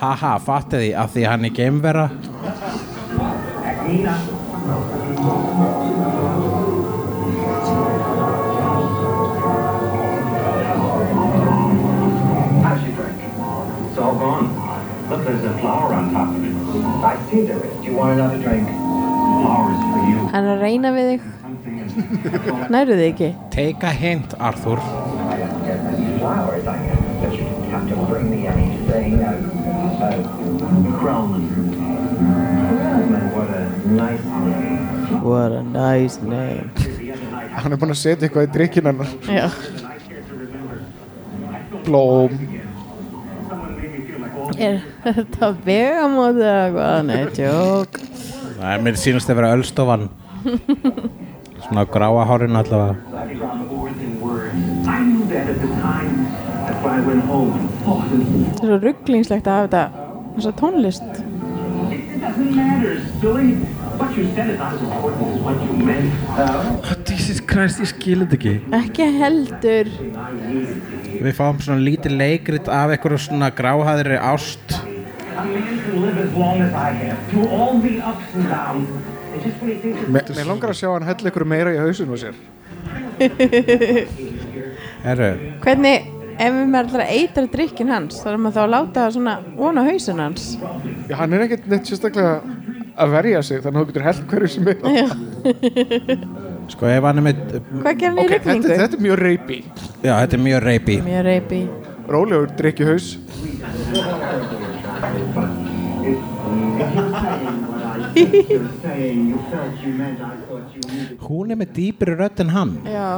[0.00, 2.06] Haha, fattu því að því hann er geimvera
[14.18, 14.48] gone.
[15.10, 16.54] Look, there's a flower on top of it.
[17.04, 17.75] I see there is.
[17.96, 18.68] Do you want another drink?
[18.68, 20.18] Flowers for you.
[20.28, 21.22] Hann er að reyna við þig
[22.74, 23.28] Nærðu þig ekki?
[23.54, 24.76] Take a hint, Arthur
[33.32, 35.22] what a nice name.
[35.24, 36.68] What a nice name
[37.56, 39.48] Hann er búinn að setja eitthvað í drikkin hennar Já
[41.88, 42.36] Blóm
[44.56, 46.98] Er þetta vegamóti eða hvað?
[47.10, 48.00] Nei, tjók
[48.56, 50.06] Það er mér sínast að vera ölstofan.
[51.66, 52.94] Svona gráa hárinu allavega.
[53.12, 53.22] Það
[58.56, 59.84] er svo rugglingslegt að hafa þetta
[60.36, 61.04] Þessa tónlist
[67.26, 68.50] Jesus Christ, ég skil þetta ekki.
[68.76, 69.88] Ekki heldur.
[71.26, 74.76] Við fáum svona lítið leikrit af einhverju svona gráhæðri ást.
[79.36, 79.58] It's
[80.06, 82.38] Me- Mér langar að sjá hann hella ykkur meira í hausinu sér.
[85.06, 85.28] Herru,
[85.66, 86.06] Hvernig,
[86.38, 89.34] ef við ætlar að eitra drikkin hans þá er maður þá að láta það svona
[89.58, 90.46] vona hausin hans?
[91.10, 92.38] Já, hann er ekkert neitt sérstaklega
[92.96, 94.76] að verja sig þannig að þú getur held hverju sem er.
[94.94, 95.08] Já.
[96.72, 97.36] sko ef hann er með
[97.82, 98.68] Hvað gerir hann í Ok, rigningu?
[98.68, 99.58] þetta, þetta er mjög reypi
[100.02, 101.60] Já, þetta er mjög reypi Mjög reypi
[102.06, 103.06] Rólegur drikki haus.
[111.26, 113.08] Hún er með dýpri rödd en hann Já?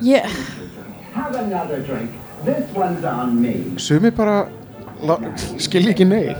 [0.00, 0.30] Yeah.
[3.76, 4.36] Sumi bara
[5.60, 6.34] skilja ekki nei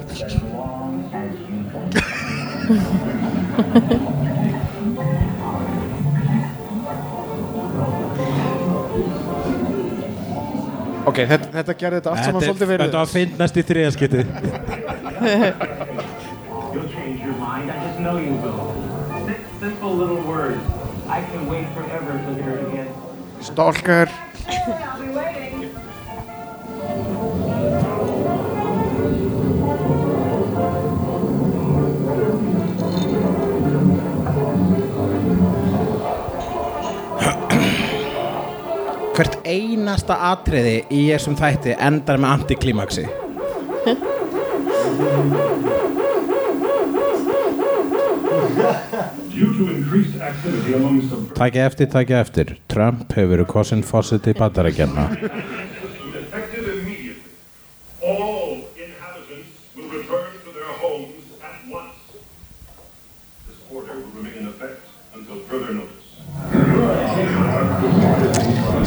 [2.66, 2.74] Ok,
[11.22, 14.20] þetta, þetta gerði þetta allt saman svolítið verið Þetta var fyndnast í þriðaskipti
[16.74, 17.70] You'll change your mind.
[17.70, 18.74] I just know you will.
[19.26, 20.58] Six simple little words.
[21.08, 22.88] I can wait forever to hear it again.
[23.40, 24.10] Stalker
[39.46, 43.06] einasta atriði í þessum þætti endar með antiklimaksi
[49.36, 52.54] Due to increased activity among sub Takk eftir, takk eftir.
[52.72, 55.75] Trump hefur verið kosin fórseti bandarækjana effective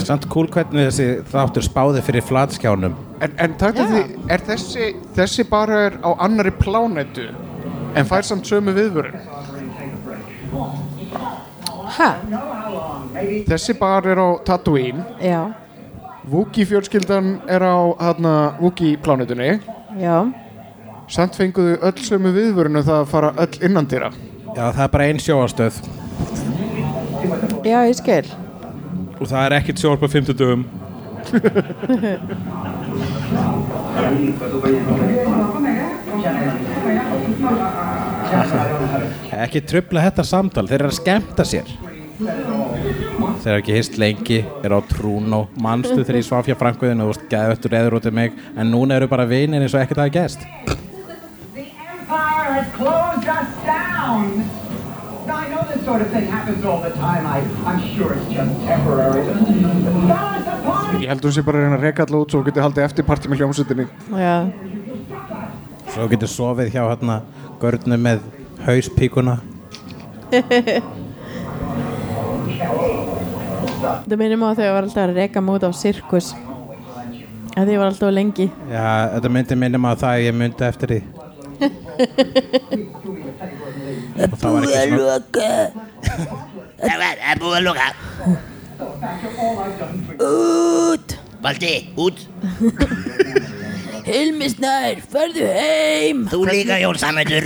[0.09, 2.95] Samt kúl hvernig þessi þáttur spáði fyrir flatskjánum.
[3.21, 3.99] En, en taktu því,
[4.33, 7.27] er þessi, þessi bara er á annari plánetu
[7.93, 9.19] en fær samt sömu viðvörun?
[11.93, 12.09] Hæ?
[13.51, 15.51] Þessi bar er á Tatooine, Já,
[16.29, 19.59] Wookie fjölskyldan er á hana, Wookie plánetunni,
[20.01, 20.17] já.
[21.09, 24.09] Samt fenguðu öll sömu viðvörun það að fara öll innandýra.
[24.55, 25.75] Já, það er bara ein sjóastöð
[27.61, 28.25] Já, ég skil
[29.19, 30.63] Og það er ekkert sjóar på 50 dögum
[39.39, 41.69] Ekki trubla þetta samtal, þeir eru að skemmta sér.
[42.19, 45.41] Þeir eru ekki hist lengi, eru á trúnó.
[45.63, 49.07] Manstu þegar ég svaf hjá Frankuðinu og gæðvöttur eður út um mig En núna eru
[49.11, 50.47] bara vinir eins og ekkert að gæst
[51.55, 54.68] Empire has closed us down.
[55.29, 57.23] Now, I know this sort of thing happens all the time.
[57.29, 57.37] I,
[57.69, 59.21] I'm sure it's just temporary.
[61.03, 62.83] Ég held hún sé bara að reyna að reka alltaf út svo hún geti haldið
[62.87, 63.85] eftirparti með hljómsveitinni.
[64.17, 64.35] Já,
[65.89, 67.21] Svo getur sofið hjá hérna
[67.61, 68.19] Görnu með
[68.65, 69.35] hauspíkuna
[74.09, 76.27] það minnum á þegar ég var alltaf að reka múti á sirkus
[77.57, 78.85] að því var alltaf lengi Já,
[79.15, 81.01] þetta myndi minnum á það að ég myndi eftir því
[84.19, 85.49] Var ekki svona loka
[86.79, 87.87] Það var að búið að loka
[90.19, 91.13] Út.
[91.43, 92.17] Valdi, út.
[94.07, 96.25] Hilmi Snær, ferðu heim.
[96.31, 97.45] Þú líka Jón Samhættur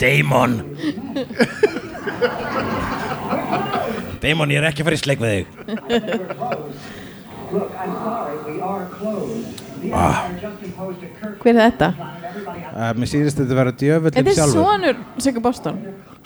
[0.00, 0.52] Damon.
[4.22, 5.46] Damon, ég er ekki að fara í sleik við þig
[9.94, 10.24] Ah.
[11.42, 11.88] Hver er þetta?
[11.94, 14.64] uh, Mér sýnist þetta vera djöfullin Þetta er sjálfur.
[14.64, 15.78] sonur Sigur Boston.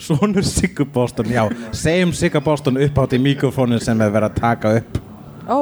[0.02, 1.44] Sonur Sigga Boston, já.
[1.76, 4.98] Segjum Sigga Boston uppátt í mikrofónin sem er verið að taka upp.
[5.46, 5.58] Ó.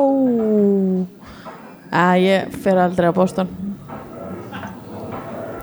[1.91, 3.51] Að ég fer aldrei á Boston.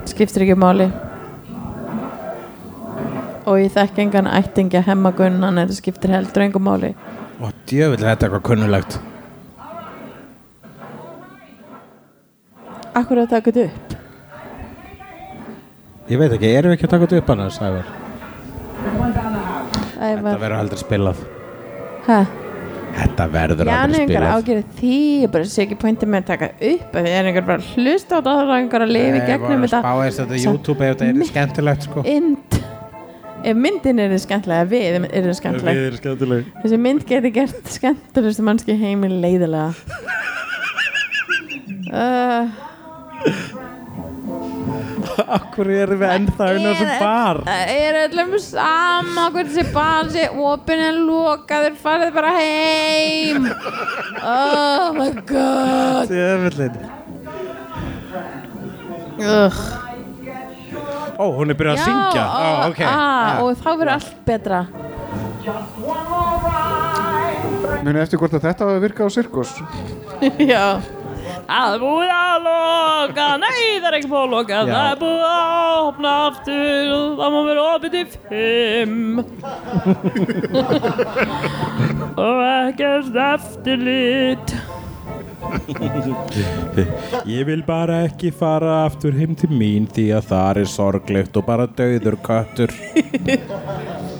[0.07, 0.89] Skiptir ekki máli.
[3.47, 6.91] Og ég þekki engan ættingja hemmagunnan þetta skiptir heldur engum máli.
[7.39, 8.97] Og djöfull er þetta eitthvað kunnulegt
[12.97, 13.95] Akkur að taka þetta upp?
[16.07, 17.87] Ég veit ekki, erum við ekki að taka þetta upp annars, Ævar?
[19.97, 20.21] Ævar.
[20.23, 21.23] Þetta verður aldrei spilað.
[22.07, 22.19] Hæ?
[22.97, 24.35] Þetta verður Já, aldrei er einhver spilað.
[24.37, 26.95] ágjörð því ég bara sé ekki pointið með að taka upp.
[26.95, 29.25] Því er einhver bara að hlusta á þetta og það er einhver að lifa í
[29.27, 29.81] gegnum þetta.
[29.83, 32.05] Spáðist þetta YouTube ef þetta er skemmtilegt sko.
[32.07, 32.57] Ind
[33.47, 35.77] Ef myndin er skemmtilega við erum skemmtileg.
[35.77, 36.47] Við erum skemmtileg.
[36.63, 39.69] Þessi mynd geti gert skemmtilegustu mannski heimi leiðilega
[41.93, 42.49] uh,
[45.25, 47.39] Akkur erum við ennþá inn á þessum bar?
[47.47, 53.47] Það er öllum sama hvort þessi bar sé opinn en lokaður farið bara heim.
[54.21, 56.11] Oh my god.
[56.11, 56.77] Djöfullin
[59.17, 59.61] Ugh.
[61.17, 62.25] Ó, hún er byrjað að syngja.
[62.27, 62.81] Ó, ó, ok.
[62.85, 64.59] ah, Og þá verður allt betra.
[67.87, 69.51] Muni eftir hvort að þetta hafi virkað á sirkus.
[70.51, 70.63] Já
[71.47, 74.63] Það er búið að loka Nei, það er ekki búið að loka Já.
[74.71, 79.13] Það er búið að opna aftur og Það má vera opið til fimm.
[82.27, 84.47] Og ekkert eftirlit.
[87.29, 91.47] Ég vil bara ekki fara aftur heim til mín því að það er sorglegt og
[91.47, 92.73] bara dauður köttur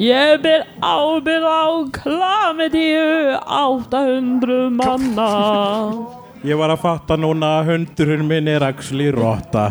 [0.00, 5.26] Ég ber ábyrð á klamidíu 800 manna.
[6.40, 9.66] Ég var að fatta núna að hundurinn minn er actually rotta.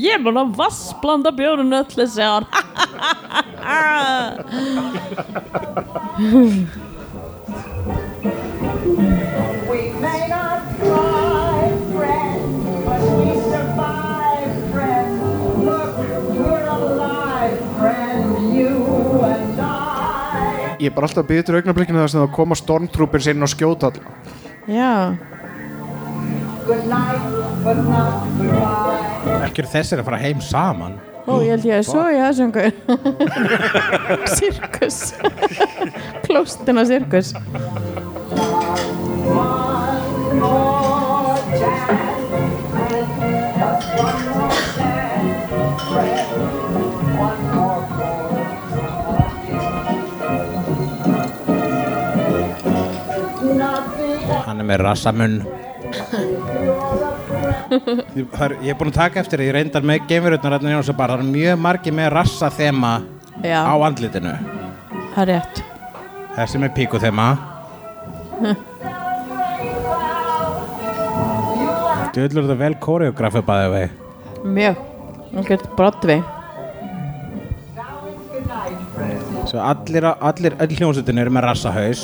[0.00, 2.44] Ég er búin að vassblanda bjórun öll þessi ár.
[9.70, 11.39] We may not fly,
[20.80, 23.50] Ég er bara alltaf að byggja til augnablikinu þess að það koma stormtroopers inn og
[23.52, 24.02] skjóta alla
[24.70, 24.92] Já,
[26.66, 27.22] Good night,
[27.64, 29.46] but not goodbye.
[29.48, 30.94] Ekki eru þessir að fara heim saman?
[31.26, 32.72] Ó ég held ég að svo ég þessum gaur
[34.36, 34.98] Sirkus.
[36.26, 37.28] Klóstina sirkus.
[39.30, 42.00] One more friend,
[43.60, 44.79] just one more chance,
[54.70, 55.36] með rassamunn
[57.70, 61.12] Það er- Ég er búin að taka eftir því, ég reyndar með geimverutnar hérna það
[61.18, 62.90] er mjög margi með rassa þema
[63.44, 63.60] Já.
[63.62, 64.32] á andlitinu.
[65.14, 65.62] Það er rétt.
[66.36, 67.28] Þessi með píku þema
[72.14, 73.86] Döðlur þetta vel koreografi bæði vei
[74.44, 74.78] Mjög.
[75.36, 76.22] Algjört Broadway.
[79.46, 82.02] Svo allir, á- allir öll hljómsveitin eru með rassahaus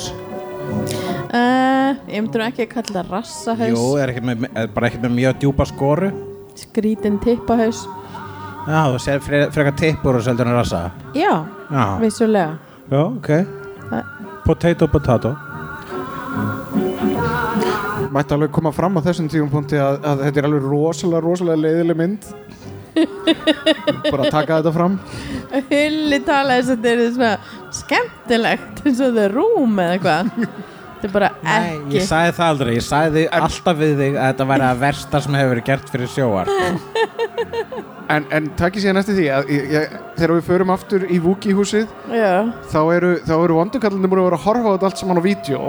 [0.67, 3.73] uh, Ég myndi nú ekki að kalla það rassahaus.
[3.73, 6.09] Jú, er, ekkert með, er bara ekkert með mjög djúpa skoru.
[6.57, 7.83] Skrítin tippahaus.
[8.67, 10.81] Já, þú sér fre- frekar tippur og seldur en rassa.
[11.15, 11.33] Já,
[11.71, 11.83] Já.
[12.01, 12.57] vissulega.
[12.91, 13.29] Já, ok.
[14.47, 15.35] Potato, potato.
[18.11, 21.61] Mætti alveg koma fram á þessum tíum punkti að, að þetta er alveg rosalega, rosalega
[21.63, 22.27] leiðileg mynd
[24.07, 24.93] Bara taka þetta fram.
[25.69, 27.33] Hulli tala þess að þetta er svona
[27.81, 30.23] skemmtilegt eins og það er rúm eða eitthvað.
[30.97, 34.45] Þetta er bara ekki Ég sagði það aldrei, ég sagði alltaf við þig að þetta
[34.49, 36.47] væri að versta sem hefur verið gert fyrir sjóar.
[38.07, 39.83] En, en takk ég síðan eftir því að ég, ég,
[40.15, 42.35] þegar við förum aftur í Wookie húsið Já.
[42.71, 45.27] þá eru, þá eru vondukallinu búin að vera að horfa á þetta allt saman á
[45.27, 45.61] vídeo.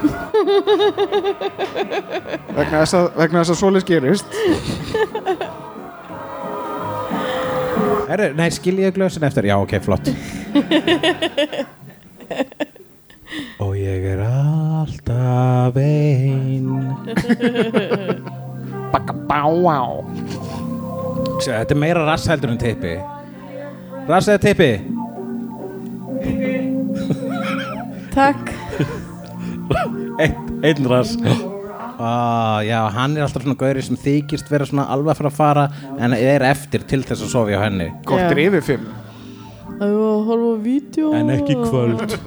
[2.56, 4.28] Vegna þess að, vegna þess að svoleiðs gerist
[8.10, 9.46] Heru, Nei, skil ég glösin eftir.
[9.46, 10.08] Já, ok, flott.
[13.62, 16.66] Og ég er alltaf ein
[18.90, 20.02] Bakka bá á
[21.38, 22.96] Sjá, Þetta er meira rass heldur en tippi.
[24.10, 24.72] Rass eða tippi?
[28.10, 28.50] Takk.
[30.26, 30.34] Einn,
[30.66, 31.14] einn rass
[32.00, 35.38] ah, Já, hann er alltaf svona gauri sem þykist vera svona alveg að fara að
[35.38, 35.66] fara
[36.00, 38.88] en er eftir til þess að sofa hjá henni Kortir yfir fimm
[39.80, 42.18] Það var að horfa á vídeo En ekki kvöld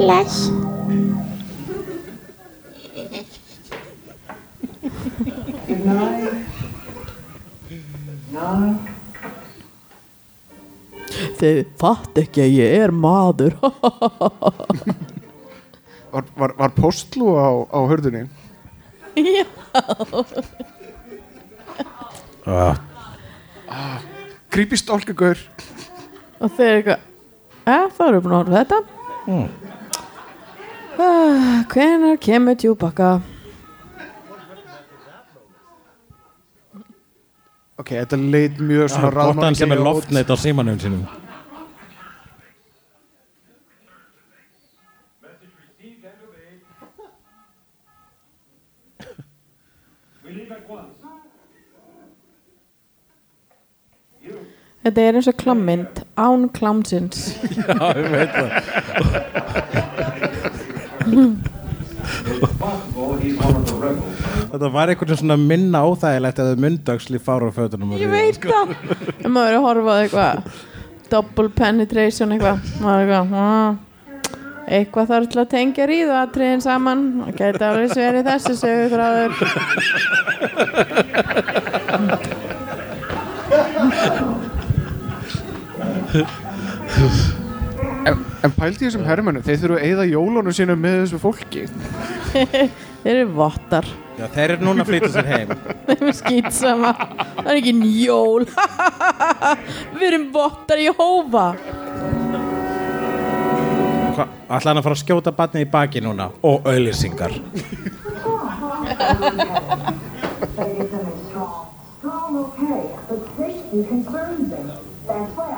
[0.00, 0.48] Bless.
[5.66, 6.32] Good night.
[8.32, 8.88] Night.
[11.40, 13.56] Þið fatt ekki að ég er maður
[16.10, 18.24] Var, var, var postlú á, á hörðunni?
[19.16, 19.44] Já.
[23.70, 23.98] Ah,
[24.50, 25.38] Creepy stálkagaur
[26.40, 27.06] Og þeir eru eitthvað
[27.68, 28.78] Ja, það eru búin að horfa á þetta.
[29.30, 29.48] Mm.
[30.98, 33.10] ah, Hvenær kemur djúbakka
[37.80, 41.04] Ok, þetta leit mjög svona að hann sem er loftneitt á símanum sínum
[54.80, 57.18] Þetta er eins og klammynd án klámsins.
[57.68, 58.50] Já, ég veit það
[64.50, 68.72] Þetta var einhvern veginn svona minna óþægilegt eða mundagsli fára á fötunum Ég veit það.
[69.20, 70.34] En maður er að horfa á eitthvað
[71.10, 72.58] Double penetration eitthvað.
[72.80, 73.78] Eitthvað
[74.70, 77.00] Eitthvað þarf til að tengja ríðu atriðin saman.
[77.24, 79.32] Það gæti alveg sverið þessi sögur þráður
[88.08, 91.66] En, en pældi þessum hermönu, þeir þurfu að eyða jólunum sínum með þessu fólki.
[93.00, 93.86] Þeir eru vottar.
[94.20, 95.52] Já, þeir eru núna að flytja sér heim.
[95.88, 96.90] Þeim er skýtsama
[97.38, 98.44] Það er ekki njól
[99.96, 101.46] Við erum vottar í hófa
[104.20, 106.28] Ætla hann að fara að skjóta batnið í baki núna?
[106.44, 107.32] Og auðlýsingar
[112.00, 114.56] Strong, okay, but safety concerns me.
[115.06, 115.48] That's why I use Allison.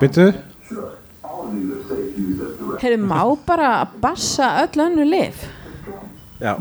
[0.00, 0.26] Byttu?
[2.80, 3.70] Heyrðu, má bara
[4.00, 5.46] bassa öll önnu lif
[6.40, 6.52] Já.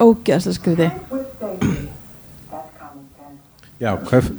[0.00, 0.88] Ógeðslega skriði
[3.82, 4.30] Já, hvað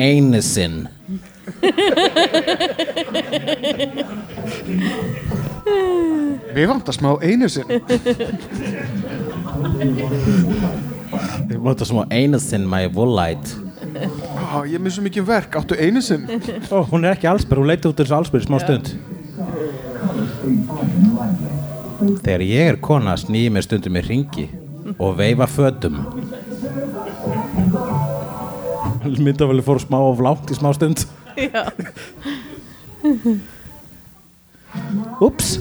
[0.00, 0.88] einu sinn.
[6.56, 7.68] Við vantar smá einu sinn
[11.50, 13.56] Ég máta smá einu sinn my woolite.
[14.54, 16.26] Ó, Ég er með svo mikið verk, áttu einu sinn
[16.70, 18.92] Ó, hún er ekki allsbyr, hún leiti út þessu allsbyr smá stund.
[22.22, 24.46] Þegar ég er kona snýði mér stundum í ringi
[24.96, 25.98] og veifa fötum.
[29.18, 31.02] Myndavali fór smá of langt í smá stund.
[31.40, 31.66] Já.
[35.24, 35.56] Úps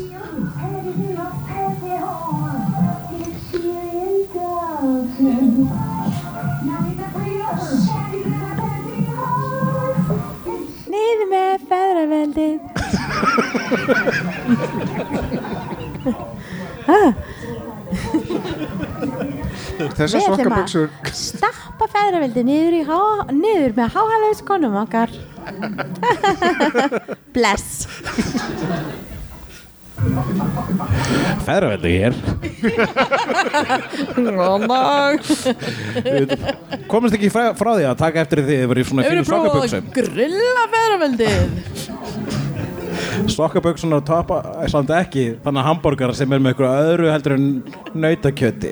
[10.90, 12.60] Niður með feðraveldið.
[16.90, 17.12] Ah,
[20.00, 23.00] Þessar að stappa feðraveldið niður, há,
[23.36, 25.12] niður með háhælaðis konum okkar.
[27.36, 27.68] Bless
[31.44, 32.14] Feðraveldi hér.
[36.92, 39.28] Komist ekki frá, frá því að taka eftir því þið verið í svona fínu þú
[39.30, 41.40] prófað sokkaböksum að grilla feðraveldið?
[43.36, 47.46] Sokkaböksunar topa er samt ekki þannig að hambúrgar sem er með eitthvað öðru heldur en
[48.06, 48.72] nautakjöti.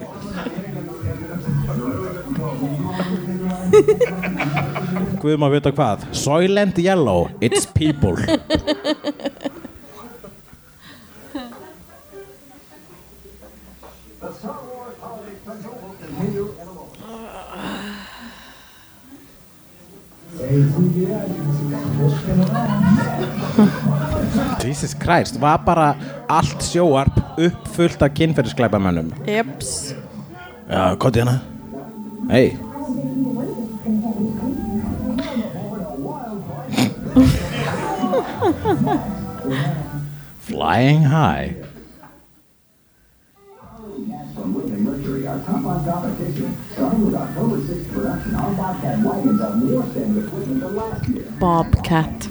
[5.21, 5.97] Guð maður vita hvað.
[6.15, 8.15] Soylent Yellow, it's people
[25.07, 25.95] Christ, var bara
[26.27, 29.93] allt sjóarp uppfullt af kynferðisklæpamönnum Jeps
[30.67, 31.39] Já, kóti hérna
[32.29, 32.57] Hei
[40.43, 41.55] Flying high
[44.87, 46.55] Mercury are top on competition.
[46.71, 51.26] Starting with October 6th production, our Bobcat wagons have more standard equipment than last year.
[51.39, 52.29] Bobcat.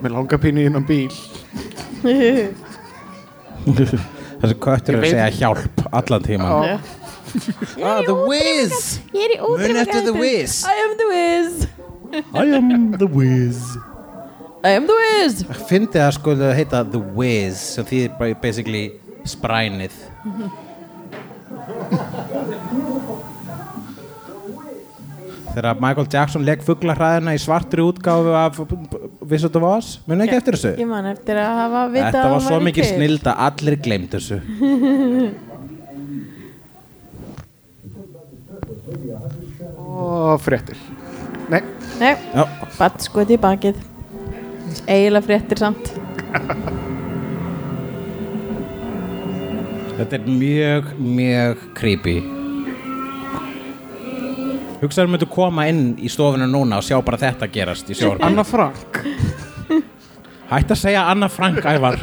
[0.00, 1.10] Mér langar pínu innan bíl
[4.44, 6.76] Þessi köttur er að segja hjálp allan tíman Ah,
[7.80, 9.00] er The Whiz.
[9.16, 10.58] Er Mun eftir The Whiz.
[10.68, 11.54] I am The Whiz.
[12.34, 12.68] I am
[13.00, 13.62] The Whiz.
[14.64, 18.84] I am the whiz Fyndi að sko það heita The Wiz sem þýðir bara basically
[19.28, 19.92] sprænið.
[25.54, 28.56] Þegar Michael Jackson legg fuglahræðina í svartri útgáfu af
[29.30, 30.72] Wizard of Oz Muni ekki eftir þessu?
[30.80, 34.16] Ég man eftir að hafa vitað Þetta að var svo mikið snild að allir gleymd
[34.16, 34.40] þessu.
[39.94, 40.78] Og fréttir.
[41.52, 41.60] Nei,
[42.00, 42.46] Nei, Já.
[42.78, 43.78] batt skoði í bakið
[44.86, 45.90] Eiginlega fréttir samt.
[49.94, 52.16] Þetta er mjög, mjög creepy.
[54.82, 58.44] Hugsaður myndu koma inn í stofuna núna og sjá bara þetta gerast í sjór Anna
[58.44, 58.98] Frank.
[60.50, 62.02] Hætt að segja Anna Frank, Ævar.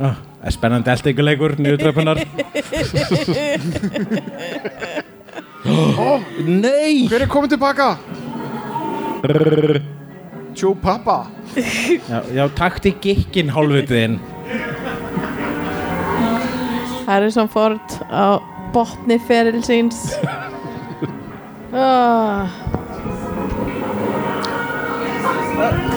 [0.00, 2.20] Ah, er Spennandi eldinguleikur, nýjutröpunar
[6.46, 7.06] Nei!
[7.10, 7.92] Hver er komið tilbaka?
[10.56, 11.22] Tjú pappa.
[11.54, 14.20] Já, já takti gikkin hálfvitiðin
[17.08, 18.38] Harrison Ford á
[18.70, 19.98] botni ferilsins
[21.74, 22.46] oh,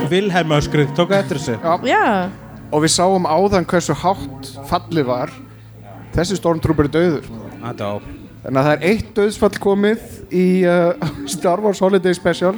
[0.10, 1.60] Vilhelm öskrið, tók eftir þessu?
[1.62, 1.78] Já.
[1.94, 2.06] Já.
[2.74, 5.32] Og við sáum áðan hversu hátt fallið var.
[6.18, 7.30] Þessi stormtrooper er döður
[7.64, 7.94] Adó
[8.44, 10.02] Þannig að það er eitt döðsfall komið
[10.36, 10.92] í uh,
[11.34, 12.58] Star Wars Holiday Special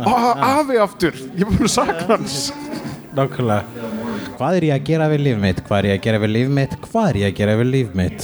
[0.00, 2.36] Ó, afi aftur, ég er búin að sakna hans
[3.14, 3.62] Nákvæmlega
[4.40, 5.58] Hvað er ég að gera við líf mitt?
[5.66, 6.72] Hvað er ég að gera við líf mitt?
[6.86, 8.22] Hvað er ég að gera við líf mitt?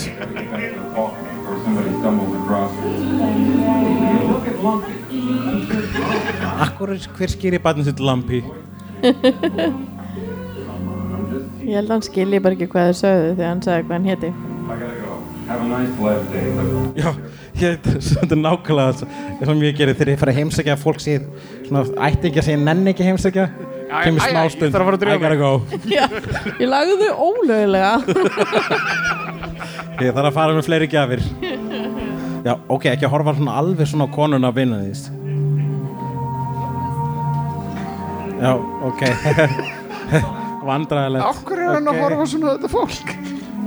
[6.77, 8.43] Akkur hver skýri barnið sitt lampi?
[11.65, 14.09] Ég held að hann skilji bara ekki hvað þau sögðu þegar hann sagði hvað hann
[14.11, 14.29] héti.
[14.29, 15.15] I gotta go.
[15.47, 15.97] Have a nice.
[17.01, 17.09] Já,
[17.63, 21.25] ég, þetta er nákvæmlega það sem ég gerir þegar ég fara að heimsækja fólk sér
[21.65, 23.49] svona ættingja sem ég nenni ekki að heimsækja.
[23.97, 24.77] Kemur smá ég stund.
[24.77, 25.53] þarf að fara að go.
[25.97, 26.05] Já,
[26.61, 27.93] ég lagði þau ólögulega
[30.05, 31.25] ég þarf að fara með fleiri gjafir.
[32.47, 35.16] Já, ok, ekki að horfa svona alveg svona á konuna að vinna þess
[38.41, 38.53] já,
[38.91, 39.03] ok.
[40.67, 43.17] Vandræðilegt hverju er hann að horfa svona þetta fólk?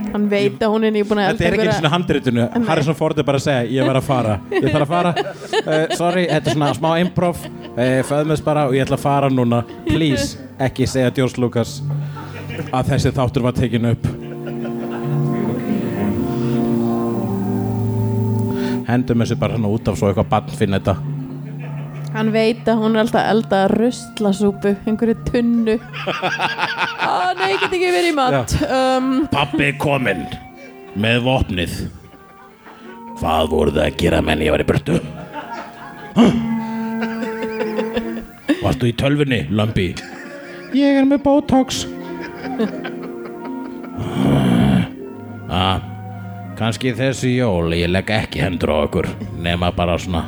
[0.10, 2.46] Hann veit að hún er nýbúin að Þetta er ekki einu svona handritinu.
[2.68, 4.38] Harrison Ford er bara að segja Ég verð að fara.
[4.56, 5.12] Ég þarf að fara.
[5.60, 7.44] Uh, Sorry, þetta er svona smá improv.
[7.70, 9.62] Uh, Föðmest bara og ég ætla að fara núna.
[9.86, 11.78] Please, ekki segja George Lucas
[12.74, 14.10] Að þessi þáttur var tekin upp.
[18.90, 20.98] Hendum þessu bara svona út af Svo eitthvað barn finn þetta
[22.14, 25.78] Hann veit að hún er alltaf elda rustlasúpu einhverju tunnu.
[27.10, 28.52] Ah, Nei, ég get ekki verið í mat.
[28.70, 30.26] Um, Pappi kominn
[31.00, 31.74] með vopnið.
[33.18, 34.44] Hvað voru það að gera menn?
[34.46, 34.98] Ég var í burtu?
[36.18, 36.36] Huh?
[38.62, 39.88] Varstu í tölvunni, Lambi?
[40.78, 41.82] Ég er með Botox.
[45.50, 45.80] Ah,
[46.60, 47.74] kannski þessi jól.
[47.74, 49.10] Ég legg ekki hendur á okkur
[49.42, 50.28] nema bara svona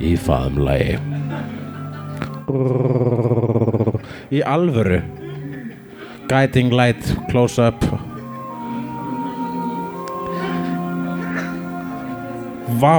[0.00, 0.98] í faðumlagi
[4.30, 5.00] Í alvöru?
[6.30, 7.82] Guiding light, close up.
[12.78, 12.96] Vá.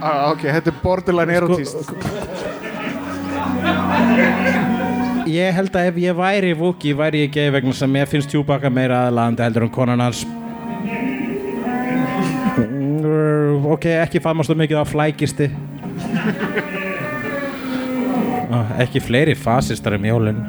[0.00, 1.90] Ah, ok, þetta er borderline erotist
[5.28, 8.72] Ég held að ef ég væri Wookie væri ég gay vegna sem ég finnst Chewbacca
[8.72, 10.24] meira aðalandi heldur en konan hans
[13.60, 15.46] Ok, ekki faðmast það mikið á flækisti.
[18.50, 20.40] Ah, Ekki fleiri fasistar um jólin.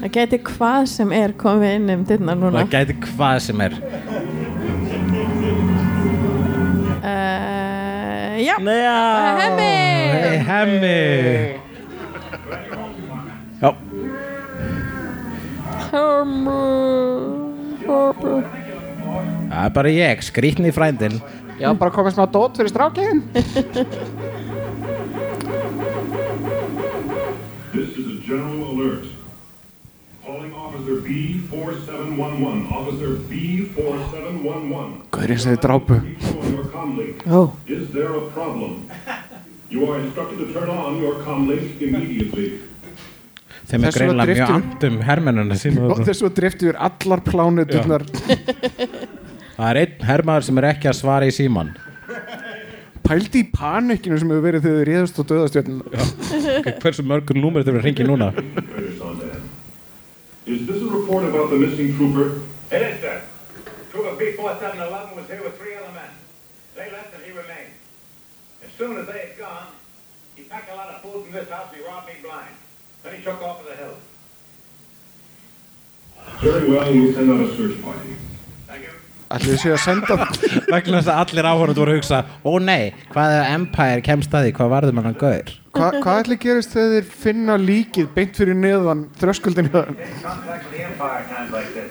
[0.00, 2.62] Það geti hvað sem er komið inn um dyrnar núna.
[2.62, 3.78] Það gæti hvað sem er.
[7.00, 9.00] Uh, Já, Já.
[9.40, 9.72] Hemmi.
[10.14, 10.98] Hey, hemmi.
[13.60, 13.70] Já
[19.50, 21.16] Það er bara ég, skrýtni frændin
[21.60, 23.24] Já, bara komið smá dót fyrir strákinn
[27.72, 29.04] This is a general alert.
[30.26, 32.64] Calling Officer B4711.
[32.78, 34.96] Officer B4711.
[35.14, 35.98] Gaurinn sem þið drápu.
[37.30, 37.52] Oh.
[37.70, 38.74] Is there a problem?
[39.70, 42.48] You are instructed to turn on your comlink immediately.
[43.70, 47.20] Þeim er greinlega mjög driftum- amt um hermennina sína Og þess að drifti yfir allar
[47.22, 48.02] plánuturnar
[49.60, 51.74] Það er einn hermaður sem er ekki að svara í síman
[53.04, 55.80] Pældi í panikinu sem hefur verið þegar þið réðust á döðastjörnum
[56.80, 58.30] Hversu mörgur númer þetta verður hringi núna
[60.48, 62.40] Is this a report about the missing trooper?
[62.72, 63.20] It is, sir.
[63.92, 66.10] Trooper B4711 was here with three other men.
[66.74, 67.76] They left and he remained.
[68.64, 69.68] As soon as they had gone,
[70.34, 72.56] he packed a lot of food from this house and he robbed me blind.
[73.04, 74.02] Then he took off to the hills.
[76.40, 78.16] Very well, we'll send out a search party.
[79.30, 80.16] Ætli þið séu að senda
[80.72, 84.48] Vegna þess að allir áhörund voru að hugsa Ó nei, hvað ef Empire kemst að
[84.48, 88.34] því Hvað varðum hann að gaur Hva, Hvað ætli gerist þegar þeir finna líkið beint
[88.40, 88.58] fyrir
[91.30, 91.90] times like this.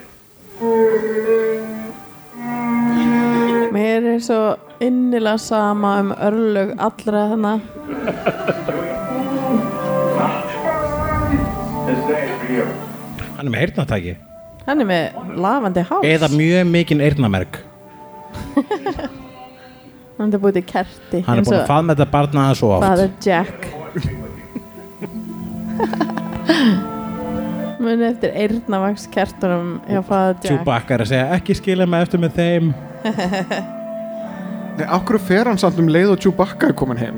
[3.72, 4.40] Mér er svo
[4.82, 7.60] innilega sama um örlög allra þannig.
[13.36, 14.14] Hann er með heyrnatæki
[14.66, 15.04] Hann er með
[15.40, 17.52] lafandi hás Eða mjög mikinn eyrnamerk
[20.20, 22.84] Hann er búið til kerti Hann er búin að faðma þetta barna það svo oft.
[22.84, 23.58] Father Jack.
[27.80, 30.50] Muni eftir eyrnavaks kertunum hjá Father Jack.
[30.50, 32.66] Chewbacca er að segja ekki skilja mig eftir með þeim.
[34.76, 37.16] Nei, á hverju fer hann samt um leið og Chewbacca er komin heim?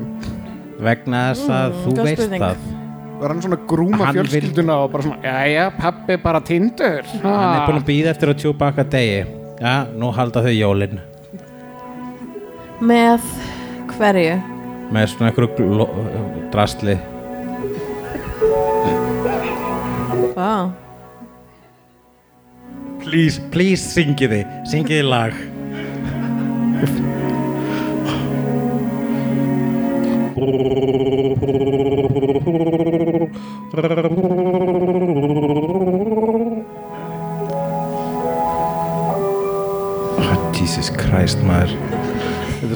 [0.83, 2.43] Vegna þess að þú góð veist spurning.
[2.47, 2.57] það
[3.21, 7.03] Var hann svona grúma Hann vil- fjölskylduna og bara svona Jæja, pappi bara tindur.
[7.21, 9.25] Hann er búin að býða eftir að Chewbacca degi.
[9.61, 10.99] Já, nú halda þau jólin.
[12.81, 13.21] Með
[13.97, 14.41] hverju?
[14.93, 15.87] með svona einhverju
[16.53, 16.97] drastli
[20.35, 20.69] Vá.
[23.03, 24.53] Please, please syngið þið.
[24.71, 25.33] Syngið þið lag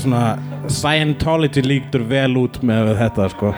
[0.07, 0.39] svona
[0.71, 3.51] Scientology líktur vel út með þetta sko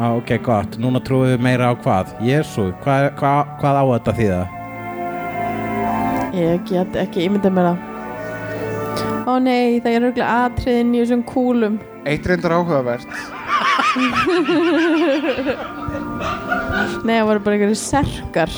[0.00, 0.78] Á, ok, gott.
[0.80, 2.14] Núna trúum við meira á hvað?
[2.24, 4.38] Jésu, hvað, hvað, hvað á þetta þýða?
[6.40, 7.78] Ég get ekki ímyndað mér það
[9.28, 11.76] Ó nei, það er örgulega atriðin í þessum kúlum
[12.08, 13.10] Eitt reyndar áhugavert
[17.04, 18.50] Nei, það voru bara einhverju serkar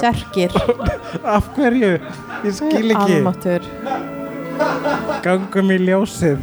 [0.00, 0.50] Serkir.
[1.36, 1.92] Af hverju?
[2.44, 3.18] Ég skil ekki.
[3.20, 3.62] Almáttur
[5.24, 6.38] Gangum í ljósið.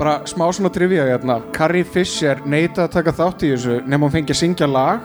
[0.00, 1.36] Bara smá svona trivia hérna.
[1.54, 4.98] Carrie Fisher neitaði að taka þátt í þessu nema hún fengi að syngja lag.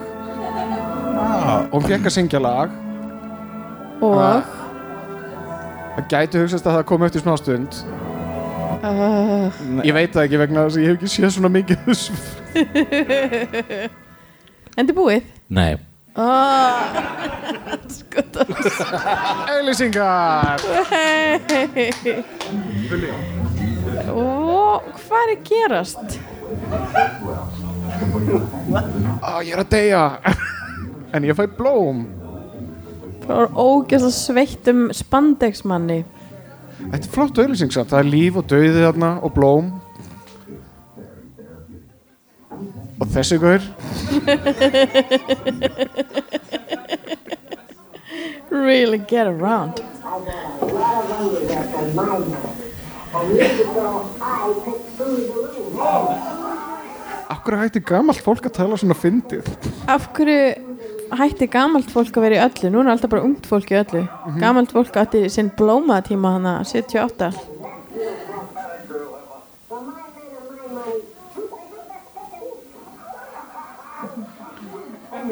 [1.68, 2.69] Og hún fekk að syngja lag.
[4.02, 4.18] Og?
[5.98, 7.72] Það gæti hugsaðst að það kom eftir smá stund.
[8.77, 9.49] Uh,
[9.84, 12.14] Ég veit það ekki vegna þess að ég hef ekki séð svona mikið af þessu
[14.77, 15.23] Endi búið?
[15.49, 15.73] Nei.
[16.18, 16.73] Oh.
[20.89, 21.91] Hey.
[24.07, 26.19] Ó, hvað er að gerast?
[29.22, 30.03] Á, ég er að deyja
[31.15, 32.06] En ég fæ blóm
[33.23, 35.99] Það var ógæst að sveittum spandexmanni
[36.77, 39.72] Þetta er flott samt Það er líf og dauði þarna og blóm
[42.98, 43.61] Og þessi gaur?
[48.49, 49.82] Really get around.
[57.28, 59.52] Akkur hætti gamalt fólk að tala svona fyndið?
[59.91, 60.56] Af hverju
[61.22, 62.72] hætti gamalt fólk að vera í öllu?
[62.74, 64.07] Nú er alltaf bara ungt fólk í öllu.
[64.41, 67.30] Gamalt fólk átti sinn blómatíma hana 78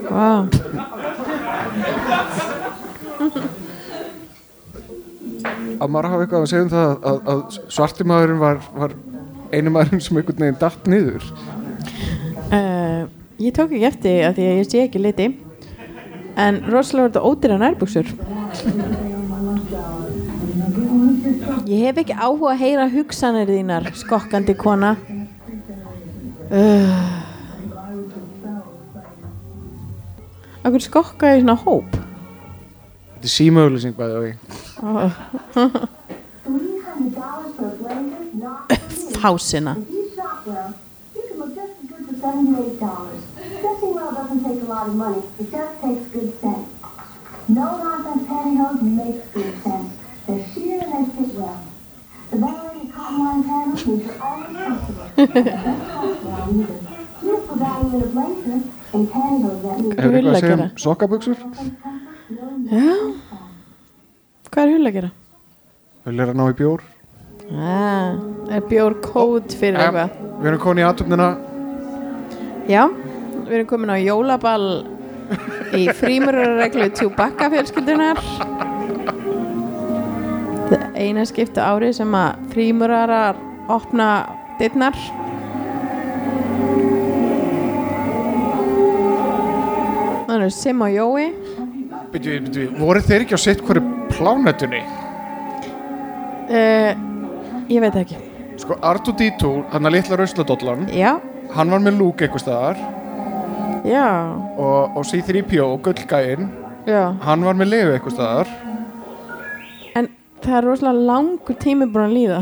[0.04, 0.46] Vá.
[5.76, 7.42] Að maður hafa eitthvað að segja um það að, að
[7.78, 8.96] svarti maðurinn var, var
[9.52, 11.32] einu maðurinn sem einhvern veginn datt niður.
[12.46, 15.26] Uh, Ég tók ekki eftir að því að ég sé ekki liti
[16.36, 18.10] En rosalega var þetta ódýra nærbuxur.
[21.66, 24.96] Ég hef ekki áhuga að heyra hugsanir þínar skokkandi kona.
[26.52, 27.25] Uh.
[30.66, 34.32] Akkur skokkaði svona hóp Þetta er símaauðlýsing bæði
[34.82, 34.98] og
[35.62, 35.72] oh.
[39.22, 39.74] Fásina
[58.96, 61.38] Hefur eitthvað að segja um sokkabuxur?
[62.72, 62.96] Já.
[64.52, 65.10] Hvað er hull að gera?
[66.06, 66.84] Vil er að ná í bjór.
[67.54, 68.16] Ah,
[68.56, 70.16] er bjór kód fyrir Ja, eitthvað?
[70.40, 71.28] Við erum konið í aðtöfnina
[72.66, 72.82] Já,
[73.46, 74.70] við erum komin á jólaball
[75.78, 78.18] í frímurarreglu Tjúbakka fjölskyldunar
[80.66, 83.38] Það er eina skiptu ári sem að frímurarar
[83.70, 84.10] opna
[84.58, 84.98] dittnar
[90.46, 91.24] Þannig er Sim og Jói.
[92.14, 93.82] Byrju, byrju, voru þeir ekki á sitt hverju
[94.12, 94.82] plánetunni?
[96.54, 96.92] uh,
[97.72, 98.20] Ég veit ekki.
[98.62, 101.16] Sko, R2-D2, hann að litla rausladollan Já,
[101.56, 102.78] Hann var með Luke einhver staðar.
[103.90, 104.06] Já,
[104.58, 106.48] og, og C-3PO, gullgæinn
[106.86, 107.02] já.
[107.26, 108.54] Hann var með Leo einhver staðar.
[109.98, 110.12] En
[110.46, 112.40] það er rosalega langur tími búin að líða.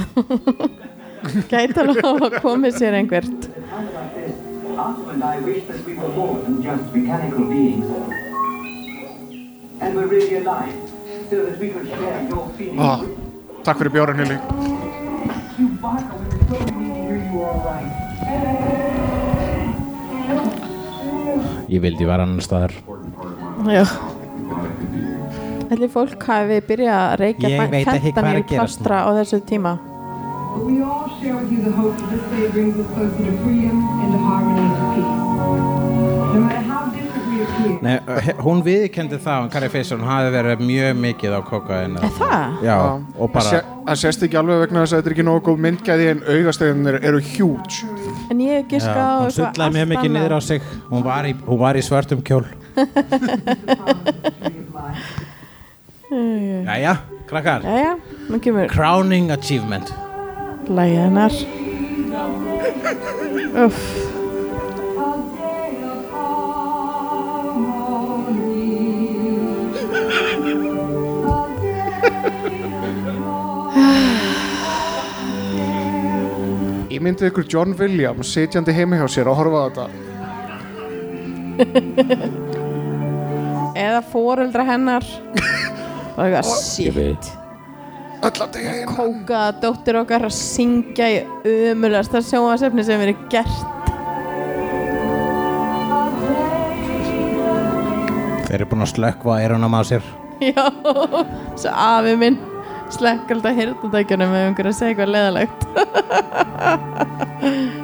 [1.52, 3.48] Gæti alveg að hafa komið sér einhvert
[4.84, 7.88] Arthur and I wish that we were more than just mechanical beings.
[9.80, 10.74] And we're really alive,
[11.30, 12.80] so that we could share your feelings.
[12.88, 13.00] ah,
[13.64, 14.38] Takk fyrir bjóran, Hilli
[15.56, 17.92] Chewbacca, we were so mean to hear you all right.
[21.74, 22.74] Ég vildi vera annar staðar.
[23.72, 23.86] Já
[25.74, 29.00] Ætli fólk hafi byrjað að reykja Ég veit ekki hvað er að í gerast plástra
[29.08, 29.72] á þessu tíma
[30.54, 33.34] But we all share with you the hope that this day brings us closer to
[33.44, 35.14] freedom and to harmony and to peace.
[36.34, 40.06] No matter how different we appear, Nei, he- hún viðkendi það, hún Carrie Fisher, hún
[40.10, 41.98] hafi verið mjög mikið á kokain.
[41.98, 42.62] Er það?
[42.68, 42.78] Já,
[43.18, 43.62] og bara...
[43.88, 47.00] Það sést ekki alveg vegna þess að þetta er ekki nógu góð myndgæði en augastegðinir
[47.04, 47.76] eru huge.
[48.32, 50.62] En ég giska á hún sullaði mjög mikið niður á sig.
[50.90, 52.46] Hún var í, hún var í svörtum kjól.
[56.14, 56.96] Jæja,
[57.28, 57.62] krakkar.
[57.66, 57.96] Jæja,
[58.30, 59.90] nú kemur Crowning Achievement
[60.68, 61.34] Lægið hennar.
[63.66, 63.80] Uff.
[76.94, 79.86] Ímyndið ykkur John Williams sitjandi heima hjá sér og horfa á þetta.
[83.76, 85.04] Eða foreldra hennar.
[86.14, 87.43] Og eitthvað shit Öll að degja hérna
[88.24, 91.20] kóka dóttir okkar að syngja í
[91.74, 93.70] ömulegasta sjónvarsefni sem verið gert.
[98.48, 100.04] Þeir eru búin að slökkva eyrunum á sér.
[100.44, 100.66] Já,
[101.60, 102.40] svo afi minn
[102.94, 105.60] slekkar alltaf hirtutækjunum ef einhver að segja eitthvað leðalegt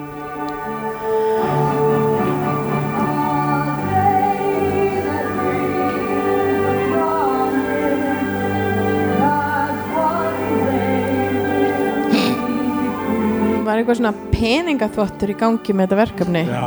[13.80, 16.44] var eitthvað svona peningaþvottur í gangi með þetta verkefni.
[16.50, 16.64] Já.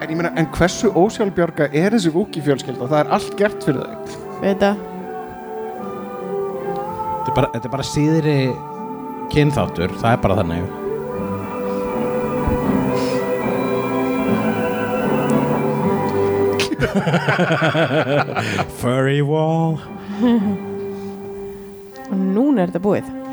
[0.00, 2.88] En ég meina, en hversu ósjálfbjarga er þessi Vúki fjölskylda?
[2.88, 4.76] Það er allt gert fyrir það veit það.
[7.24, 8.38] Þetta er bara, þetta er bara síðri
[9.32, 10.64] kynþáttur, það er bara þannig.
[18.80, 19.80] Furry wall.
[22.04, 23.23] Og núna er þetta búið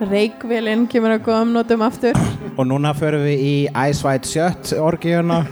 [0.00, 2.16] Reykvélinn kemur að góðum notum aftur.
[2.56, 5.42] Og núna förum við í Ice White Shut orgiðuna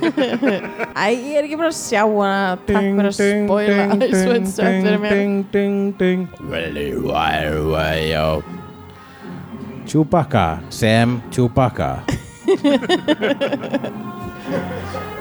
[0.96, 2.56] Æ, ég er ekki bara að sjá hana.
[2.68, 5.12] Takk fyrir að spoila Ice White Shut fyrir mér.
[5.18, 8.40] ding, ding, ding Really wire way yo?
[9.88, 11.90] Chewbacca, Sam Chewbacca.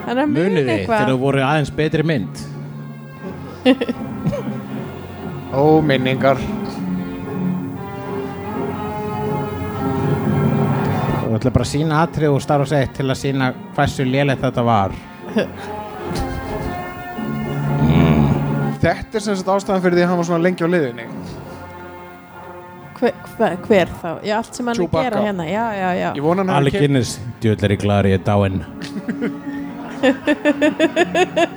[0.08, 2.34] Hann er að muni Munið þið þegar eitthvað þú voru aðeins betri mynd?
[5.52, 6.40] Ó, minningar
[11.28, 14.44] Þú ætla bara að sína atrið og starf og sett til að sína hversu lélegt
[14.46, 14.94] þetta var.
[18.78, 21.06] Þetta er sem sagt ástæðan fyrir því að hann var svona lengi á liðinni
[22.98, 24.08] hver, hver, hver þá?
[24.26, 25.44] Já, allt sem hann er að gera hérna.
[25.46, 26.08] Já, já, já.
[26.18, 27.12] Ég vona hann Alec keypt- Guinness,
[27.44, 28.58] djöðlar í glari ég er dáinn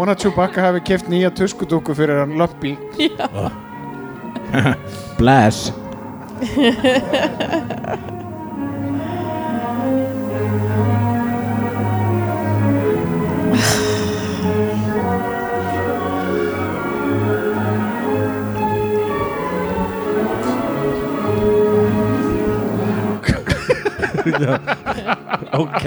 [0.00, 2.72] vona að Chewbacca hafi keft nýja tuskudúku fyrir hann Lumpy.
[5.20, 5.68] Bless.
[25.52, 25.84] Ok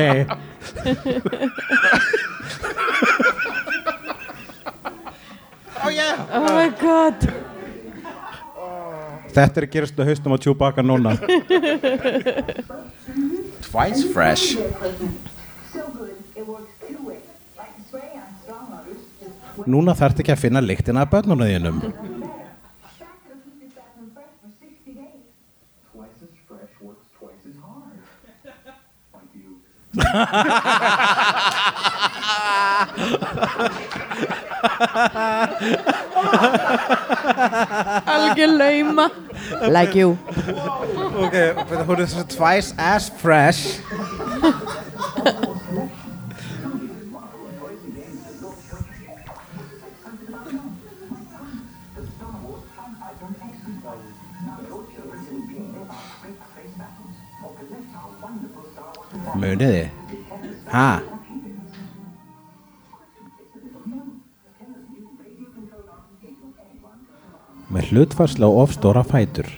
[6.36, 7.20] Oh my god
[9.34, 11.14] Þetta er að gerast á haustum á Chewbacca núna
[13.68, 14.58] Twice fresh
[15.74, 17.26] So good, it works two ways.
[17.58, 21.48] Like the spray on strong motors, just Núna þarf ekki að finna lyktina af börnunum
[21.50, 21.78] þínum
[25.94, 27.94] Twice as fresh works twice as hard.
[34.64, 35.78] Like you.
[38.06, 39.10] Algjör lauma
[39.62, 40.18] Like you
[41.18, 41.34] Ok,
[41.88, 43.80] hún er svo twice as fresh
[59.36, 59.90] Muniði
[60.72, 61.02] Ha?
[67.74, 69.50] Með hlutfarsla og ofstóra fætur.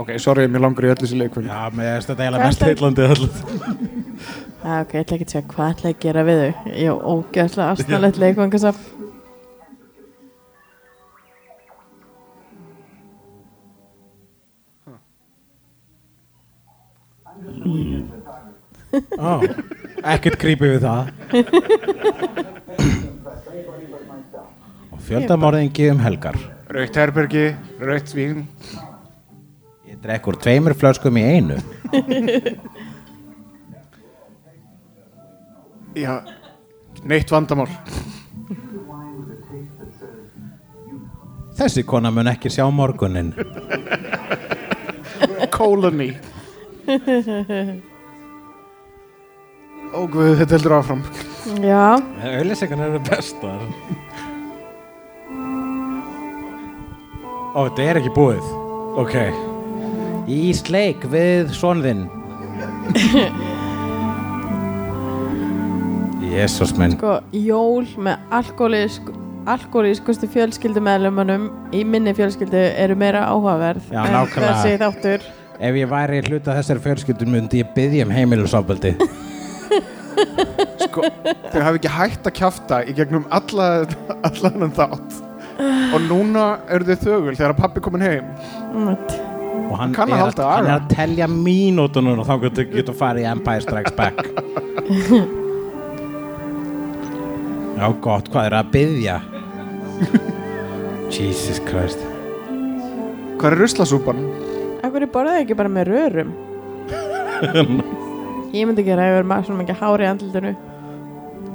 [0.00, 3.04] Ok, sorry, mér langar í öllu þessi leikvöld Já, mér finnst þetta eiginlega mest heillandi
[3.04, 3.32] allir
[4.60, 6.70] Já, ok, ég ætla ekki að segja hvað ætla ég að gera við þau.
[6.70, 9.09] Ég er ógæðslega aðstæðlegt leikvangasafn
[19.18, 19.40] Ó,
[20.14, 21.02] ekkert creepy við það.
[24.90, 26.36] Og fjöldamorðingi um helgar.
[26.70, 27.46] Raukt herbergi,
[27.82, 28.38] raukt vín
[29.90, 31.56] Ég drekk úr tveimur flöskum í einu.
[35.98, 36.22] Já,
[37.02, 37.68] neitt vandamál.
[41.60, 43.34] Þessi kona mun ekki sjá morgunin
[45.52, 46.14] Colony
[49.90, 51.00] Ó guð, þetta heldur áfram
[51.64, 53.58] Já, Auðlýsingan eru bestar
[57.50, 58.44] Ó, þetta er ekki búið.
[59.00, 59.14] Ok.
[60.30, 62.04] Í sleik við sonðinn.
[66.30, 66.94] Jésús minn.
[66.94, 69.10] Sko, jól með alkoholísk
[69.50, 74.50] alkoholískustu fjölskyldumeðlumunum í minni fjölskyldu eru meira áhugaverð Já, en nákvæmlega.
[74.52, 75.20] þessi þáttur
[75.60, 78.94] Ef ég væri hluta þessari fjölskyldun myndi ég byggja um heimilisofbeldi.
[80.84, 81.04] Sko,
[81.52, 83.66] þau hafi ekki hægt að kjafta í gegnum alla,
[84.26, 85.20] alla hennan þátt
[85.60, 88.24] og núna eru þau þögul þegar pappi komin heim
[89.70, 92.96] Og hann, Kann að er, halda hann er að telja mínútunum og þá getur getur
[92.98, 94.18] farið í Empire Strikes Back.
[97.78, 99.16] Já, gott, hvað er að byggja?
[101.14, 102.02] Jesus Christ.
[103.38, 104.18] Hvað er ruslasúpan?
[104.80, 106.30] Akkur er borðið ekki bara með rörum?
[108.56, 110.52] Ég myndi gera ef er maður svona mikið hári í andlutinu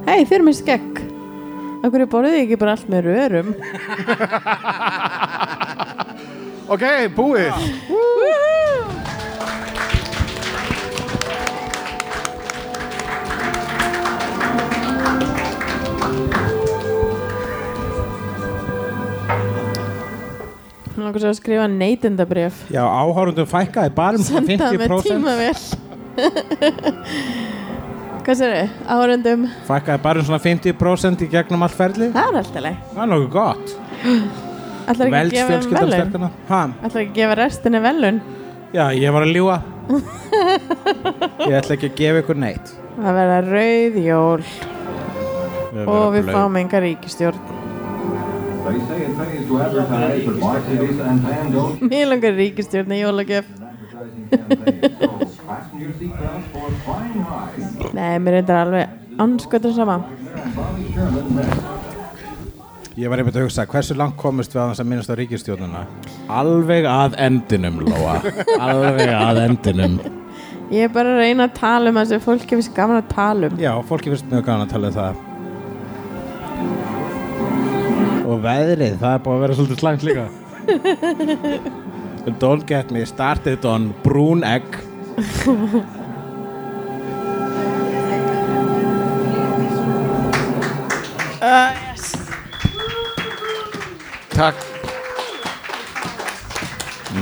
[0.06, 1.00] Hei, þið eru með skegg.
[1.86, 3.50] Akkur er borðið ekki bara allt með rörum?
[6.66, 6.82] Ok,
[7.14, 7.54] búið.
[7.94, 8.00] Nú
[21.06, 25.06] langar svo að skrifa neytendabrif Já, áhórundum fækkaði bara um Senda með 50%.
[25.10, 25.58] tímavél
[28.26, 28.70] Hvað sér þau?
[28.96, 32.08] Áhörundum Fækkaði bara um svona 50% í gegnum allt ferli.
[32.16, 33.68] Það er alltaf leið Það er nokkuð gott.
[34.86, 36.32] Ætlar ekki að gefa fjölskyldan velun?
[36.86, 38.18] Ætlar ekki að gefa restinni velun
[38.76, 39.58] Já, ég var að ljúa.
[41.46, 42.74] Ég ætla ekki að gefa ykkur neitt.
[42.96, 44.44] Það verða rauð jól
[45.86, 47.40] Og við fáum enga ríkistjórn
[51.92, 53.46] Mér langar ríkistjórn í jólagjöf.
[57.96, 58.86] Nei, mér þetta alveg
[59.22, 59.96] anskotur sama
[62.96, 65.82] Ég var einmitt að hugsa, hversu langt komist við að þess að minnast á ríkistjónuna?
[66.32, 68.16] Alveg að endinum, Lóa.
[68.56, 69.98] Alveg að endinum.
[70.72, 73.44] Ég er bara að reyna að tala um það sem fólki finnst gaman að tala
[73.52, 75.14] um Já, fólki finnst mjög gaman að tala um það.
[78.36, 80.26] Og veðrið, það er búið að vera svolítið slæmt líka.
[82.42, 84.66] Don't get me started on brún egg.
[91.40, 92.12] uh, yes.
[94.36, 94.60] Takk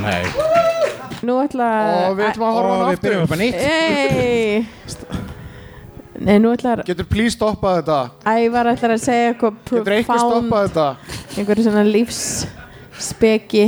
[0.02, 0.24] Nei.
[1.22, 1.68] Nú ætla
[2.10, 4.82] Og við ætlum að horfa á hana Og við byrjum upp á nýtt.
[6.24, 7.98] Nei, nú ætlar Getur please stoppað þetta?
[8.32, 10.88] Ævar ætlar að segja eitthvað Getur eitthvað profound stoppað þetta?
[11.42, 13.66] einhverju svona lífsspeki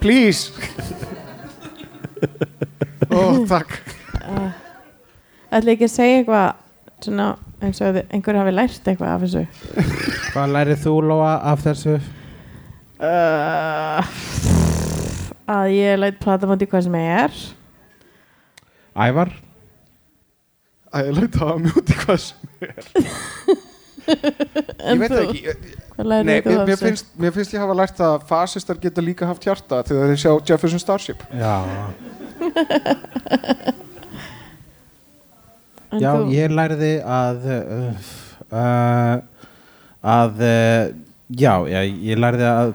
[0.00, 0.42] Please
[3.10, 3.20] Ó,
[3.50, 3.70] takk
[4.26, 4.50] uh,
[5.54, 6.48] ætla ekki að segja eitthvað
[7.04, 7.28] svona
[7.60, 9.44] eins og einhverju hafi lært eitthvað af þessu
[10.30, 11.94] Hvað lærið þú, Lóa, af þessu?
[13.00, 14.00] uh,
[15.50, 17.38] að ég læt plata múti hvað sem ég er
[19.06, 19.30] Ævar?
[20.90, 22.74] Æ, ég læt það að mjúti hvað sem er.
[24.10, 25.14] Ég veit þú?
[25.14, 25.42] það ekki
[26.00, 29.82] Nei, mér, mér, finnst, mér finnst ég hafa lært að fasistar geta líka haft hjarta
[29.84, 31.20] þegar þeir sjá Jefferson Starship.
[31.36, 31.56] Já.
[36.00, 37.90] Já, ég lærði að uh,
[38.54, 39.18] uh,
[40.06, 40.94] að uh,
[41.30, 42.72] já, já, ég lærði að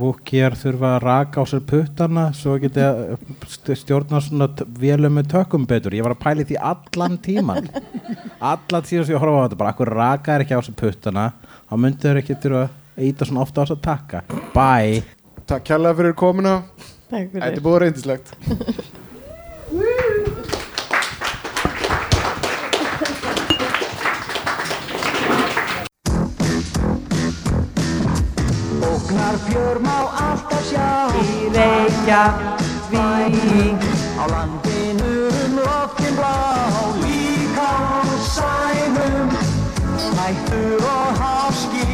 [0.00, 3.02] vúkjar þurfa að raka á sér puttana svo geti að
[3.50, 4.48] st- stjórna svona
[4.80, 5.92] vélum með tökum betur.
[5.96, 7.68] Ég var að pæli því allan tíman
[8.40, 11.26] allan tíman sem ég horfa á þetta bara akkur raka er ekki á sér puttana
[11.68, 14.24] þá myndu þeir ekki þurfa að íta svona ofta á þess að taka
[14.54, 15.02] bye.
[15.44, 16.54] Takk kærlega fyrir komuna.
[17.10, 17.42] Takk fyrir.
[17.44, 18.34] Þetta búið reyndislegt
[29.34, 29.98] Óknar fjör má
[30.30, 31.10] alltaf sjá.
[31.18, 33.02] Í Reykjavík.
[34.14, 36.38] Á landinu um loftin blá
[37.02, 38.02] Líka á
[38.34, 39.28] sænum.
[40.18, 41.86] Hættur og háski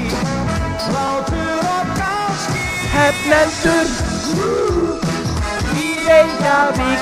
[0.93, 2.65] Látur og gáski
[2.95, 3.87] Heflendur
[5.85, 7.01] Í Heflendur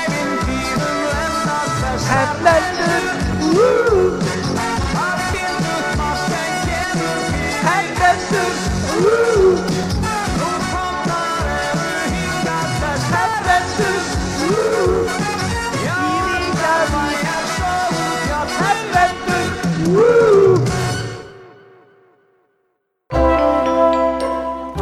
[0.00, 3.04] ævintýrum lennast þess Heflendur
[3.52, 4.19] Heflendur